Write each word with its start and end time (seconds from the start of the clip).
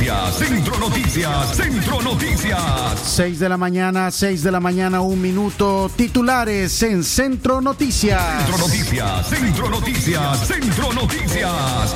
Noticias, 0.00 0.34
Centro 0.38 0.78
Noticias, 0.78 1.56
Centro 1.56 2.00
Noticias. 2.00 2.62
6 3.04 3.38
de 3.38 3.48
la 3.50 3.58
mañana, 3.58 4.10
6 4.10 4.42
de 4.42 4.50
la 4.50 4.58
mañana, 4.58 5.02
un 5.02 5.20
minuto. 5.20 5.90
Titulares 5.94 6.82
en 6.82 7.04
Centro 7.04 7.60
Noticias. 7.60 8.18
Centro 8.38 8.66
Noticias, 8.66 9.28
Centro 9.28 9.68
Noticias, 9.68 10.46
Centro 10.46 10.92
Noticias. 10.94 11.94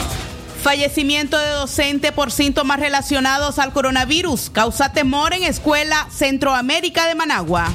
Fallecimiento 0.62 1.38
de 1.38 1.48
docente 1.48 2.12
por 2.12 2.30
síntomas 2.30 2.78
relacionados 2.78 3.58
al 3.58 3.72
coronavirus. 3.72 4.50
Causa 4.50 4.92
temor 4.92 5.32
en 5.32 5.44
escuela 5.44 6.06
Centroamérica 6.10 7.06
de 7.06 7.14
Managua. 7.14 7.72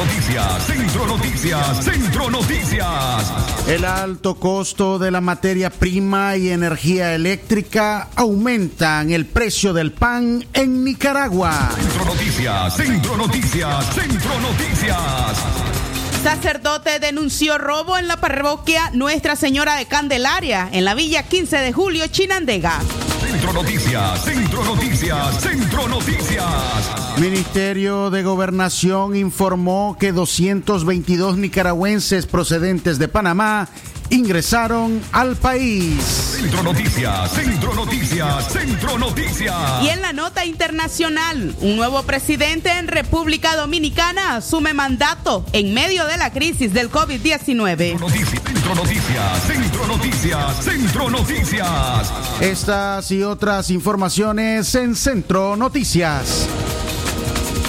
Centro 0.00 0.14
Noticias, 0.14 0.66
Centro 0.66 1.06
Noticias, 1.06 1.84
Centro 1.84 2.30
Noticias. 2.30 3.68
El 3.68 3.84
alto 3.84 4.36
costo 4.36 4.98
de 4.98 5.10
la 5.10 5.20
materia 5.20 5.68
prima 5.68 6.38
y 6.38 6.48
energía 6.48 7.14
eléctrica 7.14 8.08
aumentan 8.16 9.10
el 9.10 9.26
precio 9.26 9.74
del 9.74 9.92
pan 9.92 10.42
en 10.54 10.84
Nicaragua. 10.84 11.70
Centro 11.74 12.04
Noticias, 12.06 12.76
Centro 12.76 13.16
Noticias, 13.18 13.94
Centro 13.94 14.40
Noticias. 14.40 15.79
Sacerdote 16.22 16.98
denunció 17.00 17.56
robo 17.56 17.96
en 17.96 18.06
la 18.06 18.18
parroquia 18.18 18.90
Nuestra 18.92 19.36
Señora 19.36 19.76
de 19.76 19.86
Candelaria, 19.86 20.68
en 20.70 20.84
la 20.84 20.94
villa 20.94 21.22
15 21.22 21.56
de 21.56 21.72
julio, 21.72 22.06
Chinandega. 22.08 22.78
Centro 23.20 23.54
Noticias, 23.54 24.24
Centro 24.24 24.64
Noticias, 24.64 25.40
Centro 25.40 25.88
Noticias. 25.88 27.18
Ministerio 27.18 28.10
de 28.10 28.22
Gobernación 28.22 29.16
informó 29.16 29.96
que 29.98 30.12
222 30.12 31.38
nicaragüenses 31.38 32.26
procedentes 32.26 32.98
de 32.98 33.08
Panamá 33.08 33.70
ingresaron 34.10 35.00
al 35.12 35.36
país. 35.36 35.94
Centro 36.36 36.62
Noticias, 36.62 37.32
Centro 37.32 37.74
Noticias, 37.74 38.52
Centro 38.52 38.98
Noticias. 38.98 39.82
Y 39.82 39.88
en 39.88 40.02
la 40.02 40.12
nota 40.12 40.44
internacional, 40.44 41.54
un 41.60 41.76
nuevo 41.76 42.02
presidente 42.02 42.70
en 42.70 42.88
República 42.88 43.56
Dominicana 43.56 44.36
asume 44.36 44.74
mandato 44.74 45.44
en 45.52 45.72
medio 45.74 46.06
de 46.06 46.16
la 46.16 46.32
crisis 46.32 46.72
del 46.72 46.90
COVID-19. 46.90 47.98
Centro 47.98 48.74
Noticias, 48.74 49.42
Centro 49.46 49.86
Noticias, 49.86 50.64
Centro 50.64 51.10
Noticias. 51.10 52.12
Estas 52.40 53.10
y 53.10 53.22
otras 53.22 53.70
informaciones 53.70 54.74
en 54.74 54.94
Centro 54.96 55.56
Noticias. 55.56 56.48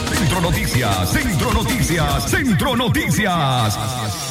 Centro 0.09 0.41
Noticias, 0.41 1.11
Centro 1.11 1.53
Noticias, 1.53 2.29
Centro 2.29 2.75
Noticias. 2.75 4.30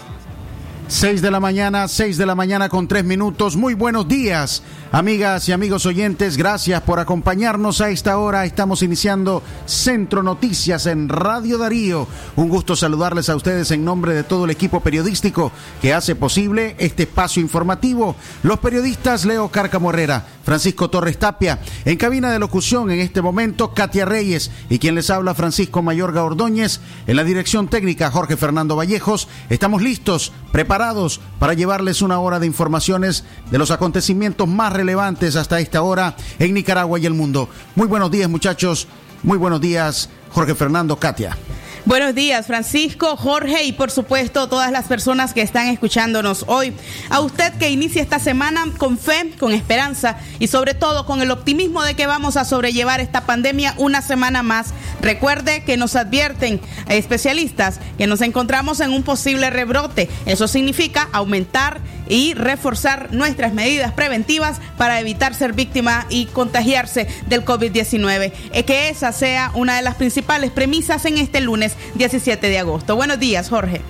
6 0.91 1.21
de 1.21 1.31
la 1.31 1.39
mañana, 1.39 1.87
6 1.87 2.17
de 2.17 2.25
la 2.25 2.35
mañana 2.35 2.67
con 2.67 2.85
3 2.85 3.05
minutos. 3.05 3.55
Muy 3.55 3.75
buenos 3.75 4.09
días, 4.09 4.61
amigas 4.91 5.47
y 5.47 5.53
amigos 5.53 5.85
oyentes. 5.85 6.35
Gracias 6.35 6.81
por 6.81 6.99
acompañarnos 6.99 7.79
a 7.79 7.89
esta 7.89 8.17
hora. 8.17 8.43
Estamos 8.43 8.83
iniciando 8.83 9.41
Centro 9.65 10.21
Noticias 10.21 10.87
en 10.87 11.07
Radio 11.07 11.57
Darío. 11.57 12.09
Un 12.35 12.49
gusto 12.49 12.75
saludarles 12.75 13.29
a 13.29 13.37
ustedes 13.37 13.71
en 13.71 13.85
nombre 13.85 14.13
de 14.13 14.23
todo 14.23 14.43
el 14.43 14.51
equipo 14.51 14.81
periodístico 14.81 15.53
que 15.81 15.93
hace 15.93 16.13
posible 16.13 16.75
este 16.77 17.03
espacio 17.03 17.41
informativo. 17.41 18.17
Los 18.43 18.59
periodistas 18.59 19.23
Leo 19.23 19.47
Cárcamo 19.47 19.91
Herrera, 19.91 20.25
Francisco 20.43 20.89
Torres 20.89 21.19
Tapia. 21.19 21.59
En 21.85 21.97
cabina 21.97 22.31
de 22.31 22.39
locución 22.39 22.91
en 22.91 22.99
este 22.99 23.21
momento, 23.21 23.73
Katia 23.73 24.05
Reyes 24.05 24.51
y 24.69 24.79
quien 24.79 24.95
les 24.95 25.09
habla, 25.09 25.33
Francisco 25.33 25.81
Mayorga 25.81 26.23
Ordóñez. 26.23 26.79
En 27.07 27.15
la 27.15 27.23
dirección 27.23 27.67
técnica, 27.67 28.11
Jorge 28.11 28.37
Fernando 28.37 28.75
Vallejos. 28.75 29.27
Estamos 29.49 29.81
listos, 29.81 30.31
preparados 30.51 31.19
para 31.39 31.53
llevarles 31.53 32.01
una 32.01 32.19
hora 32.19 32.39
de 32.39 32.47
informaciones 32.47 33.23
de 33.49 33.57
los 33.57 33.71
acontecimientos 33.71 34.47
más 34.47 34.73
relevantes 34.73 35.35
hasta 35.35 35.59
esta 35.59 35.81
hora 35.81 36.15
en 36.39 36.53
Nicaragua 36.53 36.99
y 36.99 37.05
el 37.05 37.13
mundo. 37.13 37.49
Muy 37.75 37.87
buenos 37.87 38.11
días 38.11 38.29
muchachos, 38.29 38.87
muy 39.23 39.37
buenos 39.37 39.61
días 39.61 40.09
Jorge 40.31 40.55
Fernando, 40.55 40.97
Katia. 40.97 41.37
Buenos 41.83 42.13
días, 42.13 42.45
Francisco, 42.45 43.17
Jorge 43.17 43.63
y 43.63 43.71
por 43.71 43.89
supuesto 43.89 44.47
todas 44.47 44.71
las 44.71 44.85
personas 44.85 45.33
que 45.33 45.41
están 45.41 45.67
escuchándonos 45.67 46.45
hoy. 46.47 46.73
A 47.09 47.21
usted 47.21 47.53
que 47.53 47.71
inicia 47.71 48.03
esta 48.03 48.19
semana 48.19 48.65
con 48.77 48.99
fe, 48.99 49.31
con 49.39 49.51
esperanza 49.51 50.17
y 50.37 50.45
sobre 50.45 50.75
todo 50.75 51.07
con 51.07 51.23
el 51.23 51.31
optimismo 51.31 51.83
de 51.83 51.95
que 51.95 52.05
vamos 52.05 52.37
a 52.37 52.45
sobrellevar 52.45 52.99
esta 52.99 53.21
pandemia 53.21 53.73
una 53.77 54.03
semana 54.03 54.43
más. 54.43 54.75
Recuerde 55.01 55.63
que 55.63 55.75
nos 55.75 55.95
advierten 55.95 56.61
especialistas 56.87 57.79
que 57.97 58.05
nos 58.05 58.21
encontramos 58.21 58.79
en 58.79 58.91
un 58.91 59.01
posible 59.01 59.49
rebrote. 59.49 60.07
Eso 60.27 60.47
significa 60.47 61.09
aumentar 61.11 61.81
y 62.07 62.33
reforzar 62.33 63.07
nuestras 63.13 63.53
medidas 63.53 63.93
preventivas 63.93 64.59
para 64.77 64.99
evitar 64.99 65.33
ser 65.33 65.53
víctima 65.53 66.05
y 66.09 66.25
contagiarse 66.25 67.07
del 67.27 67.45
COVID-19. 67.45 68.31
Que 68.65 68.89
esa 68.89 69.13
sea 69.13 69.51
una 69.55 69.77
de 69.77 69.81
las 69.81 69.95
principales 69.95 70.51
premisas 70.51 71.05
en 71.05 71.17
este 71.17 71.39
lunes 71.39 71.70
17 71.95 72.47
de 72.47 72.59
agosto. 72.59 72.95
Buenos 72.95 73.19
días, 73.19 73.49
Jorge. 73.49 73.81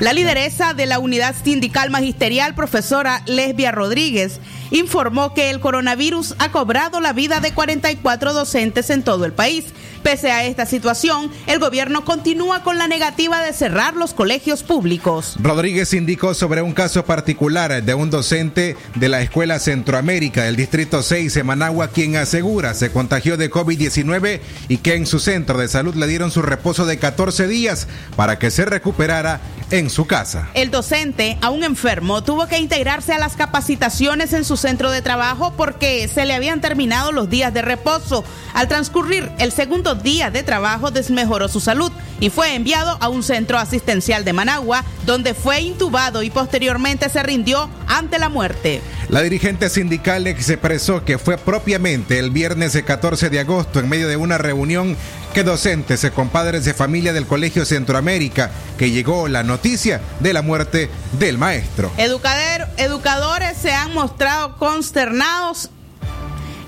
La 0.00 0.12
lideresa 0.12 0.74
de 0.74 0.86
la 0.86 0.98
unidad 0.98 1.34
sindical 1.42 1.90
magisterial, 1.90 2.54
profesora 2.54 3.22
Lesbia 3.26 3.72
Rodríguez, 3.72 4.40
informó 4.70 5.34
que 5.34 5.50
el 5.50 5.60
coronavirus 5.60 6.34
ha 6.38 6.50
cobrado 6.50 7.00
la 7.00 7.12
vida 7.12 7.40
de 7.40 7.52
44 7.52 8.32
docentes 8.32 8.90
en 8.90 9.02
todo 9.02 9.24
el 9.24 9.32
país. 9.32 9.64
Pese 10.02 10.30
a 10.30 10.44
esta 10.44 10.66
situación, 10.66 11.30
el 11.46 11.58
gobierno 11.58 12.04
continúa 12.04 12.62
con 12.62 12.78
la 12.78 12.86
negativa 12.86 13.40
de 13.42 13.52
cerrar 13.52 13.94
los 13.94 14.14
colegios 14.14 14.62
públicos. 14.62 15.36
Rodríguez 15.40 15.92
indicó 15.94 16.32
sobre 16.34 16.62
un 16.62 16.72
caso 16.72 17.04
particular 17.04 17.82
de 17.82 17.94
un 17.94 18.10
docente 18.10 18.76
de 18.94 19.08
la 19.08 19.20
Escuela 19.20 19.58
Centroamérica 19.58 20.44
del 20.44 20.54
Distrito 20.54 21.02
6 21.02 21.34
de 21.34 21.42
Managua, 21.42 21.88
quien 21.88 22.16
asegura 22.16 22.74
se 22.74 22.92
contagió 22.92 23.36
de 23.36 23.50
COVID-19 23.50 24.40
y 24.68 24.76
que 24.78 24.94
en 24.94 25.06
su 25.06 25.18
centro 25.18 25.58
de 25.58 25.68
salud 25.68 25.94
le 25.96 26.06
dieron 26.06 26.30
su 26.30 26.42
reposo 26.42 26.86
de 26.86 26.98
14 26.98 27.48
días 27.48 27.88
para 28.14 28.38
que 28.38 28.50
se 28.50 28.64
recuperara 28.64 29.40
en 29.70 29.90
su 29.90 30.06
casa. 30.06 30.48
El 30.54 30.70
docente, 30.70 31.38
aún 31.40 31.64
enfermo, 31.64 32.22
tuvo 32.22 32.46
que 32.46 32.58
integrarse 32.58 33.12
a 33.12 33.18
las 33.18 33.34
capacitaciones 33.34 34.32
en 34.32 34.44
su 34.44 34.55
centro 34.56 34.90
de 34.90 35.02
trabajo 35.02 35.52
porque 35.56 36.08
se 36.08 36.24
le 36.24 36.34
habían 36.34 36.60
terminado 36.60 37.12
los 37.12 37.28
días 37.28 37.52
de 37.52 37.62
reposo. 37.62 38.24
Al 38.54 38.68
transcurrir 38.68 39.30
el 39.38 39.52
segundo 39.52 39.94
día 39.94 40.30
de 40.30 40.42
trabajo 40.42 40.90
desmejoró 40.90 41.48
su 41.48 41.60
salud 41.60 41.92
y 42.20 42.30
fue 42.30 42.54
enviado 42.54 42.96
a 43.00 43.08
un 43.08 43.22
centro 43.22 43.58
asistencial 43.58 44.24
de 44.24 44.32
Managua, 44.32 44.84
donde 45.04 45.34
fue 45.34 45.60
intubado 45.60 46.22
y 46.22 46.30
posteriormente 46.30 47.08
se 47.08 47.22
rindió 47.22 47.68
ante 47.86 48.18
la 48.18 48.28
muerte. 48.28 48.80
La 49.08 49.22
dirigente 49.22 49.68
sindical 49.68 50.26
expresó 50.26 51.04
que 51.04 51.18
fue 51.18 51.38
propiamente 51.38 52.18
el 52.18 52.30
viernes 52.30 52.80
14 52.82 53.30
de 53.30 53.40
agosto 53.40 53.80
en 53.80 53.88
medio 53.88 54.08
de 54.08 54.16
una 54.16 54.38
reunión 54.38 54.96
que 55.36 55.44
docentes 55.44 56.02
y 56.02 56.08
compadres 56.12 56.64
de 56.64 56.72
familia 56.72 57.12
del 57.12 57.26
Colegio 57.26 57.66
Centroamérica 57.66 58.50
que 58.78 58.90
llegó 58.90 59.28
la 59.28 59.42
noticia 59.42 60.00
de 60.18 60.32
la 60.32 60.40
muerte 60.40 60.88
del 61.18 61.36
maestro. 61.36 61.92
educadores 61.98 63.58
se 63.58 63.70
han 63.70 63.92
mostrado 63.92 64.56
consternados 64.56 65.68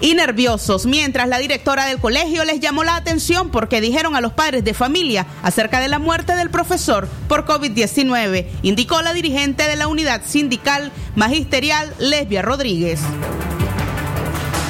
y 0.02 0.12
nerviosos, 0.12 0.84
mientras 0.84 1.28
la 1.28 1.38
directora 1.38 1.86
del 1.86 1.96
colegio 1.98 2.44
les 2.44 2.60
llamó 2.60 2.84
la 2.84 2.96
atención 2.96 3.48
porque 3.48 3.80
dijeron 3.80 4.14
a 4.14 4.20
los 4.20 4.34
padres 4.34 4.64
de 4.64 4.74
familia 4.74 5.26
acerca 5.42 5.80
de 5.80 5.88
la 5.88 5.98
muerte 5.98 6.36
del 6.36 6.50
profesor 6.50 7.08
por 7.26 7.46
COVID-19, 7.46 8.48
indicó 8.60 9.00
la 9.00 9.14
dirigente 9.14 9.66
de 9.66 9.76
la 9.76 9.88
unidad 9.88 10.20
sindical 10.26 10.92
magisterial 11.16 11.94
Lesbia 11.98 12.42
Rodríguez. 12.42 13.00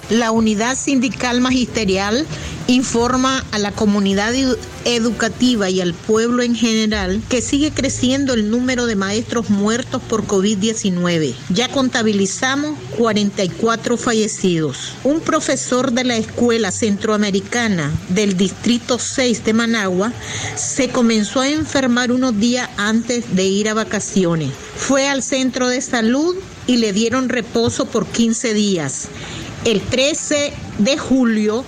La 0.08 0.30
unidad 0.30 0.76
sindical 0.76 1.40
magisterial 1.40 2.26
informa 2.68 3.42
a 3.50 3.58
la 3.58 3.72
comunidad 3.72 4.34
educativa 4.84 5.70
y 5.70 5.80
al 5.80 5.94
pueblo 5.94 6.42
en 6.42 6.54
general 6.54 7.22
que 7.30 7.40
sigue 7.40 7.70
creciendo 7.70 8.34
el 8.34 8.50
número 8.50 8.84
de 8.84 8.94
maestros 8.94 9.48
muertos 9.48 10.02
por 10.02 10.26
COVID-19. 10.26 11.34
Ya 11.48 11.68
contabilizamos 11.68 12.78
44 12.98 13.96
fallecidos. 13.96 14.92
Un 15.02 15.20
profesor 15.20 15.92
de 15.92 16.04
la 16.04 16.18
Escuela 16.18 16.70
Centroamericana 16.70 17.90
del 18.10 18.36
Distrito 18.36 18.98
6 18.98 19.46
de 19.46 19.54
Managua 19.54 20.12
se 20.54 20.90
comenzó 20.90 21.40
a 21.40 21.48
enfermar 21.48 22.12
unos 22.12 22.38
días 22.38 22.68
antes 22.76 23.34
de 23.34 23.46
ir 23.46 23.70
a 23.70 23.74
vacaciones. 23.74 24.50
Fue 24.76 25.08
al 25.08 25.22
centro 25.22 25.68
de 25.68 25.80
salud 25.80 26.36
y 26.66 26.76
le 26.76 26.92
dieron 26.92 27.30
reposo 27.30 27.86
por 27.86 28.06
15 28.06 28.52
días. 28.52 29.08
El 29.64 29.80
13 29.80 30.52
de 30.78 30.98
julio 30.98 31.64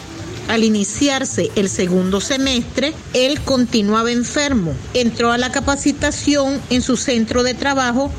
al 0.49 0.65
iniciarse 0.65 1.51
el 1.57 1.69
segundo 1.69 2.21
semestre, 2.21 2.95
él 3.15 3.41
continuaba 3.41 4.11
enfermo. 4.11 4.75
Entró 4.95 5.33
a 5.33 5.39
la 5.39 5.53
capacitación 5.53 6.61
en 6.71 6.83
su 6.83 6.97
centro 6.97 7.43
de 7.43 7.55
trabajo 7.55 8.11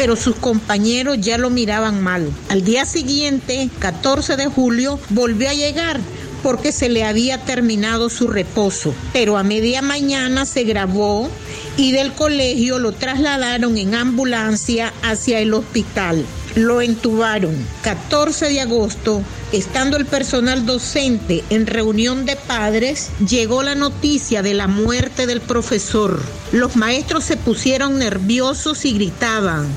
pero 0.00 0.16
sus 0.16 0.34
compañeros 0.36 1.18
ya 1.20 1.36
lo 1.36 1.50
miraban 1.50 2.00
mal. 2.00 2.32
Al 2.48 2.64
día 2.64 2.86
siguiente, 2.86 3.68
14 3.80 4.38
de 4.38 4.46
julio, 4.46 4.98
volvió 5.10 5.50
a 5.50 5.52
llegar 5.52 6.00
porque 6.42 6.72
se 6.72 6.88
le 6.88 7.04
había 7.04 7.44
terminado 7.44 8.08
su 8.08 8.26
reposo, 8.28 8.94
pero 9.12 9.36
a 9.36 9.42
media 9.42 9.82
mañana 9.82 10.46
se 10.46 10.64
grabó 10.64 11.28
y 11.76 11.92
del 11.92 12.12
colegio 12.12 12.78
lo 12.78 12.92
trasladaron 12.92 13.76
en 13.76 13.94
ambulancia 13.94 14.92
hacia 15.02 15.40
el 15.40 15.52
hospital. 15.52 16.24
Lo 16.56 16.80
entubaron 16.80 17.54
14 17.82 18.48
de 18.48 18.60
agosto, 18.60 19.22
estando 19.52 19.96
el 19.96 20.04
personal 20.04 20.66
docente 20.66 21.44
en 21.48 21.66
reunión 21.66 22.26
de 22.26 22.34
padres, 22.34 23.10
llegó 23.26 23.62
la 23.62 23.76
noticia 23.76 24.42
de 24.42 24.54
la 24.54 24.66
muerte 24.66 25.26
del 25.26 25.40
profesor. 25.40 26.20
Los 26.50 26.74
maestros 26.74 27.24
se 27.24 27.36
pusieron 27.36 27.98
nerviosos 27.98 28.84
y 28.84 28.94
gritaban. 28.94 29.68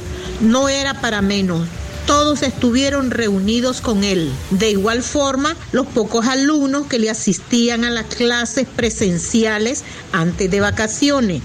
No 0.41 0.67
era 0.67 0.99
para 0.99 1.21
menos 1.21 1.61
todos 2.05 2.41
estuvieron 2.43 3.11
reunidos 3.11 3.81
con 3.81 4.03
él. 4.03 4.31
De 4.51 4.71
igual 4.71 5.03
forma, 5.03 5.55
los 5.71 5.87
pocos 5.87 6.25
alumnos 6.27 6.87
que 6.87 6.99
le 6.99 7.09
asistían 7.09 7.85
a 7.85 7.91
las 7.91 8.05
clases 8.05 8.67
presenciales 8.67 9.83
antes 10.11 10.51
de 10.51 10.59
vacaciones. 10.59 11.41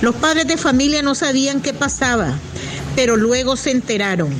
Los 0.00 0.14
padres 0.16 0.46
de 0.46 0.56
familia 0.56 1.02
no 1.02 1.14
sabían 1.14 1.62
qué 1.62 1.72
pasaba, 1.72 2.38
pero 2.96 3.16
luego 3.16 3.56
se 3.56 3.70
enteraron. 3.70 4.30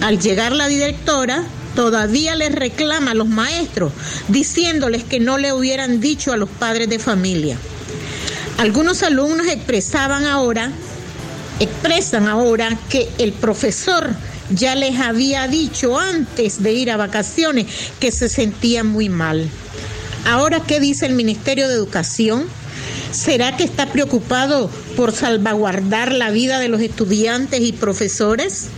Al 0.00 0.18
llegar 0.18 0.52
la 0.52 0.68
directora, 0.68 1.44
todavía 1.74 2.34
les 2.34 2.54
reclama 2.54 3.12
a 3.12 3.14
los 3.14 3.28
maestros, 3.28 3.92
diciéndoles 4.28 5.04
que 5.04 5.20
no 5.20 5.38
le 5.38 5.52
hubieran 5.52 6.00
dicho 6.00 6.32
a 6.32 6.36
los 6.36 6.48
padres 6.48 6.88
de 6.88 6.98
familia. 6.98 7.56
Algunos 8.58 9.02
alumnos 9.02 9.46
expresaban 9.46 10.24
ahora, 10.24 10.70
expresan 11.60 12.28
ahora 12.28 12.78
que 12.88 13.08
el 13.18 13.32
profesor 13.32 14.10
ya 14.50 14.74
les 14.74 15.00
había 15.00 15.48
dicho 15.48 15.98
antes 15.98 16.62
de 16.62 16.72
ir 16.72 16.90
a 16.90 16.96
vacaciones 16.96 17.66
que 17.98 18.10
se 18.12 18.28
sentían 18.28 18.86
muy 18.86 19.08
mal. 19.08 19.48
Ahora, 20.26 20.60
¿qué 20.60 20.78
dice 20.78 21.06
el 21.06 21.14
Ministerio 21.14 21.68
de 21.68 21.74
Educación? 21.74 22.46
¿Será 23.10 23.56
que 23.56 23.64
está 23.64 23.86
preocupado 23.86 24.70
por 24.92 25.12
salvaguardar 25.12 26.12
la 26.12 26.30
vida 26.30 26.58
de 26.58 26.68
los 26.68 26.80
estudiantes 26.80 27.60
y 27.60 27.72
profesores? 27.72 28.70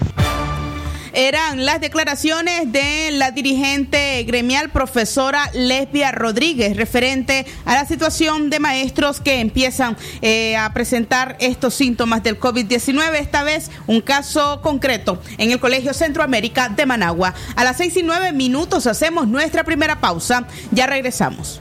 eran 1.15 1.65
las 1.65 1.81
declaraciones 1.81 2.73
de 2.73 3.11
la 3.13 3.31
dirigente 3.31 4.23
gremial 4.25 4.71
profesora 4.71 5.49
Lesbia 5.55 6.11
Rodríguez 6.11 6.77
referente 6.77 7.47
a 7.65 7.75
la 7.75 7.87
situación 7.87 8.51
de 8.51 8.59
maestros 8.59 9.21
que 9.21 9.41
empiezan 9.41 9.97
eh, 10.23 10.57
a 10.57 10.73
presentar 10.75 11.37
estos 11.41 11.75
síntomas 11.75 12.23
del 12.23 12.39
COVID-19, 12.39 13.15
esta 13.15 13.45
vez 13.45 13.71
un 13.87 14.01
caso 14.01 14.61
concreto 14.61 15.23
en 15.39 15.53
el 15.53 15.61
Colegio 15.61 15.95
Centroamérica 15.95 16.69
de 16.69 16.87
Managua. 16.87 17.35
A 17.55 17.65
las 17.65 17.77
seis 17.77 17.97
y 17.97 18.03
nueve 18.03 18.33
minutos 18.33 18.87
hacemos 18.87 19.29
nuestra 19.29 19.65
primera 19.65 20.01
pausa, 20.01 20.47
ya 20.73 20.87
regresamos. 20.87 21.61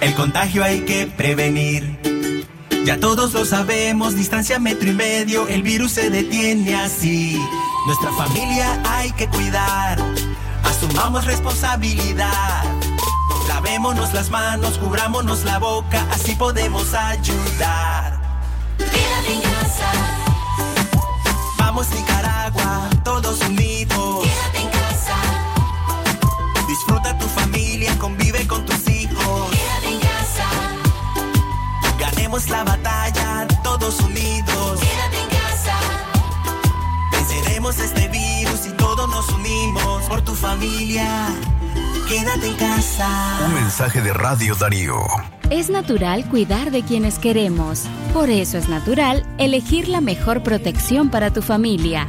el 0.00 0.14
contagio 0.14 0.64
hay 0.64 0.80
que 0.80 1.06
prevenir. 1.06 1.98
Ya 2.84 3.00
todos 3.00 3.32
lo 3.32 3.44
sabemos, 3.44 4.14
distancia 4.14 4.58
metro 4.58 4.90
y 4.90 4.92
medio, 4.94 5.48
el 5.48 5.62
virus 5.62 5.92
se 5.92 6.10
detiene 6.10 6.76
así. 6.76 7.40
Nuestra 7.86 8.12
familia 8.12 8.80
hay 8.84 9.10
que 9.12 9.26
cuidar, 9.28 9.98
asumamos 10.62 11.24
responsabilidad. 11.24 12.64
Lavémonos 13.48 14.12
las 14.12 14.30
manos, 14.30 14.78
cubrámonos 14.78 15.44
la 15.44 15.58
boca, 15.58 16.06
así 16.10 16.34
podemos 16.34 16.92
ayudar. 16.94 18.20
Quédate 18.78 19.34
en 19.34 19.40
casa. 19.40 19.92
Vamos 21.58 21.88
Nicaragua, 21.90 22.90
todos 23.02 23.40
unidos. 23.42 24.24
Quédate 24.24 24.58
en 24.58 24.68
casa. 24.68 25.16
Disfruta 26.68 27.18
tu 27.18 27.26
familia, 27.26 27.43
la 32.34 32.64
batalla, 32.64 33.46
todos 33.62 34.00
unidos. 34.00 34.80
Quédate 34.80 35.20
en 35.22 35.28
casa. 35.28 35.76
Venceremos 37.12 37.78
este 37.78 38.08
virus 38.08 38.66
y 38.66 38.70
todos 38.70 39.08
nos 39.08 39.28
unimos 39.28 40.02
por 40.08 40.20
tu 40.22 40.34
familia. 40.34 41.28
Quédate 42.08 42.48
en 42.48 42.54
casa. 42.56 43.38
Un 43.46 43.54
mensaje 43.54 44.00
de 44.00 44.12
Radio 44.12 44.56
Darío. 44.56 44.96
Es 45.50 45.70
natural 45.70 46.28
cuidar 46.28 46.72
de 46.72 46.82
quienes 46.82 47.20
queremos. 47.20 47.84
Por 48.12 48.28
eso 48.30 48.58
es 48.58 48.68
natural 48.68 49.24
elegir 49.38 49.86
la 49.86 50.00
mejor 50.00 50.42
protección 50.42 51.10
para 51.10 51.32
tu 51.32 51.40
familia 51.40 52.08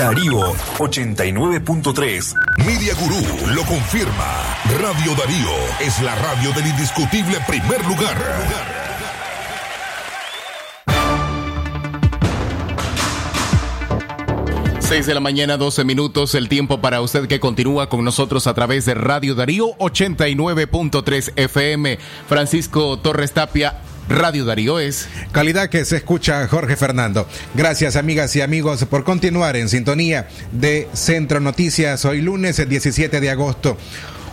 Darío 0.00 0.54
89.3. 0.78 2.34
Media 2.64 2.94
Gurú 2.94 3.54
lo 3.54 3.62
confirma. 3.64 4.56
Radio 4.80 5.14
Darío 5.14 5.50
es 5.78 6.00
la 6.00 6.14
radio 6.14 6.52
del 6.52 6.68
indiscutible 6.68 7.36
primer 7.46 7.84
lugar. 7.84 8.16
6 14.78 15.06
de 15.06 15.14
la 15.14 15.20
mañana, 15.20 15.58
12 15.58 15.84
minutos, 15.84 16.34
el 16.34 16.48
tiempo 16.48 16.80
para 16.80 17.02
usted 17.02 17.28
que 17.28 17.38
continúa 17.38 17.90
con 17.90 18.02
nosotros 18.02 18.46
a 18.46 18.54
través 18.54 18.86
de 18.86 18.94
Radio 18.94 19.34
Darío 19.34 19.76
89.3 19.76 21.32
FM. 21.36 21.98
Francisco 22.26 22.98
Torres 22.98 23.32
Tapia, 23.32 23.82
Radio 24.10 24.44
Darío 24.44 24.80
es. 24.80 25.08
Calidad 25.30 25.70
que 25.70 25.84
se 25.84 25.96
escucha 25.96 26.46
Jorge 26.48 26.76
Fernando. 26.76 27.28
Gracias 27.54 27.94
amigas 27.94 28.34
y 28.34 28.40
amigos 28.40 28.84
por 28.86 29.04
continuar 29.04 29.54
en 29.56 29.68
sintonía 29.68 30.28
de 30.50 30.88
Centro 30.92 31.38
Noticias 31.38 32.04
hoy 32.04 32.20
lunes 32.20 32.68
17 32.68 33.20
de 33.20 33.30
agosto. 33.30 33.76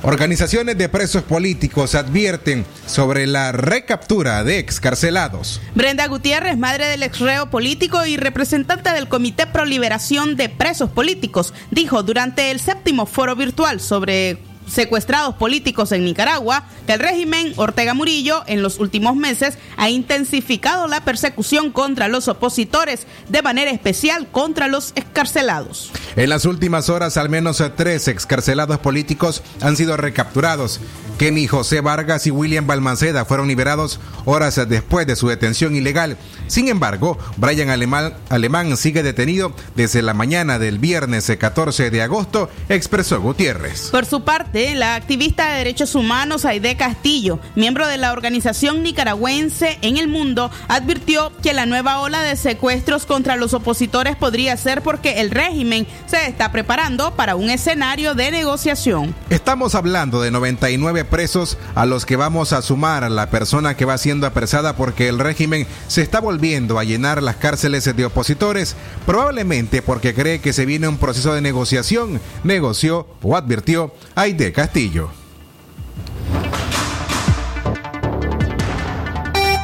Organizaciones 0.02 0.80
de 0.80 0.90
presos 0.90 1.22
políticos 1.22 1.94
advierten 1.94 2.66
sobre 2.88 3.28
la 3.28 3.52
recaptura 3.52 4.44
de 4.44 4.58
excarcelados. 4.58 5.62
Brenda 5.76 6.08
Gutiérrez, 6.08 6.58
madre 6.58 6.88
del 6.88 7.04
exreo 7.04 7.52
político 7.52 8.04
y 8.06 8.18
representante 8.18 8.92
del 8.92 9.08
Comité 9.08 9.46
Pro 9.46 9.66
Liberación 9.66 10.36
de 10.36 10.50
Presos 10.50 10.90
Políticos, 10.90 11.54
dijo 11.70 12.02
durante 12.02 12.50
el 12.50 12.60
séptimo 12.60 13.06
foro 13.06 13.36
virtual 13.36 13.80
sobre 13.80 14.40
secuestrados 14.68 15.36
políticos 15.36 15.92
en 15.92 16.04
Nicaragua 16.04 16.64
que 16.86 16.94
el 16.94 17.00
régimen 17.00 17.54
Ortega 17.56 17.94
Murillo 17.94 18.44
en 18.48 18.62
los 18.62 18.80
últimos 18.80 19.16
meses 19.16 19.58
ha 19.78 19.90
intensificado 19.90 20.88
la 20.88 21.02
persecución 21.02 21.72
contra 21.72 22.08
los 22.08 22.28
opositores, 22.28 23.08
de 23.30 23.42
manera 23.42 23.72
especial 23.72 24.28
contra 24.32 24.68
los 24.68 24.92
excarcelados. 24.96 25.92
En 26.16 26.30
las 26.30 26.46
últimas 26.46 26.90
horas, 26.90 27.18
al 27.18 27.30
menos 27.30 27.64
tres 27.76 28.08
excarcelados 28.08 28.80
políticos 28.80 29.44
han 29.62 29.76
sido 29.76 29.98
recapturados. 29.98 30.80
Kenny 31.18 31.48
José 31.48 31.82
Vargas 31.82 32.28
y 32.28 32.32
William 32.32 32.68
Balmaceda 32.68 33.26
fueron 33.26 33.48
liberados 33.48 34.00
horas 34.26 34.60
después 34.68 35.08
de 35.08 35.16
su 35.16 35.28
detención 35.28 35.76
ilegal. 35.76 36.18
Sin 36.48 36.68
embargo, 36.68 37.18
Brian 37.38 37.70
Alemán, 37.70 38.14
Alemán 38.30 38.78
sigue 38.78 39.02
detenido 39.02 39.52
desde 39.76 40.02
la 40.02 40.14
mañana 40.14 40.60
del 40.60 40.78
viernes 40.78 41.32
14 41.38 41.90
de 41.90 42.02
agosto, 42.02 42.50
expresó 42.70 43.20
Gutiérrez. 43.20 43.90
Por 43.90 44.06
su 44.06 44.24
parte, 44.24 44.57
la 44.58 44.96
activista 44.96 45.52
de 45.52 45.58
derechos 45.60 45.94
humanos 45.94 46.44
Aide 46.44 46.76
Castillo, 46.76 47.40
miembro 47.54 47.88
de 47.88 47.98
la 48.00 48.12
organización 48.12 48.82
nicaragüense 48.82 49.78
en 49.84 49.98
el 49.98 50.08
mundo, 50.08 50.50
advirtió 50.68 51.32
que 51.44 51.54
la 51.54 51.68
nueva 51.68 52.00
ola 52.00 52.22
de 52.22 52.36
secuestros 52.36 53.06
contra 53.06 53.36
los 53.36 53.54
opositores 53.54 54.16
podría 54.16 54.58
ser 54.58 54.82
porque 54.82 55.22
el 55.22 55.30
régimen 55.30 55.86
se 56.08 56.26
está 56.26 56.52
preparando 56.52 57.16
para 57.16 57.36
un 57.36 57.52
escenario 57.52 58.16
de 58.16 58.32
negociación. 58.32 59.14
Estamos 59.30 59.76
hablando 59.76 60.22
de 60.22 60.32
99 60.32 61.06
presos 61.06 61.60
a 61.76 61.86
los 61.86 62.08
que 62.08 62.16
vamos 62.16 62.52
a 62.52 62.64
sumar 62.64 63.04
a 63.04 63.10
la 63.10 63.30
persona 63.30 63.78
que 63.78 63.86
va 63.86 64.00
siendo 64.00 64.26
apresada 64.26 64.76
porque 64.76 65.08
el 65.08 65.20
régimen 65.20 65.68
se 65.88 66.02
está 66.02 66.20
volviendo 66.20 66.80
a 66.80 66.84
llenar 66.84 67.22
las 67.22 67.36
cárceles 67.36 67.96
de 67.96 68.06
opositores, 68.06 68.76
probablemente 69.06 69.84
porque 69.84 70.16
cree 70.16 70.42
que 70.42 70.52
se 70.52 70.66
viene 70.66 70.88
un 70.88 70.98
proceso 70.98 71.36
de 71.36 71.42
negociación, 71.42 72.20
negoció 72.44 73.08
o 73.22 73.38
advirtió 73.38 73.94
Aide 74.16 74.47
Castillo. 74.51 75.10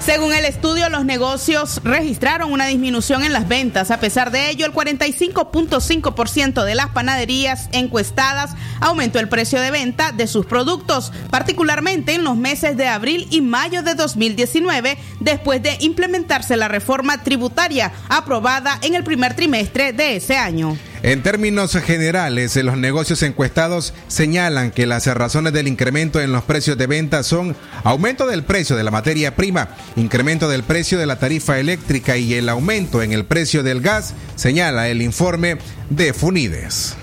Según 0.00 0.32
el 0.32 0.46
estudio, 0.46 0.88
los 0.88 1.04
negocios 1.04 1.82
registraron 1.84 2.50
una 2.52 2.66
disminución 2.66 3.22
en 3.22 3.34
las 3.34 3.46
ventas. 3.46 3.90
A 3.90 4.00
pesar 4.00 4.30
de 4.30 4.48
ello, 4.48 4.64
el 4.64 4.72
45.5% 4.72 6.64
de 6.64 6.74
las 6.74 6.88
panaderías 6.88 7.68
encuestadas 7.72 8.52
aumentó 8.80 9.20
el 9.20 9.28
precio 9.28 9.60
de 9.60 9.70
venta 9.70 10.12
de 10.12 10.26
sus 10.26 10.46
productos, 10.46 11.12
particularmente 11.30 12.14
en 12.14 12.24
los 12.24 12.38
meses 12.38 12.78
de 12.78 12.88
abril 12.88 13.28
y 13.30 13.42
mayo 13.42 13.82
de 13.82 13.94
2019, 13.94 14.96
después 15.20 15.62
de 15.62 15.76
implementarse 15.80 16.56
la 16.56 16.68
reforma 16.68 17.22
tributaria 17.22 17.92
aprobada 18.08 18.78
en 18.80 18.94
el 18.94 19.04
primer 19.04 19.36
trimestre 19.36 19.92
de 19.92 20.16
ese 20.16 20.38
año. 20.38 20.78
En 21.02 21.22
términos 21.22 21.72
generales, 21.72 22.56
los 22.56 22.76
negocios 22.76 23.22
encuestados 23.22 23.94
señalan 24.08 24.70
que 24.70 24.84
las 24.84 25.06
razones 25.06 25.54
del 25.54 25.66
incremento 25.66 26.20
en 26.20 26.30
los 26.30 26.44
precios 26.44 26.76
de 26.76 26.86
venta 26.86 27.22
son 27.22 27.56
aumento 27.84 28.26
del 28.26 28.42
precio 28.42 28.76
de 28.76 28.84
la 28.84 28.90
materia 28.90 29.34
prima, 29.34 29.70
incremento 29.96 30.46
del 30.46 30.62
precio 30.62 30.98
de 30.98 31.06
la 31.06 31.18
tarifa 31.18 31.58
eléctrica 31.58 32.18
y 32.18 32.34
el 32.34 32.50
aumento 32.50 33.02
en 33.02 33.12
el 33.12 33.24
precio 33.24 33.62
del 33.62 33.80
gas, 33.80 34.12
señala 34.36 34.88
el 34.88 35.00
informe 35.00 35.56
de 35.88 36.12
Funides. 36.12 36.96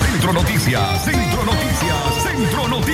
Centro 0.00 0.32
Noticias, 0.32 1.04
Centro 1.04 1.44
Noticias, 1.44 2.24
Centro 2.24 2.68
Noticias. 2.68 2.89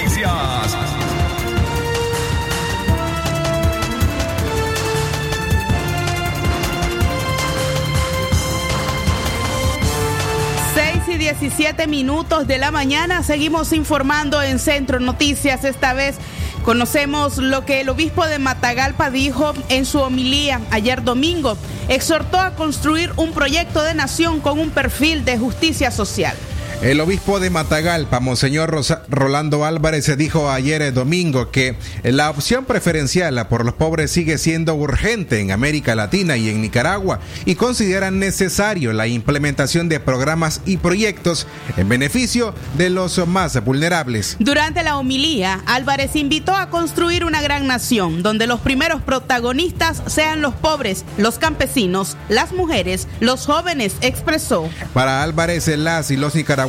Y 11.16 11.18
17 11.18 11.86
minutos 11.86 12.46
de 12.46 12.58
la 12.58 12.70
mañana. 12.70 13.22
Seguimos 13.22 13.72
informando 13.72 14.42
en 14.42 14.58
Centro 14.58 15.00
Noticias. 15.00 15.64
Esta 15.64 15.94
vez 15.94 16.16
conocemos 16.62 17.38
lo 17.38 17.64
que 17.64 17.80
el 17.80 17.88
obispo 17.88 18.26
de 18.26 18.38
Matagalpa 18.38 19.10
dijo 19.10 19.54
en 19.68 19.86
su 19.86 20.00
homilía 20.00 20.60
ayer 20.70 21.02
domingo. 21.02 21.56
Exhortó 21.88 22.38
a 22.38 22.54
construir 22.54 23.12
un 23.16 23.32
proyecto 23.32 23.82
de 23.82 23.94
nación 23.94 24.40
con 24.40 24.58
un 24.58 24.70
perfil 24.70 25.24
de 25.24 25.38
justicia 25.38 25.90
social. 25.90 26.36
El 26.82 27.00
obispo 27.00 27.40
de 27.40 27.48
Matagalpa, 27.48 28.20
Monseñor 28.20 28.78
Rolando 29.08 29.64
Álvarez, 29.64 30.14
dijo 30.18 30.50
ayer 30.50 30.92
domingo 30.92 31.50
que 31.50 31.74
la 32.02 32.28
opción 32.28 32.66
preferencial 32.66 33.48
por 33.48 33.64
los 33.64 33.74
pobres 33.74 34.10
sigue 34.10 34.36
siendo 34.36 34.74
urgente 34.74 35.40
en 35.40 35.52
América 35.52 35.94
Latina 35.94 36.36
y 36.36 36.50
en 36.50 36.60
Nicaragua 36.60 37.20
y 37.46 37.54
consideran 37.54 38.18
necesario 38.18 38.92
la 38.92 39.06
implementación 39.06 39.88
de 39.88 40.00
programas 40.00 40.60
y 40.66 40.76
proyectos 40.76 41.46
en 41.78 41.88
beneficio 41.88 42.54
de 42.76 42.90
los 42.90 43.26
más 43.26 43.64
vulnerables. 43.64 44.36
Durante 44.38 44.82
la 44.82 44.98
homilía, 44.98 45.62
Álvarez 45.64 46.14
invitó 46.14 46.54
a 46.54 46.68
construir 46.68 47.24
una 47.24 47.40
gran 47.40 47.66
nación 47.66 48.22
donde 48.22 48.46
los 48.46 48.60
primeros 48.60 49.00
protagonistas 49.00 50.02
sean 50.06 50.42
los 50.42 50.54
pobres, 50.54 51.06
los 51.16 51.38
campesinos, 51.38 52.18
las 52.28 52.52
mujeres, 52.52 53.08
los 53.20 53.46
jóvenes, 53.46 53.94
expresó. 54.02 54.68
Para 54.92 55.22
Álvarez, 55.22 55.68
las 55.68 56.10
y 56.10 56.18
los 56.18 56.34
nicaragüenses 56.34 56.65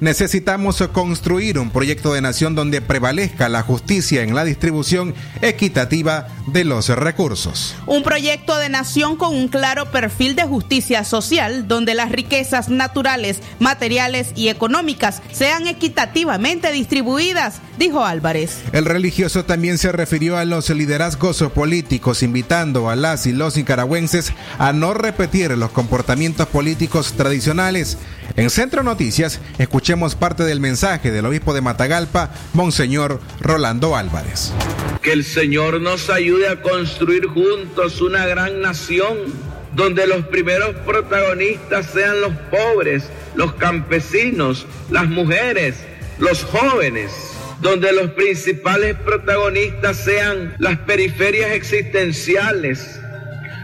necesitamos 0.00 0.82
construir 0.92 1.58
un 1.58 1.70
proyecto 1.70 2.12
de 2.14 2.20
nación 2.20 2.54
donde 2.54 2.80
prevalezca 2.80 3.48
la 3.48 3.62
justicia 3.62 4.22
en 4.22 4.34
la 4.34 4.44
distribución 4.44 5.14
equitativa 5.40 6.28
de 6.46 6.64
los 6.64 6.88
recursos. 6.88 7.74
Un 7.86 8.02
proyecto 8.02 8.58
de 8.58 8.68
nación 8.68 9.16
con 9.16 9.34
un 9.34 9.48
claro 9.48 9.90
perfil 9.90 10.34
de 10.34 10.44
justicia 10.44 11.04
social, 11.04 11.68
donde 11.68 11.94
las 11.94 12.10
riquezas 12.10 12.68
naturales, 12.68 13.40
materiales 13.58 14.32
y 14.34 14.48
económicas 14.48 15.22
sean 15.32 15.66
equitativamente 15.66 16.72
distribuidas, 16.72 17.60
dijo 17.78 18.04
Álvarez. 18.04 18.62
El 18.72 18.84
religioso 18.84 19.44
también 19.44 19.78
se 19.78 19.92
refirió 19.92 20.36
a 20.36 20.44
los 20.44 20.70
liderazgos 20.70 21.42
políticos, 21.54 22.22
invitando 22.22 22.90
a 22.90 22.96
las 22.96 23.26
y 23.26 23.32
los 23.32 23.56
nicaragüenses 23.56 24.32
a 24.58 24.72
no 24.72 24.94
repetir 24.94 25.50
los 25.52 25.70
comportamientos 25.70 26.48
políticos 26.48 27.14
tradicionales. 27.16 27.98
En 28.36 28.50
Centro 28.50 28.82
Noticias, 28.82 29.40
escuchemos 29.58 30.14
parte 30.14 30.44
del 30.44 30.60
mensaje 30.60 31.10
del 31.10 31.26
obispo 31.26 31.52
de 31.52 31.60
Matagalpa, 31.60 32.30
Monseñor 32.54 33.20
Rolando 33.40 33.94
Álvarez. 33.96 34.52
Que 35.02 35.12
el 35.12 35.24
Señor 35.24 35.80
nos 35.80 36.08
ayude 36.08 36.31
a 36.40 36.62
construir 36.62 37.26
juntos 37.26 38.00
una 38.00 38.26
gran 38.26 38.62
nación 38.62 39.18
donde 39.74 40.06
los 40.06 40.26
primeros 40.26 40.74
protagonistas 40.86 41.86
sean 41.86 42.20
los 42.20 42.32
pobres, 42.50 43.08
los 43.34 43.52
campesinos, 43.54 44.66
las 44.90 45.06
mujeres, 45.08 45.76
los 46.18 46.42
jóvenes, 46.44 47.12
donde 47.60 47.92
los 47.92 48.10
principales 48.12 48.96
protagonistas 48.96 49.98
sean 49.98 50.54
las 50.58 50.78
periferias 50.78 51.52
existenciales, 51.52 52.98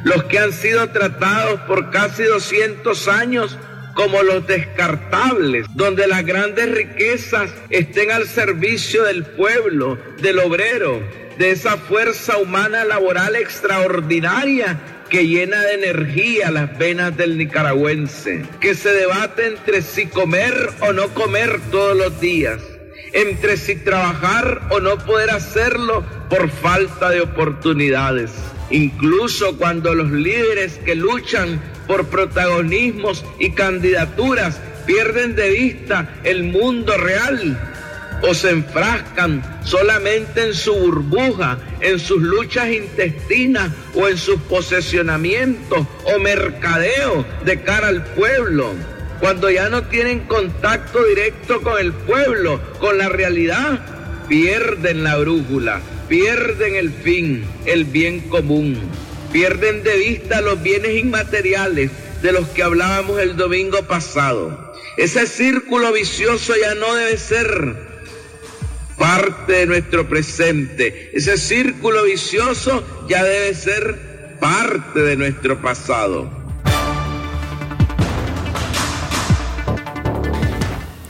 los 0.05 0.25
que 0.25 0.39
han 0.39 0.53
sido 0.53 0.89
tratados 0.91 1.61
por 1.63 1.91
casi 1.91 2.23
200 2.23 3.09
años 3.09 3.59
como 3.95 4.23
los 4.23 4.47
descartables, 4.47 5.67
donde 5.75 6.07
las 6.07 6.25
grandes 6.25 6.71
riquezas 6.71 7.51
estén 7.71 8.13
al 8.13 8.27
servicio 8.29 9.05
del 9.05 9.25
pueblo, 9.25 9.99
del 10.21 10.39
obrero, 10.39 11.03
de 11.39 11.53
esa 11.53 11.77
fuerza 11.77 12.37
humana 12.37 12.85
laboral 12.85 13.37
extraordinaria 13.37 14.79
que 15.09 15.27
llena 15.27 15.63
de 15.63 15.75
energía 15.75 16.51
las 16.51 16.77
venas 16.77 17.17
del 17.17 17.39
nicaragüense, 17.39 18.45
que 18.61 18.75
se 18.75 18.91
debate 18.91 19.47
entre 19.47 19.81
si 19.83 20.07
comer 20.07 20.71
o 20.81 20.93
no 20.93 21.09
comer 21.15 21.61
todos 21.71 21.97
los 21.97 22.21
días, 22.21 22.61
entre 23.13 23.57
si 23.57 23.77
trabajar 23.77 24.63
o 24.71 24.81
no 24.81 24.99
poder 24.99 25.31
hacerlo 25.31 26.05
por 26.29 26.51
falta 26.51 27.11
de 27.11 27.21
oportunidades. 27.21 28.33
Incluso 28.71 29.57
cuando 29.57 29.95
los 29.95 30.11
líderes 30.11 30.79
que 30.85 30.95
luchan 30.95 31.63
por 31.87 32.09
protagonismos 32.09 33.25
y 33.39 33.53
candidaturas 33.53 34.61
pierden 34.85 35.37
de 35.37 35.51
vista 35.51 36.15
el 36.25 36.45
mundo 36.45 36.97
real 36.99 37.59
o 38.23 38.35
se 38.35 38.51
enfrascan 38.51 39.43
solamente 39.65 40.43
en 40.43 40.55
su 40.55 40.75
burbuja, 40.75 41.59
en 41.81 41.99
sus 41.99 42.21
luchas 42.21 42.69
intestinas 42.73 43.71
o 43.95 44.09
en 44.09 44.17
sus 44.17 44.41
posesionamientos 44.43 45.87
o 46.05 46.19
mercadeo 46.19 47.25
de 47.45 47.63
cara 47.63 47.89
al 47.89 48.05
pueblo. 48.05 48.73
Cuando 49.21 49.51
ya 49.51 49.69
no 49.69 49.83
tienen 49.85 50.21
contacto 50.21 51.05
directo 51.05 51.61
con 51.61 51.79
el 51.79 51.93
pueblo, 51.93 52.61
con 52.79 52.99
la 52.99 53.09
realidad, 53.09 53.81
pierden 54.29 55.03
la 55.03 55.17
brújula, 55.17 55.81
pierden 56.09 56.77
el 56.77 56.93
fin, 56.93 57.45
el 57.67 57.85
bien 57.85 58.21
común. 58.29 58.79
Pierden 59.33 59.83
de 59.83 59.97
vista 59.97 60.41
los 60.41 60.63
bienes 60.63 60.97
inmateriales 60.97 61.91
de 62.23 62.33
los 62.33 62.49
que 62.49 62.63
hablábamos 62.63 63.21
el 63.21 63.37
domingo 63.37 63.83
pasado. 63.83 64.73
Ese 64.97 65.27
círculo 65.27 65.93
vicioso 65.93 66.55
ya 66.57 66.75
no 66.75 66.95
debe 66.95 67.19
ser 67.19 67.88
parte 68.99 69.53
de 69.53 69.67
nuestro 69.67 70.09
presente. 70.09 71.11
Ese 71.15 71.39
círculo 71.39 72.05
vicioso 72.05 73.07
ya 73.09 73.25
debe 73.25 73.55
ser 73.55 74.37
parte 74.41 75.01
de 75.01 75.17
nuestro 75.17 75.61
pasado. 75.61 76.38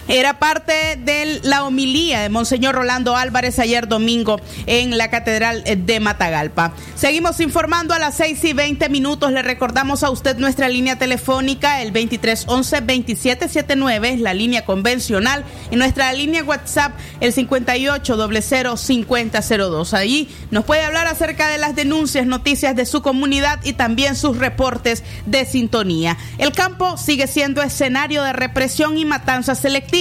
Era 0.09 0.39
parte 0.39 0.97
de 0.97 1.41
la 1.43 1.65
homilía 1.65 2.21
de 2.21 2.31
Monseñor 2.31 2.75
Rolando 2.75 3.15
Álvarez 3.15 3.59
ayer 3.59 3.89
domingo 3.89 4.41
en 4.65 4.97
la 4.97 5.11
Catedral 5.11 5.63
de 5.65 6.01
Matagalpa. 6.01 6.73
Seguimos 6.95 7.41
informando 7.41 7.93
a 7.93 7.99
las 7.99 8.17
6 8.17 8.43
y 8.45 8.55
20 8.55 8.89
minutos. 8.89 9.31
Le 9.33 9.43
recordamos 9.43 10.03
a 10.03 10.09
usted 10.11 10.39
nuestra 10.39 10.71
línea 10.71 10.97
telefónica, 10.97 11.83
el 11.83 11.93
2311-2779, 11.93 14.17
la 14.17 14.33
línea 14.33 14.65
convencional, 14.65 15.45
y 15.71 15.77
nuestra 15.77 16.11
línea 16.15 16.43
WhatsApp, 16.43 16.99
el 17.21 17.35
58005002. 17.35 19.93
Ahí 19.93 20.35
nos 20.51 20.65
puede 20.65 20.85
hablar 20.85 21.07
acerca 21.07 21.49
de 21.49 21.59
las 21.59 21.77
denuncias, 21.77 22.25
noticias 22.25 22.75
de 22.75 22.87
su 22.87 23.03
comunidad 23.03 23.61
y 23.63 23.75
también 23.75 24.17
sus 24.17 24.39
reportes 24.39 25.05
de 25.27 25.45
sintonía. 25.45 26.17
El 26.39 26.53
campo 26.53 26.97
sigue 26.97 27.27
siendo 27.27 27.63
escenario 27.63 28.23
de 28.23 28.33
represión 28.33 28.97
y 28.97 29.05
matanza 29.05 29.55
selectiva 29.55 29.98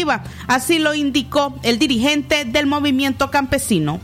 Así 0.47 0.79
lo 0.79 0.93
indicó 0.93 1.59
el 1.63 1.79
dirigente 1.79 2.45
del 2.45 2.67
movimiento 2.67 3.31
campesino. 3.31 3.99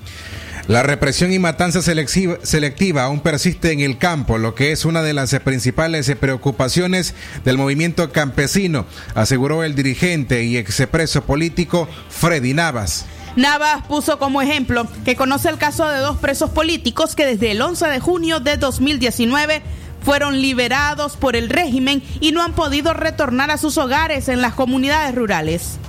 La 0.67 0.82
represión 0.82 1.34
y 1.34 1.39
matanza 1.39 1.82
selectiva, 1.82 3.03
aún 3.03 3.19
persiste 3.19 3.73
en 3.73 3.82
el 3.82 3.97
campo, 3.97 4.38
lo 4.38 4.56
que 4.56 4.71
es 4.71 4.86
una 4.86 5.01
de 5.01 5.13
las 5.13 5.38
principales 5.41 6.10
preocupaciones 6.17 7.15
del 7.43 7.58
movimiento 7.58 8.13
campesino, 8.13 8.86
aseguró 9.13 9.65
el 9.65 9.75
dirigente 9.75 10.45
y 10.45 10.56
expreso 10.56 11.25
político 11.25 11.89
Freddy 12.10 12.53
Navas. 12.53 13.06
Navas 13.36 13.86
puso 13.88 14.19
como 14.19 14.41
ejemplo 14.41 14.88
que 15.03 15.17
conoce 15.17 15.49
el 15.49 15.58
caso 15.58 15.86
de 15.89 15.97
dos 15.97 16.17
presos 16.17 16.51
políticos 16.51 17.13
que 17.15 17.25
desde 17.25 17.51
el 17.51 17.62
11 17.62 17.88
de 17.88 17.99
junio 17.99 18.39
de 18.39 18.56
2019 18.56 19.63
fueron 20.04 20.42
liberados 20.42 21.18
por 21.18 21.36
el 21.36 21.50
régimen 21.50 22.04
y 22.20 22.32
no 22.32 22.44
han 22.44 22.54
podido 22.54 22.94
retornar 22.94 23.52
a 23.52 23.58
sus 23.58 23.78
hogares 23.78 24.30
en 24.30 24.42
las 24.42 24.54
comunidades 24.54 25.16
rurales. 25.16 25.80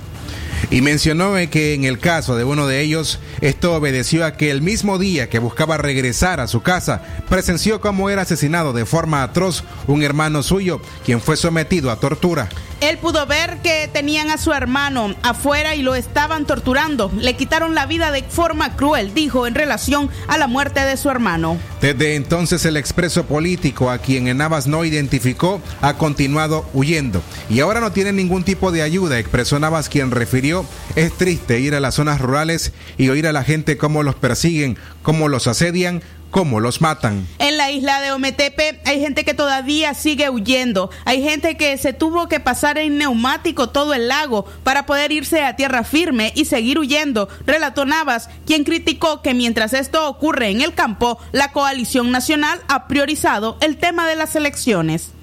Y 0.71 0.81
mencionó 0.81 1.33
que 1.51 1.73
en 1.73 1.83
el 1.85 1.99
caso 1.99 2.35
de 2.35 2.43
uno 2.43 2.67
de 2.67 2.81
ellos, 2.81 3.19
esto 3.41 3.75
obedeció 3.75 4.25
a 4.25 4.35
que 4.35 4.49
el 4.49 4.61
mismo 4.61 4.97
día 4.97 5.29
que 5.29 5.39
buscaba 5.39 5.77
regresar 5.77 6.39
a 6.39 6.47
su 6.47 6.61
casa, 6.61 7.01
presenció 7.29 7.81
cómo 7.81 8.09
era 8.09 8.23
asesinado 8.23 8.73
de 8.73 8.85
forma 8.85 9.21
atroz 9.21 9.63
un 9.87 10.01
hermano 10.01 10.43
suyo, 10.43 10.81
quien 11.05 11.21
fue 11.21 11.37
sometido 11.37 11.91
a 11.91 11.99
tortura. 11.99 12.49
Él 12.81 12.97
pudo 12.97 13.25
ver 13.25 13.59
que 13.63 13.89
tenían 13.91 14.29
a 14.29 14.37
su 14.37 14.53
hermano 14.53 15.15
afuera 15.23 15.75
y 15.75 15.81
lo 15.81 15.95
estaban 15.95 16.45
torturando. 16.45 17.11
Le 17.17 17.35
quitaron 17.35 17.73
la 17.73 17.85
vida 17.85 18.11
de 18.11 18.23
forma 18.23 18.75
cruel, 18.75 19.13
dijo 19.13 19.47
en 19.47 19.55
relación 19.55 20.09
a 20.27 20.37
la 20.37 20.47
muerte 20.47 20.81
de 20.81 20.97
su 20.97 21.09
hermano. 21.09 21.57
Desde 21.85 22.15
entonces 22.15 22.65
el 22.65 22.77
expreso 22.77 23.27
político, 23.27 23.91
a 23.91 23.99
quien 23.99 24.27
en 24.27 24.37
Navas 24.37 24.65
no 24.65 24.85
identificó, 24.85 25.61
ha 25.81 25.93
continuado 25.99 26.67
huyendo. 26.73 27.21
Y 27.47 27.59
ahora 27.59 27.79
no 27.79 27.91
tiene 27.91 28.11
ningún 28.11 28.43
tipo 28.43 28.71
de 28.71 28.81
ayuda, 28.81 29.19
expresó 29.19 29.59
Navas, 29.59 29.87
quien 29.87 30.09
refirió, 30.09 30.65
es 30.95 31.13
triste 31.13 31.59
ir 31.59 31.75
a 31.75 31.79
las 31.79 31.93
zonas 31.93 32.19
rurales 32.19 32.73
y 32.97 33.09
oír 33.09 33.27
a 33.27 33.33
la 33.33 33.43
gente 33.43 33.77
cómo 33.77 34.01
los 34.01 34.15
persiguen, 34.15 34.79
cómo 35.03 35.27
los 35.27 35.45
asedian, 35.45 36.01
cómo 36.31 36.59
los 36.59 36.81
matan. 36.81 37.27
Isla 37.75 38.01
de 38.01 38.11
Ometepe 38.11 38.79
hay 38.85 38.99
gente 38.99 39.23
que 39.23 39.33
todavía 39.33 39.93
sigue 39.93 40.29
huyendo. 40.29 40.89
Hay 41.05 41.21
gente 41.23 41.57
que 41.57 41.77
se 41.77 41.93
tuvo 41.93 42.27
que 42.27 42.39
pasar 42.39 42.77
en 42.77 42.97
neumático 42.97 43.69
todo 43.69 43.93
el 43.93 44.07
lago 44.07 44.45
para 44.63 44.85
poder 44.85 45.11
irse 45.11 45.43
a 45.43 45.55
tierra 45.55 45.83
firme 45.83 46.31
y 46.35 46.45
seguir 46.45 46.79
huyendo. 46.79 47.27
Relató 47.45 47.85
Navas, 47.85 48.29
quien 48.45 48.63
criticó 48.63 49.21
que 49.21 49.33
mientras 49.33 49.73
esto 49.73 50.07
ocurre 50.09 50.49
en 50.49 50.61
el 50.61 50.73
campo, 50.73 51.19
la 51.31 51.51
coalición 51.51 52.11
nacional 52.11 52.61
ha 52.67 52.87
priorizado 52.87 53.57
el 53.61 53.77
tema 53.77 54.07
de 54.07 54.15
las 54.15 54.35
elecciones. 54.35 55.14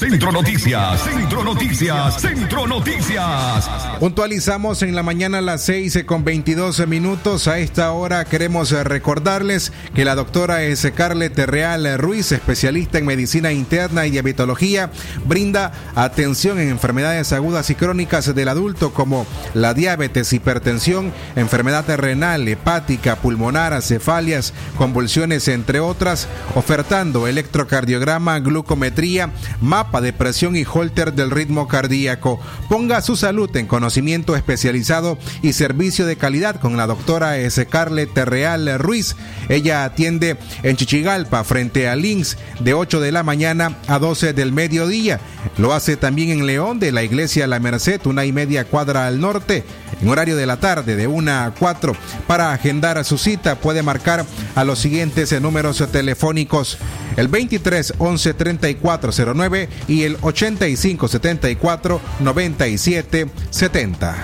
Centro 0.00 0.32
Noticias, 0.32 1.02
Centro 1.02 1.44
Noticias, 1.44 2.22
Centro 2.22 2.66
Noticias. 2.66 3.68
Puntualizamos 3.98 4.82
en 4.82 4.96
la 4.96 5.02
mañana 5.02 5.38
a 5.38 5.42
las 5.42 5.60
6 5.64 6.04
con 6.06 6.24
22 6.24 6.88
minutos. 6.88 7.46
A 7.48 7.58
esta 7.58 7.92
hora 7.92 8.24
queremos 8.24 8.70
recordarles 8.70 9.74
que 9.94 10.06
la 10.06 10.14
doctora 10.14 10.62
S. 10.62 10.90
Carlet 10.92 11.38
Real 11.40 11.98
Ruiz, 11.98 12.32
especialista 12.32 12.96
en 12.96 13.04
medicina 13.04 13.52
interna 13.52 14.06
y 14.06 14.10
diabetología, 14.10 14.90
brinda 15.26 15.72
atención 15.94 16.58
en 16.58 16.70
enfermedades 16.70 17.34
agudas 17.34 17.68
y 17.68 17.74
crónicas 17.74 18.34
del 18.34 18.48
adulto 18.48 18.94
como 18.94 19.26
la 19.52 19.74
diabetes, 19.74 20.32
hipertensión, 20.32 21.12
enfermedad 21.36 21.84
renal, 21.98 22.48
hepática, 22.48 23.16
pulmonar, 23.16 23.82
cefalias, 23.82 24.54
convulsiones, 24.78 25.46
entre 25.48 25.80
otras, 25.80 26.26
ofertando 26.54 27.26
electrocardiograma, 27.26 28.38
glucometría, 28.38 29.28
mapa 29.60 29.89
de 30.00 30.12
presión 30.12 30.54
y 30.54 30.64
holter 30.64 31.12
del 31.14 31.32
ritmo 31.32 31.66
cardíaco. 31.66 32.40
Ponga 32.68 33.02
su 33.02 33.16
salud 33.16 33.54
en 33.56 33.66
conocimiento 33.66 34.36
especializado 34.36 35.18
y 35.42 35.54
servicio 35.54 36.06
de 36.06 36.16
calidad 36.16 36.60
con 36.60 36.76
la 36.76 36.86
doctora 36.86 37.38
S. 37.38 37.66
Carle 37.66 38.06
Terreal 38.06 38.78
Ruiz. 38.78 39.16
Ella 39.48 39.84
atiende 39.84 40.36
en 40.62 40.76
Chichigalpa 40.76 41.42
frente 41.42 41.88
a 41.88 41.96
Links 41.96 42.38
de 42.60 42.74
8 42.74 43.00
de 43.00 43.10
la 43.10 43.24
mañana 43.24 43.78
a 43.88 43.98
12 43.98 44.32
del 44.32 44.52
mediodía. 44.52 45.18
Lo 45.58 45.74
hace 45.74 45.96
también 45.96 46.30
en 46.30 46.46
León 46.46 46.78
de 46.78 46.92
la 46.92 47.02
iglesia 47.02 47.48
La 47.48 47.58
Merced, 47.58 48.06
una 48.06 48.24
y 48.24 48.32
media 48.32 48.64
cuadra 48.64 49.06
al 49.06 49.20
norte, 49.20 49.64
en 50.00 50.08
horario 50.08 50.36
de 50.36 50.46
la 50.46 50.60
tarde 50.60 50.94
de 50.94 51.06
1 51.06 51.32
a 51.32 51.54
4. 51.58 51.96
Para 52.26 52.52
agendar 52.52 53.02
su 53.04 53.18
cita 53.18 53.56
puede 53.56 53.82
marcar 53.82 54.24
a 54.54 54.64
los 54.64 54.78
siguientes 54.78 55.32
números 55.40 55.82
telefónicos 55.90 56.78
el 57.16 57.28
23 57.28 57.94
11 57.98 58.34
34 58.34 59.34
09 59.34 59.68
y 59.88 60.02
el 60.04 60.16
85 60.20 61.08
74 61.08 62.00
97 62.20 63.28
70. 63.50 64.16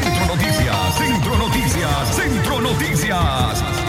Centro 0.00 0.26
Noticias, 0.26 0.98
Centro 0.98 1.36
Noticias, 1.36 2.16
Centro 2.16 2.60
Noticias. 2.60 3.80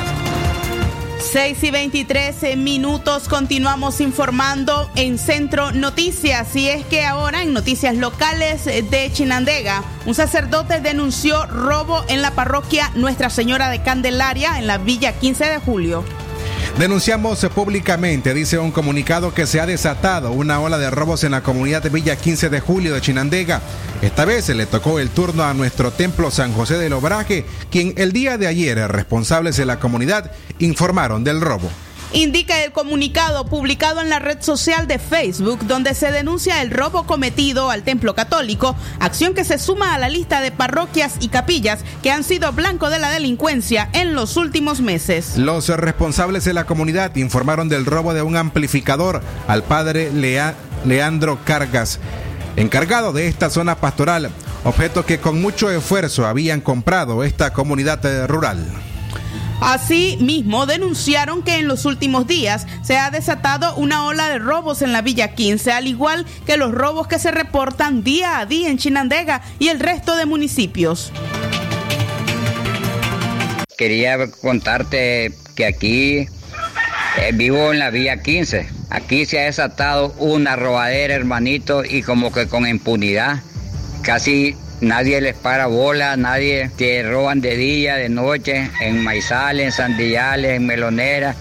6 1.32 1.64
y 1.64 1.72
23 1.72 2.58
minutos 2.58 3.30
continuamos 3.30 4.02
informando 4.02 4.90
en 4.96 5.18
Centro 5.18 5.72
Noticias 5.72 6.54
y 6.58 6.68
es 6.68 6.86
que 6.86 7.06
ahora 7.06 7.42
en 7.42 7.54
noticias 7.54 7.96
locales 7.96 8.66
de 8.66 9.10
Chinandega 9.14 9.82
un 10.06 10.14
sacerdote 10.14 10.82
denunció 10.82 11.46
robo 11.46 12.04
en 12.10 12.22
la 12.22 12.32
parroquia 12.32 12.92
Nuestra 12.96 13.30
Señora 13.30 13.70
de 13.70 13.82
Candelaria 13.82 14.60
en 14.60 14.68
la 14.68 14.78
Villa 14.78 15.14
15 15.14 15.46
de 15.46 15.58
Julio. 15.60 16.04
Denunciamos 16.80 17.46
públicamente, 17.54 18.34
dice 18.34 18.58
un 18.58 18.72
comunicado, 18.72 19.34
que 19.34 19.46
se 19.46 19.60
ha 19.60 19.66
desatado 19.66 20.32
una 20.32 20.60
ola 20.60 20.78
de 20.78 20.90
robos 20.90 21.24
en 21.24 21.32
la 21.32 21.44
comunidad 21.44 21.84
de 21.84 21.90
Villa 21.90 22.16
15 22.16 22.50
de 22.50 22.60
Julio 22.60 22.94
de 22.94 23.02
Chinandega. 23.02 23.62
Esta 24.02 24.26
vez 24.26 24.46
se 24.46 24.56
le 24.56 24.66
tocó 24.66 25.00
el 25.00 25.10
turno 25.10 25.44
a 25.44 25.54
nuestro 25.54 25.92
templo 25.92 26.32
San 26.32 26.54
José 26.54 26.78
del 26.78 26.94
Obraje, 26.94 27.46
quien 27.70 27.94
el 27.98 28.14
día 28.14 28.38
de 28.38 28.48
ayer 28.48 28.78
responsables 28.92 29.58
de 29.58 29.66
la 29.66 29.80
comunidad 29.80 30.32
informaron 30.60 31.24
del 31.24 31.42
robo 31.42 31.70
indica 32.14 32.64
el 32.64 32.72
comunicado 32.72 33.46
publicado 33.46 34.02
en 34.02 34.10
la 34.10 34.20
red 34.20 34.42
social 34.42 34.88
de 34.88 35.00
Facebook 35.00 35.60
donde 35.66 35.94
se 35.94 36.12
denuncia 36.12 36.62
el 36.62 36.72
robo 36.72 37.06
cometido 37.06 37.70
al 37.70 37.84
templo 37.84 38.16
católico, 38.16 38.76
acción 39.00 39.34
que 39.34 39.44
se 39.44 39.58
suma 39.58 39.94
a 39.94 39.98
la 39.98 40.10
lista 40.10 40.42
de 40.42 40.52
parroquias 40.52 41.16
y 41.20 41.30
capillas 41.30 41.80
que 42.04 42.12
han 42.12 42.24
sido 42.24 42.52
blanco 42.52 42.90
de 42.90 43.00
la 43.00 43.10
delincuencia 43.10 43.90
en 43.94 44.14
los 44.14 44.38
últimos 44.38 44.82
meses. 44.82 45.38
Los 45.38 45.70
responsables 45.70 46.44
de 46.46 46.54
la 46.54 46.66
comunidad 46.66 47.16
informaron 47.16 47.70
del 47.70 47.86
robo 47.86 48.14
de 48.14 48.22
un 48.22 48.36
amplificador 48.36 49.22
al 49.48 49.64
padre 49.64 50.12
Leandro 50.86 51.40
Cargas, 51.46 52.00
encargado 52.56 53.14
de 53.14 53.28
esta 53.28 53.50
zona 53.50 53.76
pastoral, 53.76 54.32
objeto 54.64 55.06
que 55.06 55.20
con 55.20 55.42
mucho 55.42 55.72
esfuerzo 55.72 56.26
habían 56.26 56.62
comprado 56.62 57.24
esta 57.24 57.54
comunidad 57.54 58.28
rural. 58.28 58.91
Asimismo, 59.62 60.66
denunciaron 60.66 61.44
que 61.44 61.60
en 61.60 61.68
los 61.68 61.86
últimos 61.86 62.26
días 62.26 62.66
se 62.82 62.98
ha 62.98 63.12
desatado 63.12 63.76
una 63.76 64.06
ola 64.08 64.28
de 64.28 64.40
robos 64.40 64.82
en 64.82 64.92
la 64.92 65.04
Villa 65.04 65.36
15, 65.36 65.72
al 65.72 65.88
igual 65.88 66.26
que 66.48 66.58
los 66.58 66.72
robos 66.72 67.08
que 67.08 67.20
se 67.20 67.30
reportan 67.30 68.04
día 68.04 68.40
a 68.40 68.48
día 68.48 68.70
en 68.70 68.80
Chinandega 68.80 69.44
y 69.60 69.68
el 69.68 69.80
resto 69.80 70.16
de 70.16 70.26
municipios. 70.26 71.12
Quería 73.78 74.32
contarte 74.32 75.32
que 75.56 75.66
aquí 75.68 76.28
eh, 77.18 77.32
vivo 77.34 77.72
en 77.72 77.78
la 77.78 77.92
Villa 77.92 78.22
15. 78.22 78.68
Aquí 78.90 79.26
se 79.26 79.42
ha 79.42 79.44
desatado 79.44 80.16
una 80.18 80.56
robadera, 80.56 81.14
hermanito, 81.14 81.86
y 81.86 82.02
como 82.02 82.32
que 82.32 82.48
con 82.48 82.68
impunidad. 82.68 83.44
Casi 84.02 84.56
nadie 84.82 85.22
les 85.22 85.36
para 85.36 85.68
bola, 85.68 86.18
nadie 86.18 86.70
te 86.76 87.04
roban 87.04 87.40
de 87.40 87.56
día, 87.56 87.96
de 87.96 88.10
noche, 88.10 88.70
en 88.82 89.04
maizales, 89.04 89.66
en 89.66 89.72
sandillales, 89.72 90.58
en 90.58 90.66
meloneras. 90.66 91.38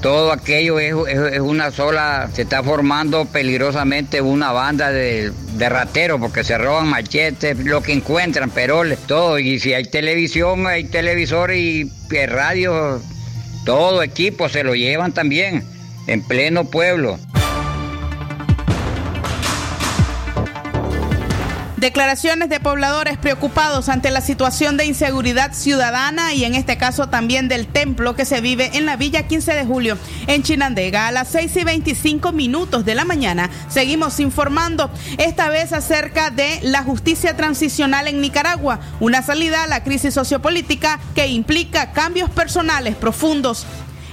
Todo 0.00 0.30
aquello 0.30 0.78
es, 0.78 0.94
una 1.40 1.70
sola, 1.70 2.28
se 2.32 2.42
está 2.42 2.62
formando 2.62 3.24
peligrosamente 3.24 4.20
una 4.20 4.52
banda 4.52 4.92
de, 4.92 5.32
de 5.54 5.68
rateros 5.68 6.20
porque 6.20 6.44
se 6.44 6.56
roban 6.56 6.86
machetes, 6.86 7.58
lo 7.58 7.82
que 7.82 7.92
encuentran, 7.92 8.50
peroles, 8.50 9.00
todo. 9.00 9.38
Y 9.38 9.58
si 9.58 9.74
hay 9.74 9.84
televisión, 9.84 10.66
hay 10.66 10.84
televisor 10.84 11.52
y, 11.52 11.90
y 12.10 12.26
radio, 12.26 13.00
todo 13.64 14.02
equipo 14.02 14.48
se 14.48 14.62
lo 14.62 14.74
llevan 14.74 15.12
también 15.12 15.64
en 16.06 16.22
pleno 16.22 16.64
pueblo. 16.66 17.18
Declaraciones 21.86 22.48
de 22.48 22.58
pobladores 22.58 23.16
preocupados 23.16 23.88
ante 23.88 24.10
la 24.10 24.20
situación 24.20 24.76
de 24.76 24.86
inseguridad 24.86 25.52
ciudadana 25.52 26.34
y 26.34 26.44
en 26.44 26.56
este 26.56 26.78
caso 26.78 27.08
también 27.08 27.46
del 27.46 27.68
templo 27.68 28.16
que 28.16 28.24
se 28.24 28.40
vive 28.40 28.72
en 28.74 28.86
la 28.86 28.96
Villa 28.96 29.28
15 29.28 29.54
de 29.54 29.64
Julio 29.64 29.96
en 30.26 30.42
Chinandega. 30.42 31.06
A 31.06 31.12
las 31.12 31.28
6 31.28 31.58
y 31.58 31.62
25 31.62 32.32
minutos 32.32 32.84
de 32.84 32.96
la 32.96 33.04
mañana 33.04 33.50
seguimos 33.68 34.18
informando, 34.18 34.90
esta 35.18 35.48
vez 35.48 35.72
acerca 35.72 36.30
de 36.30 36.58
la 36.62 36.82
justicia 36.82 37.36
transicional 37.36 38.08
en 38.08 38.20
Nicaragua, 38.20 38.80
una 38.98 39.22
salida 39.22 39.62
a 39.62 39.68
la 39.68 39.84
crisis 39.84 40.12
sociopolítica 40.12 40.98
que 41.14 41.28
implica 41.28 41.92
cambios 41.92 42.30
personales 42.30 42.96
profundos. 42.96 43.64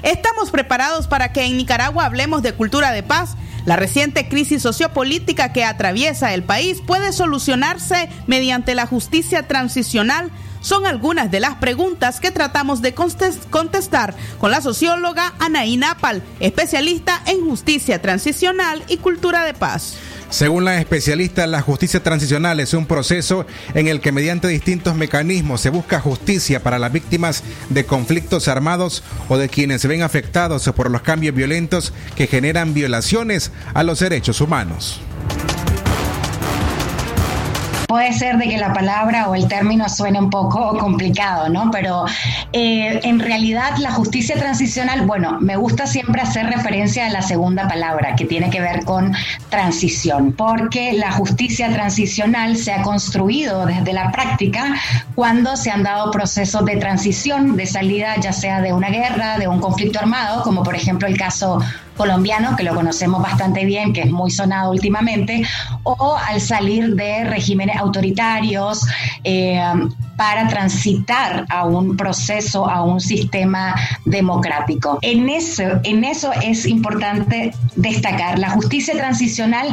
¿Estamos 0.03 0.51
preparados 0.51 1.07
para 1.07 1.31
que 1.31 1.45
en 1.45 1.57
Nicaragua 1.57 2.05
hablemos 2.05 2.43
de 2.43 2.53
cultura 2.53 2.91
de 2.91 3.01
paz? 3.01 3.35
La 3.65 3.75
reciente 3.77 4.27
crisis 4.27 4.61
sociopolítica 4.61 5.53
que 5.53 5.63
atraviesa 5.63 6.33
el 6.33 6.43
país 6.43 6.81
puede 6.85 7.13
solucionarse 7.13 8.09
mediante 8.27 8.75
la 8.75 8.87
justicia 8.87 9.47
transicional 9.47 10.31
son 10.59 10.85
algunas 10.85 11.29
de 11.29 11.41
las 11.41 11.55
preguntas 11.55 12.19
que 12.19 12.31
tratamos 12.31 12.81
de 12.81 12.93
contestar 12.93 14.15
con 14.39 14.49
la 14.49 14.61
socióloga 14.61 15.33
Anaí 15.39 15.77
Napal, 15.77 16.23
especialista 16.39 17.21
en 17.25 17.45
justicia 17.45 18.01
transicional 18.01 18.83
y 18.87 18.97
cultura 18.97 19.43
de 19.43 19.53
paz. 19.53 19.97
Según 20.33 20.65
la 20.65 20.81
especialista, 20.81 21.45
la 21.45 21.61
justicia 21.61 22.01
transicional 22.01 22.59
es 22.59 22.73
un 22.73 22.87
proceso 22.87 23.45
en 23.75 23.87
el 23.87 24.01
que 24.01 24.11
mediante 24.11 24.47
distintos 24.47 24.95
mecanismos 24.95 25.61
se 25.61 25.69
busca 25.69 25.99
justicia 25.99 26.63
para 26.63 26.79
las 26.79 26.91
víctimas 26.91 27.43
de 27.69 27.85
conflictos 27.85 28.47
armados 28.47 29.03
o 29.29 29.37
de 29.37 29.47
quienes 29.47 29.81
se 29.83 29.87
ven 29.87 30.01
afectados 30.01 30.67
por 30.75 30.89
los 30.89 31.03
cambios 31.03 31.35
violentos 31.35 31.93
que 32.15 32.25
generan 32.25 32.73
violaciones 32.73 33.51
a 33.75 33.83
los 33.83 33.99
derechos 33.99 34.41
humanos 34.41 35.01
puede 37.87 38.13
ser 38.13 38.37
de 38.37 38.47
que 38.47 38.57
la 38.57 38.73
palabra 38.73 39.29
o 39.29 39.35
el 39.35 39.47
término 39.47 39.87
suene 39.89 40.19
un 40.19 40.29
poco 40.29 40.77
complicado, 40.77 41.49
¿no? 41.49 41.69
Pero 41.71 42.05
eh, 42.51 42.99
en 43.03 43.19
realidad 43.19 43.77
la 43.77 43.91
justicia 43.91 44.35
transicional, 44.35 45.05
bueno, 45.05 45.37
me 45.39 45.55
gusta 45.55 45.87
siempre 45.87 46.21
hacer 46.21 46.47
referencia 46.47 47.07
a 47.07 47.09
la 47.09 47.21
segunda 47.21 47.67
palabra, 47.67 48.15
que 48.15 48.25
tiene 48.25 48.49
que 48.49 48.61
ver 48.61 48.83
con 48.85 49.13
transición, 49.49 50.33
porque 50.33 50.93
la 50.93 51.11
justicia 51.11 51.71
transicional 51.71 52.57
se 52.57 52.71
ha 52.71 52.81
construido 52.81 53.65
desde 53.65 53.93
la 53.93 54.11
práctica 54.11 54.75
cuando 55.15 55.55
se 55.55 55.71
han 55.71 55.83
dado 55.83 56.11
procesos 56.11 56.65
de 56.65 56.77
transición, 56.77 57.55
de 57.55 57.65
salida 57.65 58.15
ya 58.19 58.33
sea 58.33 58.61
de 58.61 58.73
una 58.73 58.89
guerra, 58.89 59.37
de 59.37 59.47
un 59.47 59.59
conflicto 59.59 59.99
armado, 59.99 60.43
como 60.43 60.63
por 60.63 60.75
ejemplo 60.75 61.07
el 61.07 61.17
caso 61.17 61.59
colombiano, 61.95 62.55
que 62.55 62.63
lo 62.63 62.75
conocemos 62.75 63.21
bastante 63.21 63.65
bien, 63.65 63.93
que 63.93 64.01
es 64.01 64.11
muy 64.11 64.31
sonado 64.31 64.71
últimamente, 64.71 65.45
o 65.83 66.15
al 66.15 66.41
salir 66.41 66.95
de 66.95 67.23
regímenes 67.25 67.77
autoritarios 67.77 68.85
eh, 69.23 69.61
para 70.17 70.47
transitar 70.47 71.45
a 71.49 71.65
un 71.65 71.97
proceso, 71.97 72.69
a 72.69 72.83
un 72.83 72.99
sistema 72.99 73.75
democrático. 74.05 74.99
En 75.01 75.29
eso, 75.29 75.63
en 75.83 76.03
eso 76.03 76.31
es 76.41 76.65
importante 76.65 77.53
destacar, 77.75 78.39
la 78.39 78.51
justicia 78.51 78.93
transicional 78.93 79.67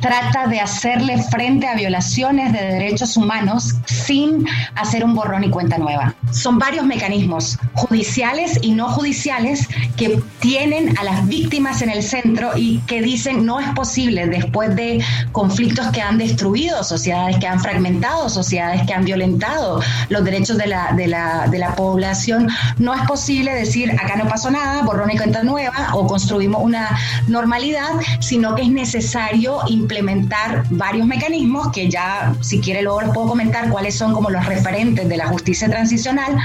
trata 0.00 0.46
de 0.46 0.60
hacerle 0.60 1.20
frente 1.22 1.66
a 1.66 1.74
violaciones 1.74 2.52
de 2.52 2.60
derechos 2.60 3.16
humanos 3.16 3.74
sin 3.86 4.46
hacer 4.74 5.04
un 5.04 5.14
borrón 5.14 5.44
y 5.44 5.50
cuenta 5.50 5.78
nueva. 5.78 6.14
Son 6.30 6.58
varios 6.58 6.86
mecanismos 6.86 7.58
judiciales 7.74 8.58
y 8.62 8.72
no 8.72 8.88
judiciales 8.88 9.68
que 9.96 10.22
tienen 10.40 10.96
a 10.98 11.04
las 11.04 11.26
víctimas 11.26 11.57
en 11.58 11.90
el 11.90 12.04
centro 12.04 12.52
y 12.56 12.78
que 12.86 13.02
dicen 13.02 13.44
no 13.44 13.58
es 13.58 13.68
posible 13.70 14.28
después 14.28 14.76
de 14.76 15.04
conflictos 15.32 15.88
que 15.88 16.00
han 16.00 16.16
destruido 16.16 16.84
sociedades, 16.84 17.36
que 17.38 17.48
han 17.48 17.58
fragmentado 17.58 18.28
sociedades, 18.28 18.86
que 18.86 18.94
han 18.94 19.04
violentado 19.04 19.82
los 20.08 20.24
derechos 20.24 20.56
de 20.56 20.68
la, 20.68 20.92
de 20.92 21.08
la, 21.08 21.48
de 21.48 21.58
la 21.58 21.74
población, 21.74 22.48
no 22.78 22.94
es 22.94 23.02
posible 23.08 23.52
decir 23.52 23.90
acá 23.90 24.14
no 24.16 24.28
pasó 24.28 24.52
nada, 24.52 24.82
borrón 24.82 25.10
y 25.10 25.16
cuenta 25.16 25.42
nueva 25.42 25.88
o 25.94 26.06
construimos 26.06 26.62
una 26.62 26.96
normalidad, 27.26 27.90
sino 28.20 28.54
que 28.54 28.62
es 28.62 28.70
necesario 28.70 29.58
implementar 29.66 30.62
varios 30.70 31.08
mecanismos 31.08 31.72
que 31.72 31.90
ya, 31.90 32.34
si 32.40 32.60
quiere, 32.60 32.82
luego 32.82 33.02
les 33.02 33.10
puedo 33.10 33.26
comentar 33.26 33.68
cuáles 33.68 33.96
son 33.96 34.12
como 34.12 34.30
los 34.30 34.46
referentes 34.46 35.08
de 35.08 35.16
la 35.16 35.26
justicia 35.26 35.68
transicional 35.68 36.38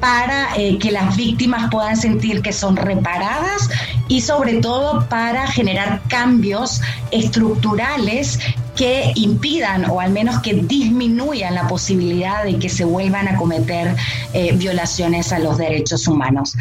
para 0.00 0.56
eh, 0.56 0.78
que 0.78 0.90
las 0.90 1.16
víctimas 1.16 1.70
puedan 1.70 1.96
sentir 1.96 2.42
que 2.42 2.52
son 2.52 2.76
reparadas 2.76 3.68
y 4.08 4.22
sobre 4.22 4.54
todo 4.54 5.06
para 5.08 5.46
generar 5.46 6.02
cambios 6.08 6.80
estructurales 7.10 8.38
que 8.74 9.12
impidan 9.14 9.90
o 9.90 10.00
al 10.00 10.10
menos 10.10 10.40
que 10.40 10.54
disminuyan 10.54 11.54
la 11.54 11.68
posibilidad 11.68 12.44
de 12.44 12.58
que 12.58 12.68
se 12.68 12.84
vuelvan 12.84 13.28
a 13.28 13.36
cometer 13.36 13.94
eh, 14.32 14.52
violaciones 14.56 15.32
a 15.32 15.38
los 15.38 15.58
derechos 15.58 16.08
humanos. 16.08 16.56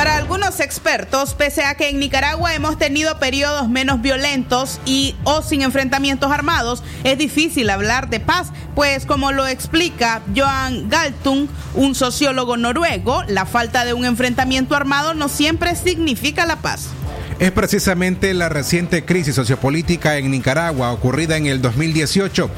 Para 0.00 0.16
algunos 0.16 0.60
expertos, 0.60 1.34
pese 1.34 1.62
a 1.62 1.74
que 1.74 1.90
en 1.90 1.98
Nicaragua 1.98 2.54
hemos 2.54 2.78
tenido 2.78 3.18
periodos 3.18 3.68
menos 3.68 4.00
violentos 4.00 4.80
y 4.86 5.14
o 5.24 5.42
sin 5.42 5.60
enfrentamientos 5.60 6.32
armados, 6.32 6.82
es 7.04 7.18
difícil 7.18 7.68
hablar 7.68 8.08
de 8.08 8.18
paz, 8.18 8.48
pues 8.74 9.04
como 9.04 9.30
lo 9.30 9.46
explica 9.46 10.22
Johan 10.34 10.88
Galtung, 10.88 11.48
un 11.74 11.94
sociólogo 11.94 12.56
noruego, 12.56 13.24
la 13.28 13.44
falta 13.44 13.84
de 13.84 13.92
un 13.92 14.06
enfrentamiento 14.06 14.74
armado 14.74 15.12
no 15.12 15.28
siempre 15.28 15.76
significa 15.76 16.46
la 16.46 16.56
paz. 16.56 16.88
Es 17.38 17.52
precisamente 17.52 18.32
la 18.32 18.48
reciente 18.48 19.04
crisis 19.04 19.34
sociopolítica 19.34 20.16
en 20.16 20.30
Nicaragua 20.30 20.92
ocurrida 20.92 21.36
en 21.36 21.44
el 21.44 21.60
2018 21.60 22.50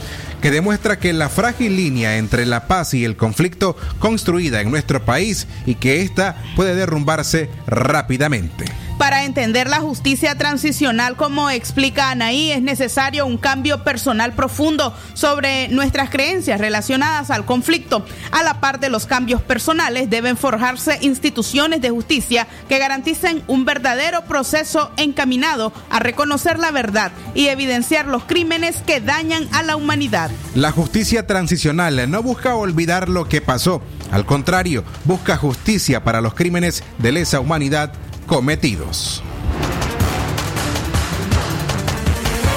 que 0.43 0.51
demuestra 0.51 0.99
que 0.99 1.13
la 1.13 1.29
frágil 1.29 1.77
línea 1.77 2.19
entre 2.19 2.45
la 2.45 2.67
paz 2.67 2.93
y 2.95 3.05
el 3.05 3.17
conflicto 3.17 3.77
construida 4.01 4.61
en 4.61 4.71
nuestro 4.71 5.05
país 5.05 5.47
y 5.65 5.77
que 5.77 6.03
ésta 6.03 6.37
puede 6.57 6.75
derrumbarse 6.75 7.49
rápidamente. 7.67 8.65
Para 8.99 9.25
entender 9.25 9.69
la 9.69 9.81
justicia 9.81 10.37
transicional, 10.37 11.17
como 11.17 11.51
explica 11.51 12.11
Anaí, 12.11 12.53
es 12.53 12.63
necesario 12.63 13.27
un 13.27 13.37
cambio 13.37 13.83
personal 13.83 14.33
profundo 14.33 14.97
sobre 15.15 15.69
nuestras 15.69 16.11
creencias 16.11 16.61
relacionadas 16.61 17.31
al 17.31 17.45
conflicto. 17.45 18.05
A 18.31 18.43
la 18.43 18.61
par 18.61 18.81
de 18.81 18.91
los 18.91 19.07
cambios 19.07 19.43
personales, 19.43 20.11
deben 20.11 20.37
forjarse 20.37 20.99
instituciones 21.01 21.81
de 21.81 21.91
justicia 21.91 22.47
que 22.69 22.79
garanticen 22.79 23.43
un 23.49 23.65
verdadero 23.65 24.23
proceso 24.23 24.93
encaminado 24.97 25.73
a 25.91 25.99
reconocer 25.99 26.59
la 26.59 26.71
verdad 26.71 27.13
y 27.35 27.49
evidenciar 27.49 28.07
los 28.07 28.25
crímenes 28.25 28.77
que 28.87 29.01
dañan 29.01 29.49
a 29.53 29.63
la 29.63 29.75
humanidad. 29.77 30.31
La 30.55 30.73
justicia 30.73 31.27
transicional 31.27 32.11
no 32.11 32.23
busca 32.23 32.55
olvidar 32.55 33.09
lo 33.09 33.29
que 33.29 33.41
pasó, 33.41 33.83
al 34.11 34.27
contrario, 34.27 34.85
busca 35.05 35.37
justicia 35.37 36.05
para 36.05 36.21
los 36.21 36.35
crímenes 36.35 36.83
de 36.99 37.13
lesa 37.13 37.41
humanidad 37.41 37.93
cometidos. 38.27 39.23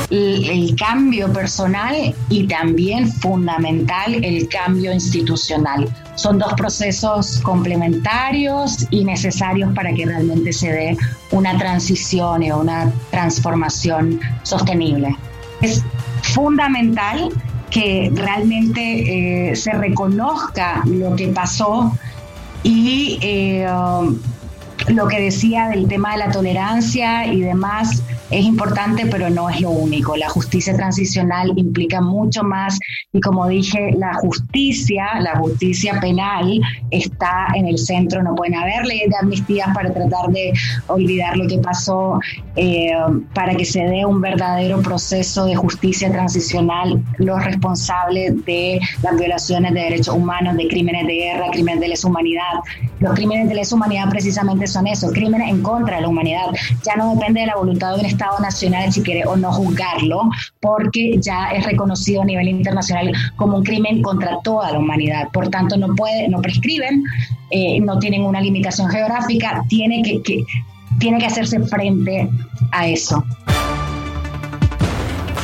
el, 0.10 0.76
cambio 0.76 1.32
personal 1.32 2.14
y 2.30 2.48
también 2.48 3.12
fundamental 3.12 4.24
el 4.24 4.48
cambio 4.50 4.94
institucional. 4.94 5.90
Son 6.16 6.38
dos 6.40 6.54
procesos 6.54 7.40
complementarios 7.42 8.88
y 8.90 9.04
necesarios 9.04 9.74
para 9.74 9.94
que 9.94 10.06
realmente 10.06 10.54
se 10.54 10.72
dé 10.72 10.98
una 11.32 11.58
transición 11.58 12.44
y 12.44 12.52
una 12.52 12.92
transformación 13.12 14.20
sostenible. 14.44 15.16
Es 15.62 15.84
fundamental 16.22 17.30
que 17.70 18.12
realmente 18.14 19.50
eh, 19.50 19.56
se 19.56 19.72
reconozca 19.72 20.84
lo 20.86 21.16
que 21.16 21.28
pasó 21.30 21.92
y 22.64 23.18
eh, 23.22 23.68
lo 24.88 25.08
que 25.08 25.22
decía 25.22 25.68
del 25.70 25.88
tema 25.88 26.14
de 26.14 26.18
la 26.18 26.32
tolerancia 26.32 27.28
y 27.28 27.42
demás 27.42 28.02
es 28.32 28.46
importante, 28.46 29.06
pero 29.06 29.30
no 29.30 29.50
es 29.50 29.62
lo 29.62 29.70
único. 29.70 30.16
La 30.16 30.30
justicia 30.30 30.76
transicional 30.76 31.54
implica 31.56 32.02
mucho 32.02 32.44
más 32.44 32.80
y 33.14 33.20
como 33.22 33.48
dije, 33.48 33.92
la 33.98 34.14
justicia, 34.16 35.20
la 35.20 35.38
justicia 35.38 36.00
penal 36.00 36.60
está 36.92 37.48
en 37.56 37.68
el 37.68 37.78
centro. 37.78 38.24
No 38.24 38.36
pueden 38.36 38.56
haber 38.56 38.86
leyes 38.86 39.10
de 39.10 39.18
amnistías 39.18 39.70
para 39.74 39.94
tratar 39.94 40.30
de 40.32 40.54
olvidar 40.88 41.38
lo 41.38 41.48
que 41.48 41.60
pasó, 41.60 42.20
eh, 42.56 42.92
para 43.34 43.56
que 43.56 43.66
se 43.66 43.84
dé 43.84 44.06
un 44.06 44.22
verdadero 44.22 44.82
proceso 44.82 45.46
de 45.46 45.56
justicia 45.56 46.12
transicional. 46.12 47.04
Los 47.18 47.44
responsables 47.44 48.44
de 48.46 48.80
las 49.04 49.18
violaciones 49.18 49.74
de 49.74 49.82
derechos 49.82 50.16
humanos, 50.16 50.58
de 50.58 50.68
crímenes 50.68 51.08
de 51.08 51.14
guerra, 51.14 51.52
crímenes 51.52 51.82
de 51.82 51.88
lesa 51.90 52.08
humanidad. 52.08 52.54
Los 53.00 53.14
crímenes 53.14 53.50
de 53.50 53.56
lesa 53.56 53.76
humanidad 53.76 54.10
precisamente 54.10 54.68
son 54.68 54.88
eso, 54.88 55.12
crímenes 55.12 55.50
en 55.50 55.62
contra 55.62 55.98
de 55.98 56.04
la 56.04 56.08
humanidad. 56.08 56.46
Ya 56.84 56.96
no 56.96 57.14
depende 57.16 57.42
de 57.42 57.48
la 57.48 57.56
voluntad 57.56 57.94
de 57.94 58.00
un 58.00 58.06
Estado 58.06 58.40
nacional 58.40 58.92
si 58.92 59.02
quiere 59.02 59.26
o 59.26 59.36
no 59.36 59.52
juzgarlo, 59.52 60.30
porque 60.60 61.18
ya 61.20 61.50
es 61.50 61.66
reconocido 61.66 62.22
a 62.22 62.26
nivel 62.26 62.48
internacional 62.48 63.12
como 63.36 63.58
un 63.58 63.64
crimen 63.64 64.02
contra 64.02 64.40
toda 64.44 64.72
la 64.72 64.80
humanidad. 64.80 65.30
Por 65.32 65.50
tanto, 65.50 65.78
no 65.78 65.94
puede, 65.96 66.28
no 66.30 66.42
prescriben, 66.42 67.04
eh, 67.52 67.80
no 67.82 68.00
tienen 68.00 68.24
una 68.24 68.40
limitación 68.40 68.90
geográfica, 68.90 69.64
tiene 69.68 70.02
que, 70.02 70.44
tiene 71.00 71.18
que 71.18 71.26
hacerse 71.26 71.60
frente 71.62 72.30
a 72.72 72.88
eso. 72.88 73.24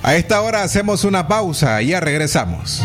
A 0.03 0.15
esta 0.15 0.41
hora 0.41 0.63
hacemos 0.63 1.05
una 1.05 1.29
pausa 1.29 1.83
y 1.83 1.89
ya 1.89 2.01
regresamos. 2.01 2.83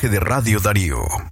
De 0.00 0.20
Radio 0.20 0.58
Darío. 0.58 1.31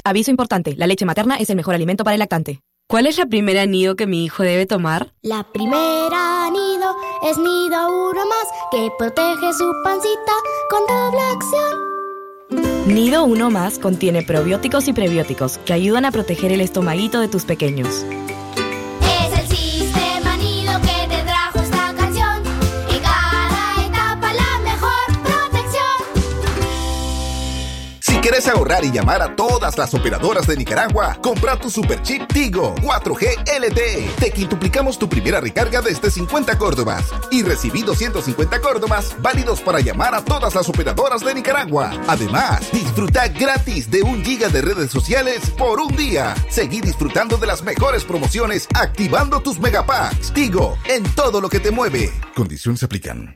Aviso 0.06 0.32
importante, 0.32 0.76
la 0.78 0.88
leche 0.88 1.04
materna 1.06 1.36
es 1.36 1.50
el 1.50 1.58
mejor 1.58 1.76
alimento 1.76 2.06
para 2.06 2.16
el 2.16 2.20
lactante. 2.20 2.62
¿Cuál 2.88 3.08
es 3.08 3.18
la 3.18 3.26
primera 3.26 3.66
nido 3.66 3.98
que 3.98 4.08
mi 4.08 4.24
hijo 4.24 4.44
debe 4.44 4.66
tomar? 4.66 5.12
La 5.22 5.44
primera 5.44 6.50
nido 6.52 6.96
es 7.30 7.38
nido 7.38 8.10
uno 8.10 8.26
más 8.26 8.48
que 8.72 8.90
protege 8.98 9.52
su 9.54 9.70
pancita 9.84 10.32
con 10.70 10.88
doble 10.88 11.20
acción. 11.20 11.93
Nido 12.88 13.24
Uno 13.24 13.50
Más 13.50 13.80
contiene 13.80 14.24
probióticos 14.24 14.90
y 14.90 14.94
prebióticos 14.94 15.58
que 15.60 15.72
ayudan 15.72 16.04
a 16.04 16.12
proteger 16.12 16.52
el 16.52 16.60
estomaguito 16.60 17.22
de 17.22 17.30
tus 17.30 17.46
pequeños. 17.46 18.06
Quieres 28.24 28.48
ahorrar 28.48 28.86
y 28.86 28.92
llamar 28.92 29.22
a 29.22 29.36
todas 29.36 29.78
las 29.78 29.94
operadoras 29.94 30.48
de 30.48 30.56
Nicaragua, 30.56 31.18
compra 31.22 31.60
tu 31.60 31.70
Superchip 31.70 32.26
Tigo 32.32 32.74
4G 32.76 33.44
LTE. 33.60 34.10
Te 34.18 34.32
quintuplicamos 34.32 34.98
tu 34.98 35.10
primera 35.10 35.42
recarga 35.42 35.82
desde 35.82 36.10
50 36.10 36.58
córdobas 36.58 37.04
y 37.32 37.44
recibí 37.44 37.82
250 37.82 38.62
córdobas 38.62 39.14
válidos 39.22 39.60
para 39.60 39.82
llamar 39.82 40.16
a 40.16 40.24
todas 40.24 40.56
las 40.56 40.70
operadoras 40.70 41.20
de 41.20 41.36
Nicaragua. 41.36 41.92
Además, 42.08 42.72
disfruta 42.72 43.28
gratis 43.28 43.92
de 43.92 44.04
un 44.04 44.24
giga 44.24 44.48
de 44.48 44.62
redes 44.62 44.90
sociales 44.90 45.50
por 45.58 45.82
un 45.82 45.94
día. 45.94 46.34
Seguí 46.50 46.80
disfrutando 46.80 47.36
de 47.36 47.48
las 47.48 47.62
mejores 47.62 48.06
promociones 48.06 48.70
activando 48.74 49.42
tus 49.42 49.60
megapacks. 49.60 50.32
Tigo, 50.32 50.78
en 50.86 51.04
todo 51.14 51.42
lo 51.42 51.50
que 51.50 51.60
te 51.60 51.72
mueve. 51.72 52.10
Condiciones 52.34 52.84
aplican. 52.84 53.36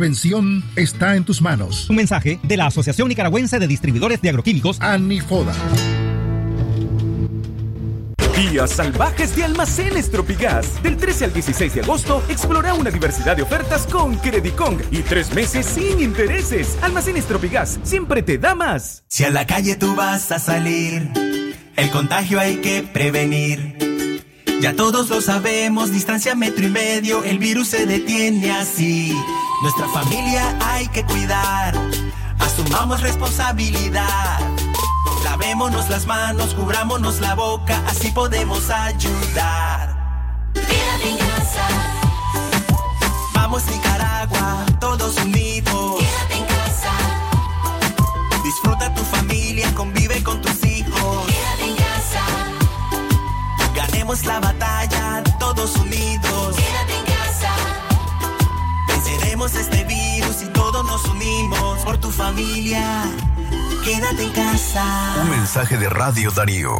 prevención 0.00 0.64
está 0.76 1.14
en 1.14 1.24
tus 1.24 1.42
manos. 1.42 1.90
Un 1.90 1.96
mensaje 1.96 2.40
de 2.42 2.56
la 2.56 2.64
Asociación 2.64 3.08
Nicaragüense 3.08 3.58
de 3.58 3.66
Distribuidores 3.66 4.22
de 4.22 4.30
Agroquímicos, 4.30 4.80
ANIFODA. 4.80 5.52
Días 8.34 8.70
salvajes 8.70 9.36
de 9.36 9.44
almacenes 9.44 10.10
Tropigas. 10.10 10.82
Del 10.82 10.96
13 10.96 11.26
al 11.26 11.32
16 11.34 11.74
de 11.74 11.80
agosto, 11.82 12.24
explora 12.30 12.72
una 12.72 12.90
diversidad 12.90 13.36
de 13.36 13.42
ofertas 13.42 13.86
con 13.86 14.16
Credicong 14.16 14.80
y 14.90 15.00
tres 15.00 15.34
meses 15.34 15.66
sin 15.66 16.00
intereses. 16.00 16.78
Almacenes 16.80 17.26
Tropigas 17.26 17.78
siempre 17.82 18.22
te 18.22 18.38
da 18.38 18.54
más. 18.54 19.04
Si 19.06 19.24
a 19.24 19.30
la 19.30 19.46
calle 19.46 19.76
tú 19.76 19.94
vas 19.96 20.32
a 20.32 20.38
salir, 20.38 21.10
el 21.76 21.90
contagio 21.90 22.40
hay 22.40 22.56
que 22.62 22.82
prevenir. 22.82 23.76
Ya 24.62 24.74
todos 24.74 25.10
lo 25.10 25.20
sabemos, 25.20 25.92
distancia 25.92 26.34
metro 26.34 26.66
y 26.66 26.70
medio, 26.70 27.22
el 27.22 27.38
virus 27.38 27.68
se 27.68 27.84
detiene 27.84 28.50
así. 28.52 29.14
Nuestra 29.62 29.86
familia 29.88 30.56
hay 30.62 30.88
que 30.88 31.04
cuidar, 31.04 31.74
asumamos 32.38 33.02
responsabilidad. 33.02 34.40
Lavémonos 35.22 35.90
las 35.90 36.06
manos, 36.06 36.54
cubrámonos 36.54 37.20
la 37.20 37.34
boca, 37.34 37.82
así 37.86 38.10
podemos 38.10 38.70
ayudar. 38.70 39.94
En 40.54 41.18
casa. 41.18 41.68
Vamos 43.34 43.66
Nicaragua, 43.66 44.64
todos 44.80 45.16
unidos. 45.18 46.00
Quédate 46.00 46.34
en 46.38 46.44
casa. 46.46 46.92
Disfruta 48.42 48.94
tu 48.94 49.02
familia, 49.02 49.74
convive 49.74 50.22
con 50.22 50.40
tus 50.40 50.64
hijos. 50.64 51.26
Quédate 51.26 51.64
en 51.70 51.76
casa. 51.76 52.22
Ganemos 53.74 54.24
la 54.24 54.40
batalla, 54.40 55.22
todos 55.38 55.76
unidos. 55.76 56.09
Familia. 62.20 63.04
Quédate 63.82 64.24
en 64.24 64.30
casa. 64.30 64.84
Un 65.22 65.30
mensaje 65.30 65.78
de 65.78 65.88
Radio 65.88 66.30
Darío. 66.30 66.74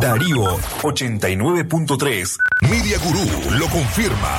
Darío 0.00 0.58
89.3. 0.82 2.36
Media 2.62 2.98
Gurú 2.98 3.56
lo 3.58 3.66
confirma. 3.68 4.34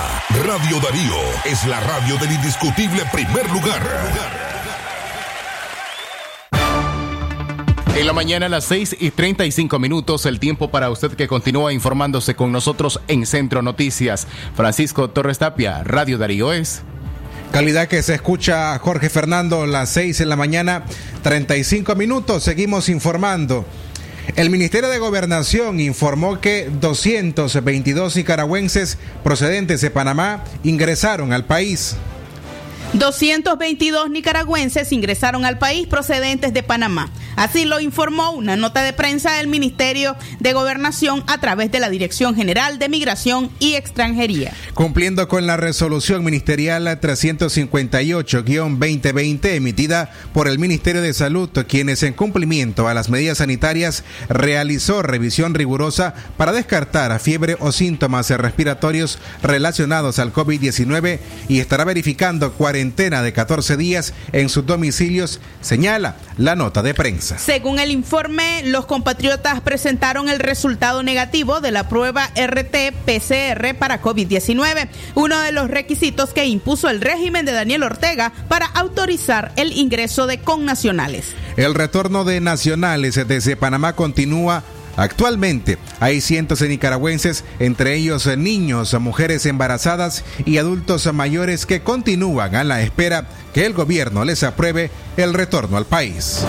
Radio 0.45 0.80
Darío 0.82 1.15
es 1.45 1.65
la 1.65 1.80
radio 1.80 2.17
del 2.17 2.34
indiscutible 2.34 3.04
primer 3.13 3.50
lugar. 3.50 3.82
En 7.95 8.06
la 8.06 8.12
mañana 8.12 8.48
a 8.48 8.50
las 8.50 8.65
6 8.65 8.98
y 9.00 9.12
35 9.12 9.80
minutos, 9.80 10.26
el 10.26 10.41
tiempo 10.41 10.69
para 10.69 10.89
usted 10.89 11.13
que 11.13 11.30
continúa 11.30 11.71
informándose 11.71 12.36
con 12.36 12.52
nosotros 12.52 13.00
en 13.08 13.26
Centro 13.26 13.62
Noticias. 13.62 14.28
Francisco 14.54 15.10
Torres 15.10 15.39
Tapia, 15.39 15.82
Radio 15.86 16.17
Darío 16.17 16.52
es. 16.52 16.84
Calidad 17.51 17.88
que 17.88 18.03
se 18.03 18.13
escucha 18.15 18.77
Jorge 18.79 19.10
Fernando, 19.10 19.65
las 19.65 19.89
6 19.89 20.21
en 20.21 20.29
la 20.29 20.36
mañana, 20.36 20.84
35 21.23 21.95
minutos. 21.95 22.43
Seguimos 22.43 22.89
informando. 22.89 23.65
El 24.36 24.49
Ministerio 24.49 24.89
de 24.89 24.99
Gobernación 24.99 25.79
informó 25.79 26.41
que 26.41 26.69
222 26.81 28.17
nicaragüenses 28.17 28.97
procedentes 29.23 29.81
de 29.81 29.91
Panamá 29.91 30.43
ingresaron 30.63 31.31
al 31.31 31.45
país. 31.45 31.95
222 32.97 34.10
nicaragüenses 34.10 34.93
ingresaron 34.93 35.43
al 35.43 35.58
país 35.58 35.86
procedentes 35.86 36.53
de 36.53 36.63
Panamá. 36.63 37.11
Así 37.36 37.65
lo 37.65 37.82
informó 37.82 38.32
una 38.32 38.55
nota 38.55 38.84
de 38.84 38.93
prensa 38.93 39.34
del 39.34 39.47
Ministerio 39.47 40.15
de 40.39 40.53
Gobernación 40.53 41.22
a 41.28 41.38
través 41.39 41.74
de 41.74 41.82
la 41.82 41.89
Dirección 41.89 42.36
General 42.36 42.80
de 42.80 42.88
Migración 42.88 43.51
y 43.59 43.74
Extranjería. 43.74 44.53
Cumpliendo 44.74 45.28
con 45.28 45.45
la 45.45 45.57
resolución 45.57 46.24
ministerial 46.24 46.88
358-2020 46.88 49.55
emitida 49.55 50.09
por 50.34 50.47
el 50.47 50.57
Ministerio 50.57 51.01
de 51.01 51.13
Salud, 51.13 51.49
quienes 51.67 52.01
en 52.03 52.13
cumplimiento 52.13 52.88
a 52.88 52.93
las 52.93 53.09
medidas 53.09 53.39
sanitarias 53.39 54.05
realizó 54.30 55.01
revisión 55.01 55.53
rigurosa 55.53 56.13
para 56.38 56.53
descartar 56.53 57.20
fiebre 57.20 57.57
o 57.59 57.74
síntomas 57.74 58.30
respiratorios 58.30 59.20
relacionados 59.43 60.17
al 60.20 60.32
COVID-19 60.32 61.20
y 61.49 61.59
estará 61.59 61.84
verificando 61.84 62.53
cuarentena 62.86 63.23
de 63.23 63.33
14 63.33 63.77
días 63.77 64.13
en 64.31 64.47
sus 64.47 64.65
domicilios, 64.65 65.39
señala 65.61 66.17
la 66.38 66.55
nota 66.55 66.83
de 66.83 66.93
prensa. 66.93 67.38
Según 67.39 67.79
el 67.79 67.89
informe, 67.89 68.61
los 68.65 68.86
compatriotas 68.86 69.61
presentaron 69.61 70.29
el 70.29 70.39
resultado 70.39 71.01
negativo 71.01 71.61
de 71.61 71.71
la 71.71 71.89
prueba 71.89 72.29
RT-PCR 72.36 73.75
para 73.75 74.01
COVID-19, 74.01 74.88
uno 75.15 75.41
de 75.41 75.51
los 75.51 75.69
requisitos 75.69 76.31
que 76.31 76.45
impuso 76.45 76.89
el 76.89 77.01
régimen 77.01 77.45
de 77.45 77.53
Daniel 77.53 77.83
Ortega 77.83 78.31
para 78.47 78.67
autorizar 78.67 79.51
el 79.55 79.71
ingreso 79.71 80.27
de 80.27 80.39
connacionales. 80.39 81.33
El 81.57 81.73
retorno 81.73 82.23
de 82.23 82.41
nacionales 82.41 83.15
desde 83.27 83.55
Panamá 83.55 83.95
continúa 83.95 84.63
Actualmente 84.98 85.78
hay 86.00 86.22
cientos 86.22 86.60
de 86.60 86.70
nicaragüenses, 86.70 87.43
entre 87.60 87.96
ellos 87.96 88.26
niños, 88.38 88.93
mujeres 89.00 89.46
embarazadas 89.46 90.24
y 90.46 90.58
adultos 90.58 91.12
mayores 91.14 91.66
que 91.66 91.82
continúan 91.82 92.56
a 92.56 92.64
la 92.64 92.82
espera 92.82 93.28
que 93.54 93.66
el 93.66 93.74
gobierno 93.74 94.26
les 94.26 94.43
apruebe 94.43 94.91
el 95.18 95.34
retorno 95.34 95.78
al 95.78 95.86
país. 95.86 96.46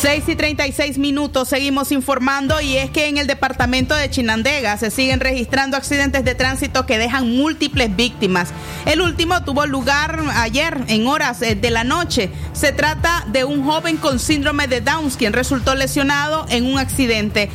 6 0.00 0.24
y 0.28 0.34
36 0.34 0.96
minutos, 0.96 1.46
seguimos 1.46 1.92
informando 1.92 2.58
y 2.62 2.78
es 2.78 2.88
que 2.88 3.08
en 3.08 3.18
el 3.18 3.26
departamento 3.26 3.94
de 3.94 4.08
Chinandega 4.08 4.78
se 4.78 4.90
siguen 4.90 5.20
registrando 5.20 5.76
accidentes 5.76 6.24
de 6.24 6.34
tránsito 6.34 6.86
que 6.86 6.96
dejan 6.96 7.36
múltiples 7.36 7.94
víctimas. 7.94 8.48
El 8.86 9.02
último 9.02 9.44
tuvo 9.44 9.66
lugar 9.66 10.18
ayer 10.36 10.78
en 10.88 11.06
horas 11.06 11.42
eh, 11.42 11.54
de 11.54 11.70
la 11.70 11.84
noche. 11.84 12.30
Se 12.54 12.72
trata 12.72 13.26
de 13.28 13.44
un 13.44 13.62
joven 13.62 13.98
con 13.98 14.18
síndrome 14.18 14.68
de 14.68 14.80
Downs 14.80 15.18
quien 15.18 15.34
resultó 15.34 15.74
lesionado 15.74 16.46
en 16.48 16.64
un 16.64 16.78
accidente. 16.78 17.50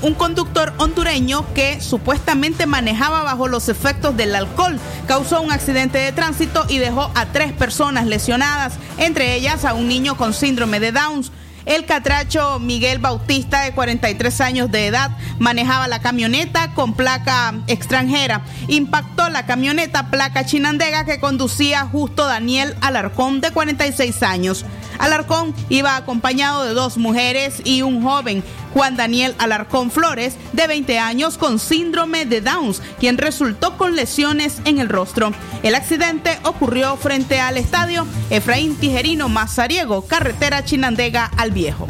Un 0.00 0.14
conductor 0.14 0.72
hondureño 0.78 1.44
que 1.52 1.82
supuestamente 1.82 2.64
manejaba 2.64 3.24
bajo 3.24 3.46
los 3.46 3.68
efectos 3.68 4.16
del 4.16 4.34
alcohol 4.34 4.80
causó 5.06 5.42
un 5.42 5.52
accidente 5.52 5.98
de 5.98 6.12
tránsito 6.12 6.64
y 6.66 6.78
dejó 6.78 7.10
a 7.14 7.26
tres 7.26 7.52
personas 7.52 8.06
lesionadas, 8.06 8.72
entre 8.96 9.34
ellas 9.34 9.66
a 9.66 9.74
un 9.74 9.86
niño 9.86 10.16
con 10.16 10.32
síndrome 10.32 10.80
de 10.80 10.90
Downs. 10.90 11.30
El 11.66 11.86
catracho 11.86 12.58
Miguel 12.58 12.98
Bautista, 12.98 13.62
de 13.62 13.72
43 13.72 14.40
años 14.42 14.70
de 14.70 14.86
edad, 14.86 15.16
manejaba 15.38 15.88
la 15.88 16.00
camioneta 16.00 16.74
con 16.74 16.94
placa 16.94 17.54
extranjera. 17.66 18.42
Impactó 18.68 19.30
la 19.30 19.46
camioneta 19.46 20.10
placa 20.10 20.44
chinandega 20.44 21.06
que 21.06 21.20
conducía 21.20 21.86
justo 21.86 22.26
Daniel 22.26 22.76
Alarcón, 22.82 23.40
de 23.40 23.50
46 23.50 24.22
años. 24.22 24.66
Alarcón 24.98 25.54
iba 25.68 25.96
acompañado 25.96 26.64
de 26.64 26.74
dos 26.74 26.98
mujeres 26.98 27.60
y 27.64 27.82
un 27.82 28.02
joven, 28.02 28.44
Juan 28.72 28.96
Daniel 28.96 29.34
Alarcón 29.38 29.90
Flores, 29.90 30.36
de 30.52 30.66
20 30.66 30.98
años, 30.98 31.38
con 31.38 31.58
síndrome 31.58 32.26
de 32.26 32.40
Downs, 32.40 32.82
quien 32.98 33.18
resultó 33.18 33.76
con 33.76 33.96
lesiones 33.96 34.60
en 34.64 34.78
el 34.78 34.88
rostro. 34.88 35.32
El 35.62 35.74
accidente 35.74 36.38
ocurrió 36.44 36.96
frente 36.96 37.40
al 37.40 37.56
estadio 37.56 38.06
Efraín 38.30 38.76
Tijerino 38.76 39.28
Mazariego, 39.28 40.06
carretera 40.06 40.64
Chinandega 40.64 41.30
al 41.36 41.52
Viejo. 41.54 41.86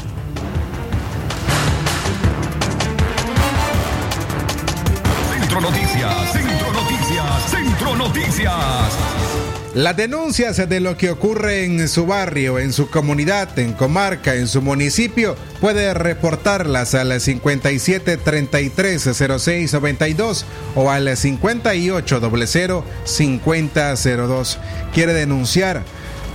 Centro 5.33 5.61
Noticias, 5.63 6.33
Centro 6.33 6.73
Noticias, 6.73 7.51
Centro 7.51 7.97
Noticias. 7.97 8.55
Las 9.73 9.97
denuncias 9.97 10.69
de 10.69 10.81
lo 10.81 10.99
que 10.99 11.11
ocurre 11.11 11.65
en 11.65 11.89
su 11.89 12.07
barrio, 12.07 12.59
en 12.59 12.75
su 12.75 12.91
comunidad, 12.91 13.59
en 13.59 13.73
comarca, 13.73 14.35
en 14.35 14.49
su 14.49 14.61
municipio, 14.61 15.35
puede 15.63 15.95
reportarlas 15.95 16.95
al 16.95 17.19
57 17.19 18.19
33 18.19 19.11
06 19.39 19.73
92 19.73 20.45
o 20.75 20.91
al 20.91 21.17
58 21.17 22.21
00 22.47 22.85
50 23.05 23.95
02. 23.95 24.59
Quiere 24.93 25.15
denunciar 25.15 25.83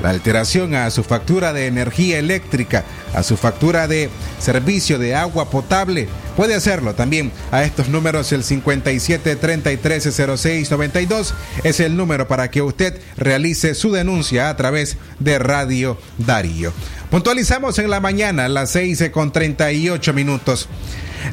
la 0.02 0.10
alteración 0.10 0.76
a 0.76 0.89
su 0.91 1.04
factura 1.04 1.54
de 1.54 1.68
energía 1.68 2.20
eléctrica, 2.20 2.86
a 3.14 3.24
su 3.24 3.38
factura 3.38 3.88
de 3.88 4.10
servicio 4.39 5.00
de 5.00 5.16
agua 5.16 5.50
potable. 5.50 6.08
Puede 6.36 6.56
hacerlo 6.56 6.95
también 6.95 7.32
a 7.52 7.64
estos 7.64 7.89
números, 7.89 8.32
el 8.32 8.43
57 8.43 9.36
33 9.36 10.10
06 10.38 10.72
92 10.72 11.34
es 11.64 11.80
el 11.80 11.97
número 11.97 12.28
para 12.28 12.50
que 12.50 12.62
usted 12.62 13.00
realice 13.18 13.76
su 13.76 13.91
denuncia 13.91 14.50
a 14.50 14.56
través 14.56 14.97
de 15.20 15.39
Radio 15.39 15.97
Darío. 16.18 16.72
Puntualizamos 17.10 17.80
en 17.80 17.89
la 17.89 18.00
mañana 18.00 18.45
a 18.45 18.50
las 18.50 18.72
6 18.72 19.10
con 19.12 19.32
38 19.32 20.14
minutos. 20.14 20.70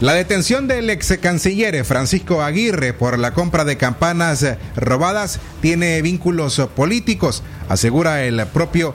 La 0.01 0.15
detención 0.15 0.69
del 0.69 0.91
ex 0.91 1.19
canciller 1.21 1.85
Francisco 1.85 2.43
Aguirre 2.43 2.93
por 2.93 3.19
la 3.19 3.33
compra 3.33 3.65
de 3.65 3.77
campanas 3.77 4.45
robadas 4.77 5.41
tiene 5.61 6.03
vínculos 6.03 6.61
políticos, 6.75 7.43
asegura 7.69 8.25
el 8.25 8.45
propio 8.47 8.95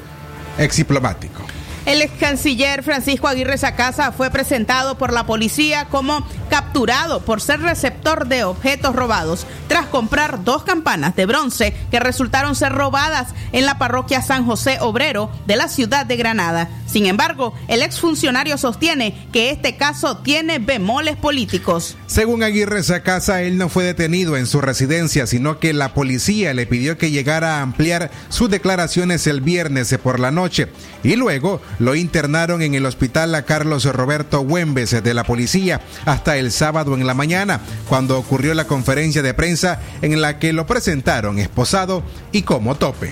ex 0.57 0.77
diplomático. 0.77 1.43
El 1.85 2.03
ex 2.03 2.13
canciller 2.19 2.83
Francisco 2.83 3.27
Aguirre 3.27 3.57
Sacasa 3.57 4.11
fue 4.11 4.29
presentado 4.29 4.99
por 4.99 5.11
la 5.11 5.25
policía 5.25 5.87
como 5.89 6.23
capturado 6.47 7.21
por 7.21 7.41
ser 7.41 7.61
receptor 7.61 8.27
de 8.27 8.43
objetos 8.43 8.95
robados 8.95 9.47
tras 9.67 9.87
comprar 9.87 10.43
dos 10.43 10.63
campanas 10.63 11.15
de 11.15 11.25
bronce 11.25 11.73
que 11.89 11.99
resultaron 11.99 12.55
ser 12.55 12.73
robadas 12.73 13.29
en 13.51 13.65
la 13.65 13.79
parroquia 13.79 14.21
San 14.21 14.45
José 14.45 14.77
Obrero 14.79 15.31
de 15.47 15.55
la 15.55 15.69
ciudad 15.69 16.05
de 16.05 16.17
Granada. 16.17 16.69
Sin 16.85 17.05
embargo, 17.05 17.53
el 17.67 17.81
exfuncionario 17.81 18.57
sostiene 18.57 19.15
que 19.31 19.49
este 19.49 19.77
caso 19.77 20.17
tiene 20.17 20.59
bemoles 20.59 21.15
políticos. 21.15 21.97
Según 22.05 22.43
Aguirre 22.43 22.83
Sacasa, 22.83 23.41
él 23.43 23.57
no 23.57 23.69
fue 23.69 23.85
detenido 23.85 24.35
en 24.35 24.45
su 24.45 24.61
residencia, 24.61 25.25
sino 25.25 25.57
que 25.57 25.73
la 25.73 25.93
policía 25.93 26.53
le 26.53 26.67
pidió 26.67 26.97
que 26.97 27.09
llegara 27.09 27.57
a 27.57 27.61
ampliar 27.61 28.11
sus 28.29 28.49
declaraciones 28.49 29.25
el 29.25 29.41
viernes 29.41 29.97
por 30.03 30.19
la 30.19 30.31
noche 30.31 30.67
y 31.03 31.15
luego 31.15 31.61
lo 31.79 31.95
internaron 31.95 32.61
en 32.61 32.75
el 32.75 32.85
hospital 32.85 33.33
a 33.35 33.43
Carlos 33.43 33.85
Roberto 33.85 34.41
Güembes 34.41 35.03
de 35.03 35.13
la 35.13 35.23
policía 35.23 35.81
hasta 36.05 36.37
el 36.37 36.51
sábado 36.51 36.95
en 36.95 37.07
la 37.07 37.13
mañana, 37.13 37.61
cuando 37.87 38.17
ocurrió 38.17 38.53
la 38.53 38.67
conferencia 38.67 39.21
de 39.21 39.33
prensa 39.33 39.79
en 40.01 40.21
la 40.21 40.39
que 40.39 40.53
lo 40.53 40.65
presentaron 40.65 41.39
esposado 41.39 42.03
y 42.31 42.43
como 42.43 42.75
tope. 42.75 43.09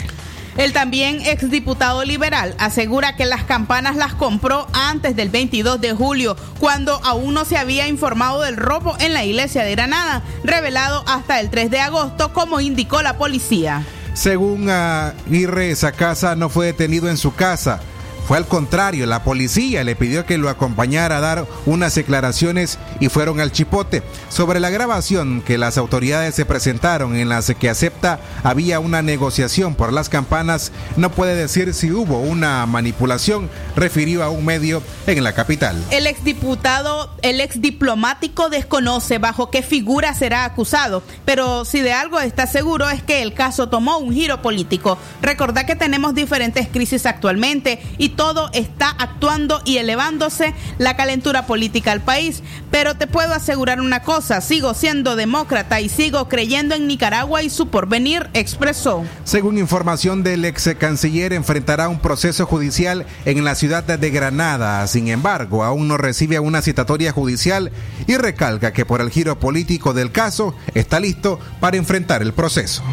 El 0.58 0.74
también 0.74 1.22
exdiputado 1.22 2.04
liberal 2.04 2.54
asegura 2.58 3.16
que 3.16 3.26
las 3.26 3.46
campanas 3.46 3.96
las 3.96 4.14
compró 4.14 4.68
antes 4.74 5.16
del 5.16 5.30
22 5.30 5.80
de 5.80 5.94
julio, 5.94 6.36
cuando 6.60 7.00
aún 7.06 7.34
no 7.34 7.46
se 7.46 7.58
había 7.58 7.88
informado 7.88 8.42
del 8.42 8.58
robo 8.58 8.98
en 9.00 9.14
la 9.14 9.24
iglesia 9.24 9.64
de 9.64 9.72
Granada, 9.72 10.22
revelado 10.44 11.06
hasta 11.08 11.40
el 11.40 11.50
3 11.50 11.72
de 11.72 11.80
agosto, 11.80 12.34
como 12.34 12.60
indicó 12.60 13.02
la 13.02 13.18
policía. 13.18 13.86
Según 14.14 14.70
Aguirre 14.70 15.74
Sacasa, 15.78 16.36
no 16.36 16.50
fue 16.50 16.66
detenido 16.66 17.10
en 17.10 17.16
su 17.16 17.34
casa. 17.34 17.80
Fue 18.28 18.38
al 18.38 18.48
contrario, 18.48 19.06
la 19.06 19.24
policía 19.24 19.84
le 19.84 19.96
pidió 19.96 20.26
que 20.26 20.38
lo 20.38 20.50
acompañara 20.50 21.18
a 21.18 21.22
dar 21.22 21.48
unas 21.66 21.96
declaraciones 21.96 22.78
y 23.00 23.10
fueron 23.10 23.40
al 23.40 23.52
chipote. 23.52 24.04
Sobre 24.30 24.60
la 24.60 24.70
grabación 24.70 25.42
que 25.42 25.58
las 25.58 25.78
autoridades 25.78 26.36
se 26.36 26.46
presentaron 26.46 27.16
en 27.16 27.30
las 27.30 27.54
que 27.60 27.70
acepta 27.70 28.20
había 28.44 28.80
una 28.80 29.02
negociación 29.02 29.76
por 29.76 29.92
las 29.94 30.10
campanas, 30.10 30.72
no 30.96 31.12
puede 31.12 31.36
decir 31.36 31.74
si 31.74 31.92
hubo 31.92 32.20
una 32.20 32.66
manipulación, 32.66 33.50
refirió 33.76 34.24
a 34.24 34.30
un 34.30 34.46
medio 34.46 34.84
en 35.08 35.24
la 35.24 35.34
capital. 35.34 35.84
El 35.90 36.06
exdiputado, 36.08 37.12
el 37.22 37.42
exdiplomático 37.42 38.50
desconoce 38.50 39.18
bajo 39.18 39.50
qué 39.50 39.64
figura 39.64 40.14
será 40.14 40.46
acusado, 40.46 41.04
pero 41.26 41.66
si 41.66 41.82
de 41.82 41.94
algo 41.94 42.20
está 42.20 42.48
seguro 42.48 42.90
es 42.90 43.02
que 43.02 43.22
el 43.22 43.34
caso 43.34 43.70
tomó 43.70 43.98
un 43.98 44.14
giro 44.14 44.42
político. 44.42 44.98
Recordá 45.22 45.66
que 45.66 45.76
tenemos 45.76 46.14
diferentes 46.14 46.68
crisis 46.68 47.06
actualmente 47.06 47.82
y 47.98 48.09
todo 48.10 48.50
está 48.54 48.90
actuando 48.90 49.62
y 49.66 49.78
elevándose 49.78 50.54
la 50.78 50.96
calentura 50.96 51.46
política 51.46 51.92
al 51.92 52.02
país. 52.02 52.44
Pero 52.72 52.96
te 52.96 53.08
puedo 53.08 53.34
asegurar 53.34 53.82
una 53.82 54.04
cosa, 54.04 54.42
sigo 54.42 54.74
siendo 54.74 55.16
demócrata 55.16 55.82
y 55.82 55.90
sigo 55.90 56.30
creyendo 56.30 56.76
en 56.76 56.88
Nicaragua 56.88 57.42
y 57.42 57.50
su 57.50 57.68
porvenir, 57.68 58.30
expresó. 58.34 59.04
Según 59.24 59.58
información 59.58 60.24
del 60.24 60.46
ex 60.46 60.70
canciller, 60.78 61.34
enfrentará 61.34 61.90
un 61.90 62.00
proceso 62.00 62.46
judicial 62.46 63.06
en 63.26 63.44
la 63.44 63.56
ciudad 63.56 63.84
de 63.84 64.10
Granada. 64.12 64.86
Sin 64.88 65.08
embargo, 65.08 65.64
aún 65.64 65.88
no 65.88 65.98
recibe 65.98 66.40
una 66.40 66.62
citatoria 66.62 67.12
judicial 67.12 67.72
y 68.08 68.18
recalca 68.18 68.74
que 68.74 68.86
por 68.86 69.02
el 69.02 69.10
giro 69.10 69.40
político 69.40 69.94
del 69.94 70.12
caso 70.12 70.56
está 70.74 71.00
listo 71.00 71.40
para 71.60 71.78
enfrentar 71.78 72.22
el 72.22 72.34
proceso. 72.34 72.84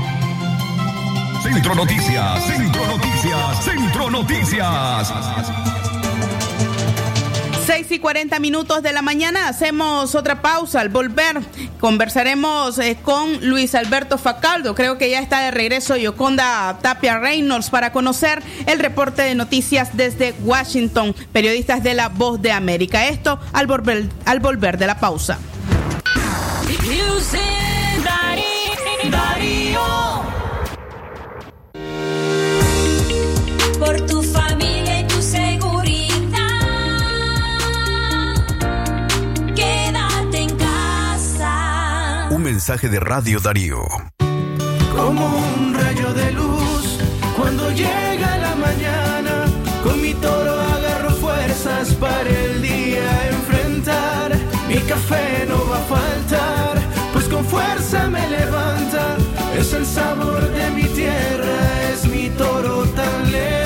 Centro 1.52 1.76
Noticias, 1.76 2.44
Centro 2.44 2.86
Noticias, 2.86 3.64
Centro 3.64 4.10
Noticias. 4.10 5.12
6 7.64 7.92
y 7.92 7.98
40 8.00 8.40
minutos 8.40 8.82
de 8.82 8.92
la 8.92 9.00
mañana 9.00 9.46
hacemos 9.46 10.16
otra 10.16 10.42
pausa. 10.42 10.80
Al 10.80 10.88
volver 10.88 11.40
conversaremos 11.78 12.80
eh, 12.80 12.98
con 13.00 13.48
Luis 13.48 13.76
Alberto 13.76 14.18
Facaldo. 14.18 14.74
Creo 14.74 14.98
que 14.98 15.08
ya 15.08 15.20
está 15.20 15.38
de 15.42 15.52
regreso 15.52 15.96
Yoconda 15.96 16.78
Tapia 16.82 17.20
Reynolds 17.20 17.70
para 17.70 17.92
conocer 17.92 18.42
el 18.66 18.80
reporte 18.80 19.22
de 19.22 19.36
noticias 19.36 19.96
desde 19.96 20.34
Washington. 20.42 21.14
Periodistas 21.32 21.80
de 21.84 21.94
la 21.94 22.08
Voz 22.08 22.42
de 22.42 22.50
América. 22.50 23.06
Esto 23.06 23.38
al 23.52 23.68
volver, 23.68 24.08
al 24.24 24.40
volver 24.40 24.78
de 24.78 24.86
la 24.88 24.98
pausa. 24.98 25.38
Por 29.74 30.05
mensaje 42.68 42.88
de 42.88 42.98
Radio 42.98 43.38
Darío. 43.38 43.86
Como 44.92 45.24
un 45.24 45.72
rayo 45.72 46.12
de 46.14 46.32
luz 46.32 46.98
cuando 47.36 47.70
llega 47.70 48.38
la 48.38 48.56
mañana, 48.56 49.44
con 49.84 50.02
mi 50.02 50.12
toro 50.14 50.60
agarro 50.60 51.10
fuerzas 51.10 51.94
para 51.94 52.28
el 52.28 52.60
día 52.60 53.28
enfrentar. 53.28 54.36
Mi 54.66 54.78
café 54.78 55.46
no 55.48 55.64
va 55.70 55.78
a 55.78 55.86
faltar, 55.94 56.82
pues 57.12 57.26
con 57.26 57.44
fuerza 57.44 58.08
me 58.08 58.28
levanta. 58.28 59.16
Es 59.56 59.72
el 59.72 59.86
sabor 59.86 60.40
de 60.50 60.68
mi 60.70 60.88
tierra, 60.88 61.92
es 61.92 62.04
mi 62.06 62.30
toro 62.30 62.82
tan 62.96 63.30
leal. 63.30 63.65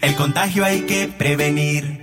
el 0.00 0.14
contagio 0.14 0.64
hay 0.64 0.82
que 0.82 1.08
prevenir. 1.08 2.02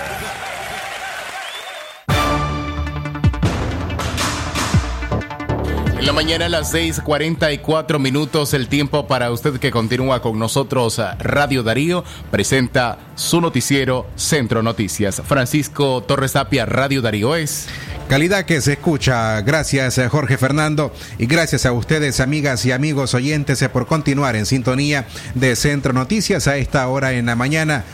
La 6.11 6.15
mañana 6.15 6.47
a 6.47 6.49
las 6.49 6.73
6:44 6.73 7.97
minutos, 7.97 8.53
el 8.53 8.67
tiempo 8.67 9.07
para 9.07 9.31
usted 9.31 9.61
que 9.61 9.71
continúa 9.71 10.21
con 10.21 10.37
nosotros. 10.37 10.99
Radio 11.19 11.63
Darío 11.63 12.03
presenta 12.29 12.97
su 13.15 13.39
noticiero 13.39 14.07
Centro 14.17 14.61
Noticias. 14.61 15.21
Francisco 15.25 16.03
Torres 16.03 16.33
Tapia, 16.33 16.65
Radio 16.65 17.01
Darío 17.01 17.37
es. 17.37 17.67
Calidad 18.09 18.43
que 18.43 18.59
se 18.59 18.73
escucha. 18.73 19.39
Gracias 19.39 19.97
eh, 19.99 20.09
Jorge 20.09 20.37
Fernando 20.37 20.91
y 21.17 21.27
gracias 21.27 21.65
a 21.65 21.71
ustedes 21.71 22.19
amigas 22.19 22.65
y 22.65 22.73
amigos 22.73 23.13
oyentes 23.13 23.61
eh, 23.61 23.69
por 23.69 23.87
continuar 23.87 24.35
en 24.35 24.45
sintonía 24.45 25.07
de 25.33 25.55
Centro 25.55 25.93
Noticias 25.93 26.45
a 26.49 26.57
esta 26.57 26.85
hora 26.89 27.13
en 27.13 27.27
la 27.27 27.37
mañana. 27.37 27.85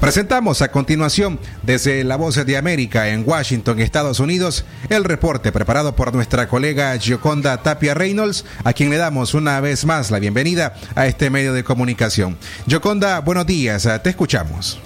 Presentamos 0.00 0.62
a 0.62 0.70
continuación 0.70 1.38
desde 1.62 2.04
La 2.04 2.16
Voz 2.16 2.34
de 2.46 2.56
América 2.56 3.10
en 3.10 3.22
Washington, 3.28 3.80
Estados 3.80 4.18
Unidos, 4.18 4.64
el 4.88 5.04
reporte 5.04 5.52
preparado 5.52 5.94
por 5.94 6.14
nuestra 6.14 6.48
colega 6.48 6.96
Gioconda 6.96 7.62
Tapia 7.62 7.92
Reynolds, 7.92 8.46
a 8.64 8.72
quien 8.72 8.88
le 8.88 8.96
damos 8.96 9.34
una 9.34 9.60
vez 9.60 9.84
más 9.84 10.10
la 10.10 10.18
bienvenida 10.18 10.72
a 10.96 11.06
este 11.06 11.28
medio 11.28 11.52
de 11.52 11.64
comunicación. 11.64 12.38
Gioconda, 12.66 13.20
buenos 13.20 13.46
días, 13.46 13.86
te 14.02 14.08
escuchamos. 14.08 14.80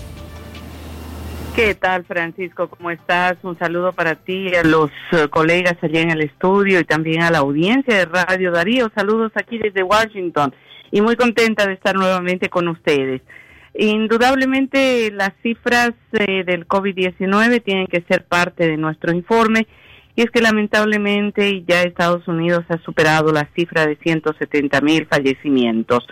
¿Qué 1.55 1.77
tal, 1.77 2.05
Francisco? 2.05 2.69
¿Cómo 2.69 2.91
estás? 2.91 3.37
Un 3.45 3.57
saludo 3.57 3.93
para 3.93 4.17
ti, 4.17 4.53
a 4.57 4.65
los 4.65 4.91
uh, 5.12 5.29
colegas 5.31 5.77
allá 5.81 6.01
en 6.01 6.11
el 6.11 6.23
estudio 6.23 6.81
y 6.81 6.85
también 6.85 7.23
a 7.23 7.31
la 7.31 7.39
audiencia 7.39 7.95
de 7.95 8.07
Radio 8.07 8.51
Darío. 8.51 8.91
Saludos 8.93 9.31
aquí 9.37 9.59
desde 9.59 9.85
Washington 9.85 10.53
y 10.91 11.01
muy 11.01 11.15
contenta 11.15 11.65
de 11.69 11.75
estar 11.75 11.95
nuevamente 11.95 12.49
con 12.49 12.67
ustedes. 12.67 13.23
Indudablemente 13.75 15.11
las 15.11 15.33
cifras 15.43 15.93
eh, 16.12 16.45
del 16.45 16.66
COVID-19 16.66 17.62
tienen 17.62 17.89
que 17.89 18.05
ser 18.09 18.25
parte 18.25 18.68
de 18.68 18.77
nuestro 18.77 19.12
informe 19.12 19.66
y 20.16 20.22
es 20.22 20.31
que 20.31 20.41
lamentablemente 20.41 21.64
ya 21.66 21.83
Estados 21.83 22.29
Unidos 22.29 22.64
ha 22.68 22.79
superado 22.79 23.33
la 23.33 23.49
cifra 23.57 23.85
de 23.85 23.97
170 23.97 24.81
mil 24.81 25.07
fallecimientos. 25.07 26.07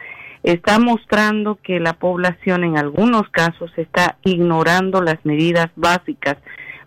está 0.44 0.78
mostrando 0.78 1.58
que 1.62 1.80
la 1.80 1.94
población 1.94 2.62
en 2.62 2.78
algunos 2.78 3.28
casos 3.30 3.72
está 3.76 4.18
ignorando 4.24 5.02
las 5.02 5.18
medidas 5.24 5.66
básicas 5.74 6.36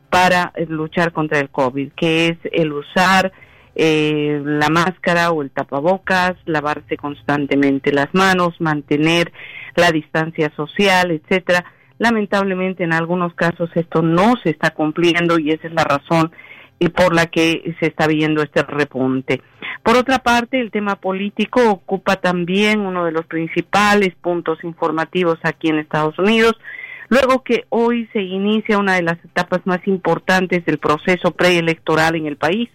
para 0.09 0.53
eh, 0.55 0.65
luchar 0.69 1.11
contra 1.11 1.39
el 1.39 1.49
COVID, 1.49 1.91
que 1.97 2.27
es 2.27 2.37
el 2.53 2.71
usar 2.71 3.33
eh, 3.75 4.41
la 4.43 4.69
máscara 4.69 5.31
o 5.31 5.41
el 5.41 5.51
tapabocas, 5.51 6.35
lavarse 6.45 6.95
constantemente 6.95 7.91
las 7.91 8.07
manos, 8.13 8.59
mantener 8.59 9.33
la 9.75 9.91
distancia 9.91 10.49
social, 10.55 11.11
etcétera. 11.11 11.65
Lamentablemente 11.97 12.83
en 12.83 12.93
algunos 12.93 13.33
casos 13.35 13.69
esto 13.75 14.01
no 14.01 14.33
se 14.43 14.49
está 14.49 14.71
cumpliendo 14.71 15.39
y 15.39 15.51
esa 15.51 15.67
es 15.67 15.73
la 15.73 15.83
razón 15.83 16.31
y 16.77 16.89
por 16.89 17.15
la 17.15 17.27
que 17.27 17.75
se 17.79 17.87
está 17.87 18.07
viendo 18.07 18.41
este 18.41 18.63
repunte. 18.63 19.41
Por 19.83 19.95
otra 19.95 20.19
parte, 20.19 20.59
el 20.59 20.71
tema 20.71 20.95
político 20.95 21.69
ocupa 21.69 22.17
también 22.17 22.81
uno 22.81 23.05
de 23.05 23.11
los 23.11 23.25
principales 23.27 24.13
puntos 24.21 24.63
informativos 24.63 25.37
aquí 25.43 25.69
en 25.69 25.79
Estados 25.79 26.17
Unidos, 26.19 26.53
luego 27.07 27.43
que 27.43 27.65
hoy 27.69 28.09
se 28.11 28.21
inicia 28.21 28.77
una 28.77 28.95
de 28.95 29.03
las 29.03 29.23
etapas 29.23 29.61
más 29.65 29.79
importantes 29.87 30.65
del 30.65 30.79
proceso 30.79 31.31
preelectoral 31.31 32.15
en 32.15 32.25
el 32.25 32.35
país. 32.35 32.69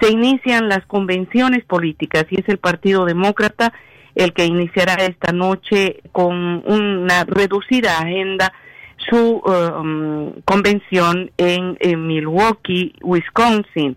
Se 0.00 0.10
inician 0.10 0.68
las 0.68 0.86
convenciones 0.86 1.64
políticas 1.64 2.26
y 2.30 2.40
es 2.40 2.48
el 2.48 2.58
Partido 2.58 3.04
Demócrata 3.04 3.72
el 4.16 4.32
que 4.32 4.46
iniciará 4.46 4.94
esta 4.94 5.30
noche 5.30 6.00
con 6.10 6.34
una 6.66 7.24
reducida 7.24 7.98
agenda 7.98 8.52
su 8.96 9.36
um, 9.36 10.40
convención 10.44 11.30
en, 11.36 12.06
Milwaukee, 12.06 12.94
Wisconsin. 13.02 13.96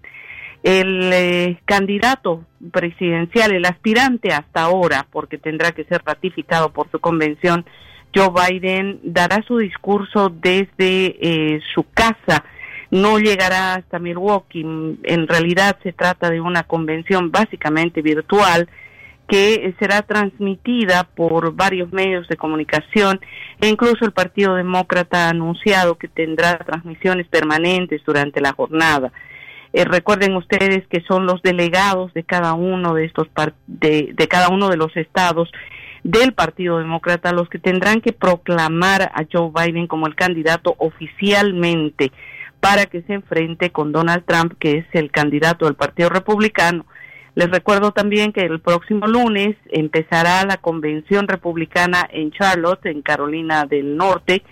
El 0.62 1.14
eh, 1.14 1.62
candidato 1.64 2.44
presidencial, 2.70 3.54
el 3.54 3.64
aspirante 3.64 4.34
hasta 4.34 4.64
ahora, 4.64 5.08
porque 5.10 5.38
tendrá 5.38 5.72
que 5.72 5.86
ser 5.86 6.02
ratificado 6.06 6.74
por 6.74 6.92
su 6.92 7.00
convención, 7.00 7.66
Joe 8.14 8.30
Biden 8.30 9.00
dará 9.04 9.42
su 9.48 9.58
discurso 9.58 10.30
desde 10.30 11.16
eh, 11.22 11.62
su 11.74 11.86
casa. 11.94 12.44
No 12.92 13.20
llegará 13.20 13.76
hasta 13.76 14.00
Milwaukee. 14.00 14.62
En 15.04 15.28
realidad 15.28 15.78
se 15.82 15.94
trata 15.94 16.30
de 16.30 16.42
una 16.42 16.64
convención 16.64 17.32
básicamente 17.32 18.02
virtual 18.02 18.68
que 19.30 19.76
será 19.78 20.02
transmitida 20.02 21.04
por 21.04 21.54
varios 21.54 21.94
medios 21.94 22.28
de 22.28 22.36
comunicación 22.36 23.22
e 23.62 23.68
incluso 23.70 24.04
el 24.04 24.12
Partido 24.12 24.56
Demócrata 24.56 25.28
ha 25.28 25.30
anunciado 25.30 26.00
que 26.00 26.08
tendrá 26.08 26.58
transmisiones 26.58 27.28
permanentes 27.28 28.02
durante 28.06 28.42
la 28.42 28.54
jornada. 28.54 29.14
Eh, 29.72 29.86
recuerden 29.86 30.36
ustedes 30.36 30.88
que 30.88 31.02
son 31.08 31.28
los 31.28 31.44
delegados 31.44 32.12
de 32.16 32.24
cada 32.24 32.56
uno 32.56 32.96
de 32.96 33.06
estos 33.06 33.28
de, 33.68 34.14
de 34.16 34.28
cada 34.28 34.50
uno 34.50 34.68
de 34.68 34.78
los 34.78 34.98
estados 34.98 35.52
del 36.04 36.34
Partido 36.34 36.80
Demócrata 36.80 37.32
los 37.32 37.50
que 37.50 37.60
tendrán 37.60 38.02
que 38.02 38.14
proclamar 38.14 39.12
a 39.14 39.26
Joe 39.32 39.52
Biden 39.54 39.86
como 39.86 40.08
el 40.08 40.16
candidato 40.16 40.74
oficialmente 40.80 42.12
para 42.60 42.88
que 42.88 43.04
se 43.04 43.14
enfrente 43.14 43.70
con 43.70 43.92
Donald 43.92 44.24
Trump, 44.26 44.54
que 44.60 44.80
es 44.80 44.86
el 44.94 45.12
candidato 45.12 45.66
del 45.66 45.76
Partido 45.76 46.10
Republicano 46.10 46.86
les 47.40 47.50
recuerdo 47.50 47.94
también 47.94 48.34
que 48.34 48.42
el 48.42 48.60
próximo 48.60 49.08
lunes 49.08 49.56
empezará 49.70 50.44
la 50.44 50.58
convención 50.58 51.26
republicana 51.26 52.06
en 52.12 52.32
Charlotte, 52.32 52.86
en 52.88 53.02
Carolina 53.02 53.64
del 53.64 53.96
Norte, 53.96 54.44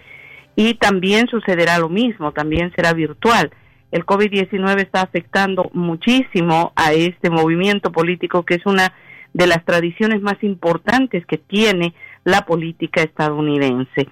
y 0.56 0.76
también 0.76 1.28
sucederá 1.28 1.80
lo 1.80 1.90
mismo, 1.90 2.32
también 2.32 2.72
será 2.78 2.94
virtual. 2.94 3.52
El 3.92 4.06
COVID-19 4.06 4.84
está 4.84 5.02
afectando 5.02 5.70
muchísimo 5.74 6.72
a 6.78 6.94
este 6.94 7.30
movimiento 7.30 7.92
político 7.92 8.44
que 8.44 8.56
es 8.56 8.66
una 8.66 8.94
de 9.34 9.48
las 9.48 9.66
tradiciones 9.66 10.22
más 10.22 10.42
importantes 10.42 11.26
que 11.26 11.38
tiene 11.38 11.94
la 12.24 12.46
política 12.46 13.02
estadounidense. 13.02 14.08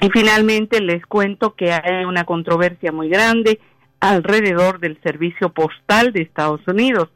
Y 0.00 0.08
finalmente 0.10 0.80
les 0.80 1.04
cuento 1.04 1.56
que 1.56 1.72
hay 1.72 2.04
una 2.04 2.22
controversia 2.22 2.92
muy 2.92 3.08
grande 3.08 3.58
alrededor 3.98 4.78
del 4.78 5.00
servicio 5.02 5.48
postal 5.48 6.12
de 6.12 6.22
Estados 6.22 6.60
Unidos 6.68 7.08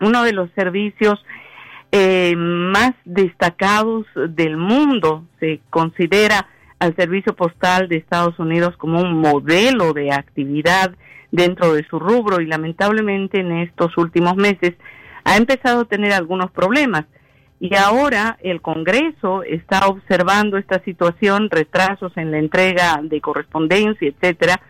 uno 0.00 0.24
de 0.24 0.32
los 0.32 0.50
servicios 0.54 1.24
eh, 1.92 2.34
más 2.36 2.92
destacados 3.04 4.06
del 4.14 4.56
mundo. 4.56 5.24
Se 5.40 5.60
considera 5.70 6.48
al 6.78 6.94
servicio 6.96 7.34
postal 7.34 7.88
de 7.88 7.96
Estados 7.96 8.38
Unidos 8.38 8.76
como 8.76 9.00
un 9.00 9.20
modelo 9.20 9.92
de 9.92 10.12
actividad 10.12 10.92
dentro 11.30 11.74
de 11.74 11.86
su 11.88 11.98
rubro 11.98 12.40
y 12.40 12.46
lamentablemente 12.46 13.40
en 13.40 13.52
estos 13.52 13.96
últimos 13.96 14.36
meses 14.36 14.74
ha 15.24 15.36
empezado 15.36 15.82
a 15.82 15.84
tener 15.86 16.12
algunos 16.12 16.50
problemas. 16.50 17.04
Y 17.58 17.74
ahora 17.74 18.38
el 18.42 18.60
Congreso 18.60 19.42
está 19.42 19.86
observando 19.88 20.58
esta 20.58 20.82
situación, 20.84 21.48
retrasos 21.50 22.12
en 22.16 22.30
la 22.30 22.38
entrega 22.38 23.00
de 23.02 23.20
correspondencia, 23.20 24.08
etcétera, 24.08 24.60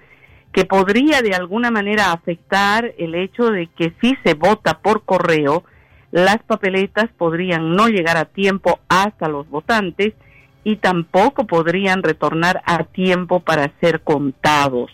que 0.57 0.65
podría 0.65 1.21
de 1.21 1.35
alguna 1.35 1.71
manera 1.71 2.13
afectar 2.13 2.95
el 2.97 3.15
hecho 3.15 3.51
de 3.51 3.67
que 3.67 3.93
si 4.01 4.17
se 4.25 4.33
vota 4.33 4.79
por 4.79 5.05
correo, 5.05 5.65
las 6.13 6.39
papeletas 6.39 7.11
podrían 7.19 7.77
no 7.77 7.89
llegar 7.89 8.17
a 8.17 8.25
tiempo 8.25 8.81
hasta 8.89 9.29
los 9.29 9.47
votantes 9.51 10.15
y 10.65 10.77
tampoco 10.77 11.47
podrían 11.47 12.03
retornar 12.03 12.63
a 12.65 12.85
tiempo 12.85 13.41
para 13.41 13.71
ser 13.83 14.01
contados. 14.01 14.91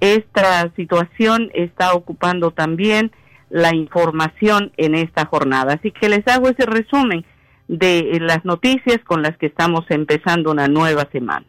Esta 0.00 0.70
situación 0.76 1.50
está 1.54 1.94
ocupando 1.94 2.50
también 2.50 3.10
la 3.48 3.74
información 3.74 4.72
en 4.76 4.94
esta 4.94 5.24
jornada. 5.24 5.72
Así 5.72 5.90
que 5.90 6.10
les 6.10 6.28
hago 6.28 6.50
ese 6.50 6.66
resumen 6.66 7.24
de 7.66 8.18
las 8.20 8.44
noticias 8.44 8.98
con 9.06 9.22
las 9.22 9.38
que 9.38 9.46
estamos 9.46 9.86
empezando 9.88 10.50
una 10.50 10.68
nueva 10.68 11.08
semana. 11.10 11.46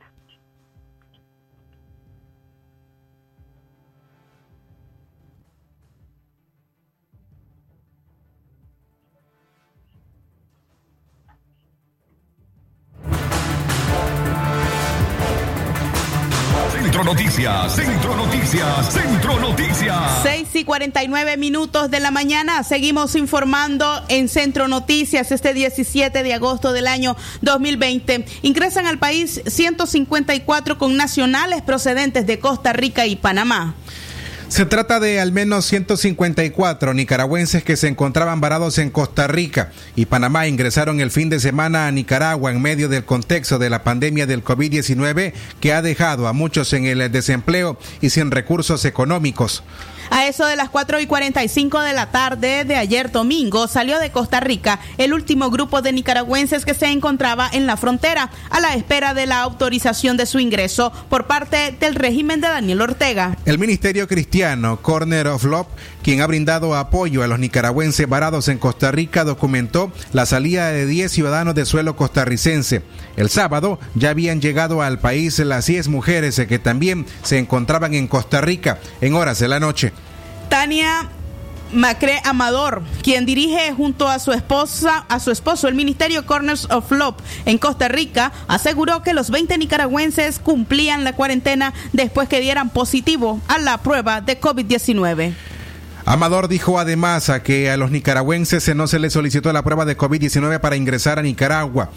Centro 17.00 17.14
Noticias, 17.14 17.76
Centro 17.76 18.16
Noticias, 18.18 18.93
Centro 18.93 19.39
Noticias. 19.39 20.22
6 20.22 20.47
y 20.56 20.64
49 20.66 21.38
minutos 21.38 21.89
de 21.89 22.02
la 22.02 22.12
mañana. 22.12 22.62
Seguimos 22.64 23.16
informando 23.16 24.04
en 24.10 24.28
Centro 24.28 24.68
Noticias 24.68 25.32
este 25.32 25.54
17 25.54 26.24
de 26.24 26.34
agosto 26.34 26.74
del 26.74 26.88
año 26.88 27.16
2020. 27.41 28.26
Ingresan 28.41 28.86
al 28.86 29.00
país 29.00 29.41
154 29.47 30.78
con 30.78 30.97
nacionales 30.97 31.62
procedentes 31.62 32.28
de 32.28 32.38
Costa 32.39 32.74
Rica 32.74 33.06
y 33.06 33.16
Panamá. 33.16 33.76
Se 34.50 34.66
trata 34.66 35.00
de 35.00 35.20
al 35.20 35.32
menos 35.32 35.66
154 35.66 36.95
nicaragüenses 36.95 37.64
que 37.64 37.78
se 37.78 37.88
encontraban 37.88 38.41
varados 38.41 38.80
en 38.80 38.89
Costa 38.89 39.28
Rica 39.28 39.72
y 39.95 40.08
Panamá 40.08 40.47
ingresaron 40.47 41.00
el 41.02 41.12
fin 41.12 41.30
de 41.30 41.39
semana 41.39 41.86
a 41.86 41.91
Nicaragua 41.91 42.52
en 42.52 42.60
medio 42.60 42.89
del 42.89 43.06
contexto 43.06 43.60
de 43.60 43.70
la 43.70 43.84
pandemia 43.84 44.26
del 44.26 44.43
COVID-19 44.43 45.34
que 45.62 45.74
ha 45.74 45.84
dejado 45.84 46.28
a 46.28 46.34
muchos 46.34 46.74
en 46.74 46.88
el 46.88 47.12
desempleo 47.12 47.78
y 48.02 48.10
sin 48.10 48.32
recursos 48.32 48.86
económicos. 48.86 49.64
A 50.12 50.28
eso 50.28 50.47
de 50.47 50.55
las 50.55 50.70
4 50.70 50.99
y 50.99 51.05
45 51.05 51.82
de 51.82 51.93
la 51.93 52.12
tarde 52.12 52.66
de 52.66 52.76
ayer 52.76 53.12
domingo 53.12 53.68
salió 53.68 53.99
de 53.99 54.12
Costa 54.12 54.39
Rica 54.39 54.80
el 54.97 55.14
último 55.14 55.51
grupo 55.51 55.82
de 55.82 55.91
nicaragüenses 55.91 56.66
que 56.66 56.74
se 56.74 56.88
encontraba 56.88 57.47
en 57.51 57.68
la 57.68 57.78
frontera 57.78 58.32
a 58.49 58.60
la 58.60 58.74
espera 58.74 59.14
de 59.14 59.28
la 59.28 59.41
autorización 59.41 60.18
de 60.18 60.26
su 60.26 60.39
ingreso 60.39 60.91
por 61.10 61.28
parte 61.28 61.76
del 61.80 61.95
régimen 61.95 62.41
de 62.41 62.47
Daniel 62.47 62.82
Ortega. 62.82 63.38
El 63.45 63.60
Ministerio 63.60 64.07
Cristiano 64.07 64.82
Corner 64.82 65.28
of 65.28 65.43
Love, 65.43 65.68
quien 66.01 66.22
ha 66.22 66.28
brindado 66.28 66.76
apoyo 66.76 67.22
a 67.22 67.28
los 67.28 67.39
nicaragüenses 67.39 68.10
varados 68.10 68.47
en 68.47 68.57
Costa 68.57 68.91
Rica, 68.91 69.24
documentó 69.24 69.91
la 70.12 70.26
salida 70.26 70.72
de 70.72 70.88
10 70.88 71.12
ciudadanos 71.12 71.53
de 71.53 71.66
suelo 71.66 71.95
costarricense. 71.95 72.82
El 73.16 73.30
sábado 73.30 73.80
ya 73.95 74.10
habían 74.10 74.41
llegado 74.41 74.82
al 74.82 74.99
país 74.99 75.38
las 75.39 75.68
10 75.68 75.88
mujeres 75.89 76.41
que 76.47 76.60
también 76.60 77.05
se 77.22 77.38
encontraban 77.38 77.93
en 77.93 78.07
Costa 78.07 78.41
Rica 78.41 78.80
en 79.01 79.14
horas 79.14 79.39
de 79.39 79.47
la 79.47 79.60
noche. 79.60 79.93
Tania 80.50 81.08
Macre 81.72 82.20
Amador, 82.24 82.82
quien 83.04 83.26
dirige 83.28 83.72
junto 83.74 84.08
a 84.08 84.18
su 84.18 84.32
esposa, 84.32 85.06
a 85.08 85.20
su 85.20 85.30
esposo 85.30 85.68
el 85.68 85.76
Ministerio 85.76 86.26
Corners 86.26 86.68
of 86.72 86.91
Love 86.91 87.18
en 87.45 87.60
Costa 87.60 87.88
Rica, 87.88 88.32
aseguró 88.47 89.04
que 89.04 89.14
los 89.14 89.30
20 89.30 89.58
nicaragüenses 89.60 90.39
cumplían 90.39 91.04
la 91.04 91.14
cuarentena 91.14 91.74
después 91.93 92.28
que 92.28 92.41
dieran 92.41 92.72
positivo 92.72 93.39
a 93.47 93.60
la 93.60 93.78
prueba 93.78 94.22
de 94.22 94.41
COVID-19. 94.41 95.34
Amador 96.06 96.47
dijo 96.47 96.80
además 96.80 97.30
a 97.30 97.43
que 97.43 97.70
a 97.70 97.78
los 97.78 97.91
nicaragüenses 97.91 98.76
no 98.76 98.88
se 98.88 98.97
les 98.97 99.14
solicitó 99.14 99.54
la 99.54 99.64
prueba 99.64 99.86
de 99.86 99.95
COVID-19 99.95 100.60
para 100.60 100.76
ingresar 100.76 101.20
a 101.20 101.22
Nicaragua. 101.22 101.91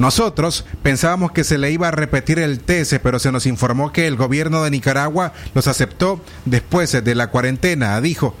Nosotros 0.00 0.64
pensábamos 0.82 1.32
que 1.32 1.44
se 1.44 1.58
le 1.58 1.70
iba 1.70 1.88
a 1.88 1.90
repetir 1.90 2.38
el 2.38 2.60
test, 2.60 2.94
pero 3.02 3.18
se 3.18 3.30
nos 3.32 3.44
informó 3.44 3.92
que 3.92 4.06
el 4.06 4.16
gobierno 4.16 4.64
de 4.64 4.70
Nicaragua 4.70 5.34
los 5.54 5.66
aceptó 5.66 6.22
después 6.46 7.04
de 7.04 7.14
la 7.14 7.26
cuarentena, 7.26 8.00
dijo. 8.00 8.34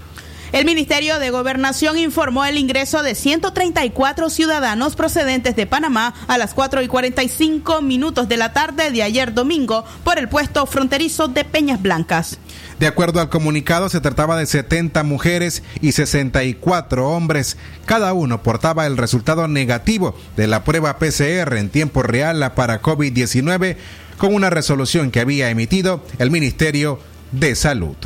El 0.52 0.64
Ministerio 0.64 1.20
de 1.20 1.30
Gobernación 1.30 1.96
informó 1.96 2.44
el 2.44 2.58
ingreso 2.58 3.04
de 3.04 3.14
134 3.14 4.30
ciudadanos 4.30 4.96
procedentes 4.96 5.54
de 5.54 5.64
Panamá 5.64 6.12
a 6.26 6.38
las 6.38 6.54
4 6.54 6.82
y 6.82 6.88
45 6.88 7.82
minutos 7.82 8.28
de 8.28 8.36
la 8.36 8.52
tarde 8.52 8.90
de 8.90 9.04
ayer 9.04 9.32
domingo 9.32 9.84
por 10.02 10.18
el 10.18 10.28
puesto 10.28 10.66
fronterizo 10.66 11.28
de 11.28 11.44
Peñas 11.44 11.80
Blancas. 11.80 12.38
De 12.80 12.88
acuerdo 12.88 13.20
al 13.20 13.28
comunicado, 13.28 13.88
se 13.88 14.00
trataba 14.00 14.36
de 14.36 14.46
70 14.46 15.04
mujeres 15.04 15.62
y 15.80 15.92
64 15.92 17.08
hombres. 17.08 17.56
Cada 17.86 18.12
uno 18.12 18.42
portaba 18.42 18.86
el 18.86 18.96
resultado 18.96 19.46
negativo 19.46 20.16
de 20.36 20.48
la 20.48 20.64
prueba 20.64 20.98
PCR 20.98 21.58
en 21.58 21.68
tiempo 21.68 22.02
real 22.02 22.52
para 22.56 22.82
COVID-19 22.82 23.76
con 24.18 24.34
una 24.34 24.50
resolución 24.50 25.12
que 25.12 25.20
había 25.20 25.48
emitido 25.48 26.04
el 26.18 26.32
Ministerio 26.32 26.98
de 27.30 27.54
Salud. 27.54 27.96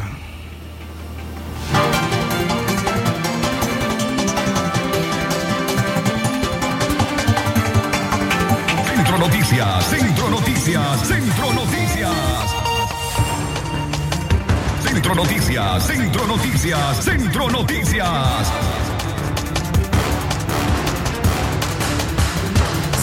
Centro 9.15 9.29
Noticias, 9.29 9.87
Centro 9.87 10.29
Noticias, 10.29 11.07
Centro 11.07 11.53
Noticias. 11.53 12.11
Centro 14.83 15.15
Noticias, 15.15 15.87
Centro 15.87 16.27
Noticias, 16.27 17.05
Centro 17.05 17.49
Noticias. 17.49 18.53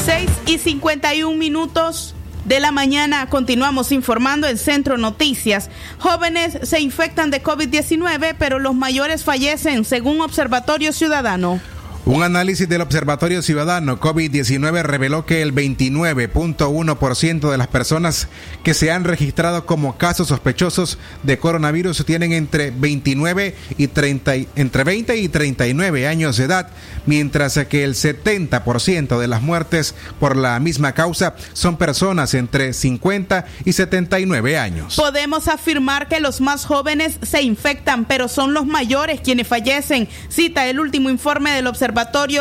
6 0.04 0.30
y 0.48 0.58
51 0.58 1.38
minutos 1.38 2.14
de 2.44 2.60
la 2.60 2.74
mañana 2.74 3.30
continuamos 3.30 3.94
informando 3.94 4.48
en 4.48 4.58
Centro 4.58 4.98
Noticias. 4.98 5.70
Jóvenes 5.98 6.58
se 6.64 6.82
infectan 6.82 7.32
de 7.32 7.42
COVID-19, 7.42 8.36
pero 8.38 8.60
los 8.60 8.76
mayores 8.76 9.24
fallecen, 9.24 9.86
según 9.86 10.20
Observatorio 10.20 10.92
Ciudadano. 10.92 11.62
Un 12.04 12.24
análisis 12.24 12.68
del 12.68 12.82
Observatorio 12.82 13.44
Ciudadano 13.44 14.00
COVID-19 14.00 14.82
reveló 14.82 15.28
que 15.28 15.44
el 15.44 15.54
29.1% 15.54 17.52
de 17.52 17.58
las 17.60 17.68
personas 17.68 18.28
que 18.64 18.74
se 18.74 18.92
han 18.92 19.04
registrado 19.04 19.68
como 19.68 20.00
casos 20.00 20.30
sospechosos 20.30 20.98
de 21.22 21.38
coronavirus 21.38 22.04
tienen 22.04 22.34
entre 22.34 22.72
29 22.72 23.56
y 23.78 23.88
30, 23.88 24.34
entre 24.56 24.84
20 24.84 25.16
y 25.18 25.30
39 25.30 26.08
años 26.08 26.38
de 26.38 26.46
edad, 26.46 26.70
mientras 27.06 27.60
que 27.70 27.84
el 27.84 27.94
70% 27.94 29.20
de 29.20 29.28
las 29.28 29.44
muertes 29.44 29.94
por 30.20 30.36
la 30.36 30.60
misma 30.60 30.94
causa 30.94 31.36
son 31.54 31.78
personas 31.78 32.34
entre 32.34 32.74
50 32.74 33.46
y 33.64 33.74
79 33.74 34.58
años. 34.58 34.96
Podemos 34.96 35.48
afirmar 35.48 36.08
que 36.08 36.20
los 36.20 36.42
más 36.42 36.66
jóvenes 36.66 37.20
se 37.22 37.44
infectan, 37.44 38.06
pero 38.06 38.28
son 38.28 38.56
los 38.56 38.66
mayores 38.66 39.22
quienes 39.22 39.48
fallecen, 39.48 40.10
cita 40.30 40.66
el 40.66 40.80
último 40.80 41.12
informe 41.12 41.52
del 41.52 41.68
Observatorio 41.68 41.91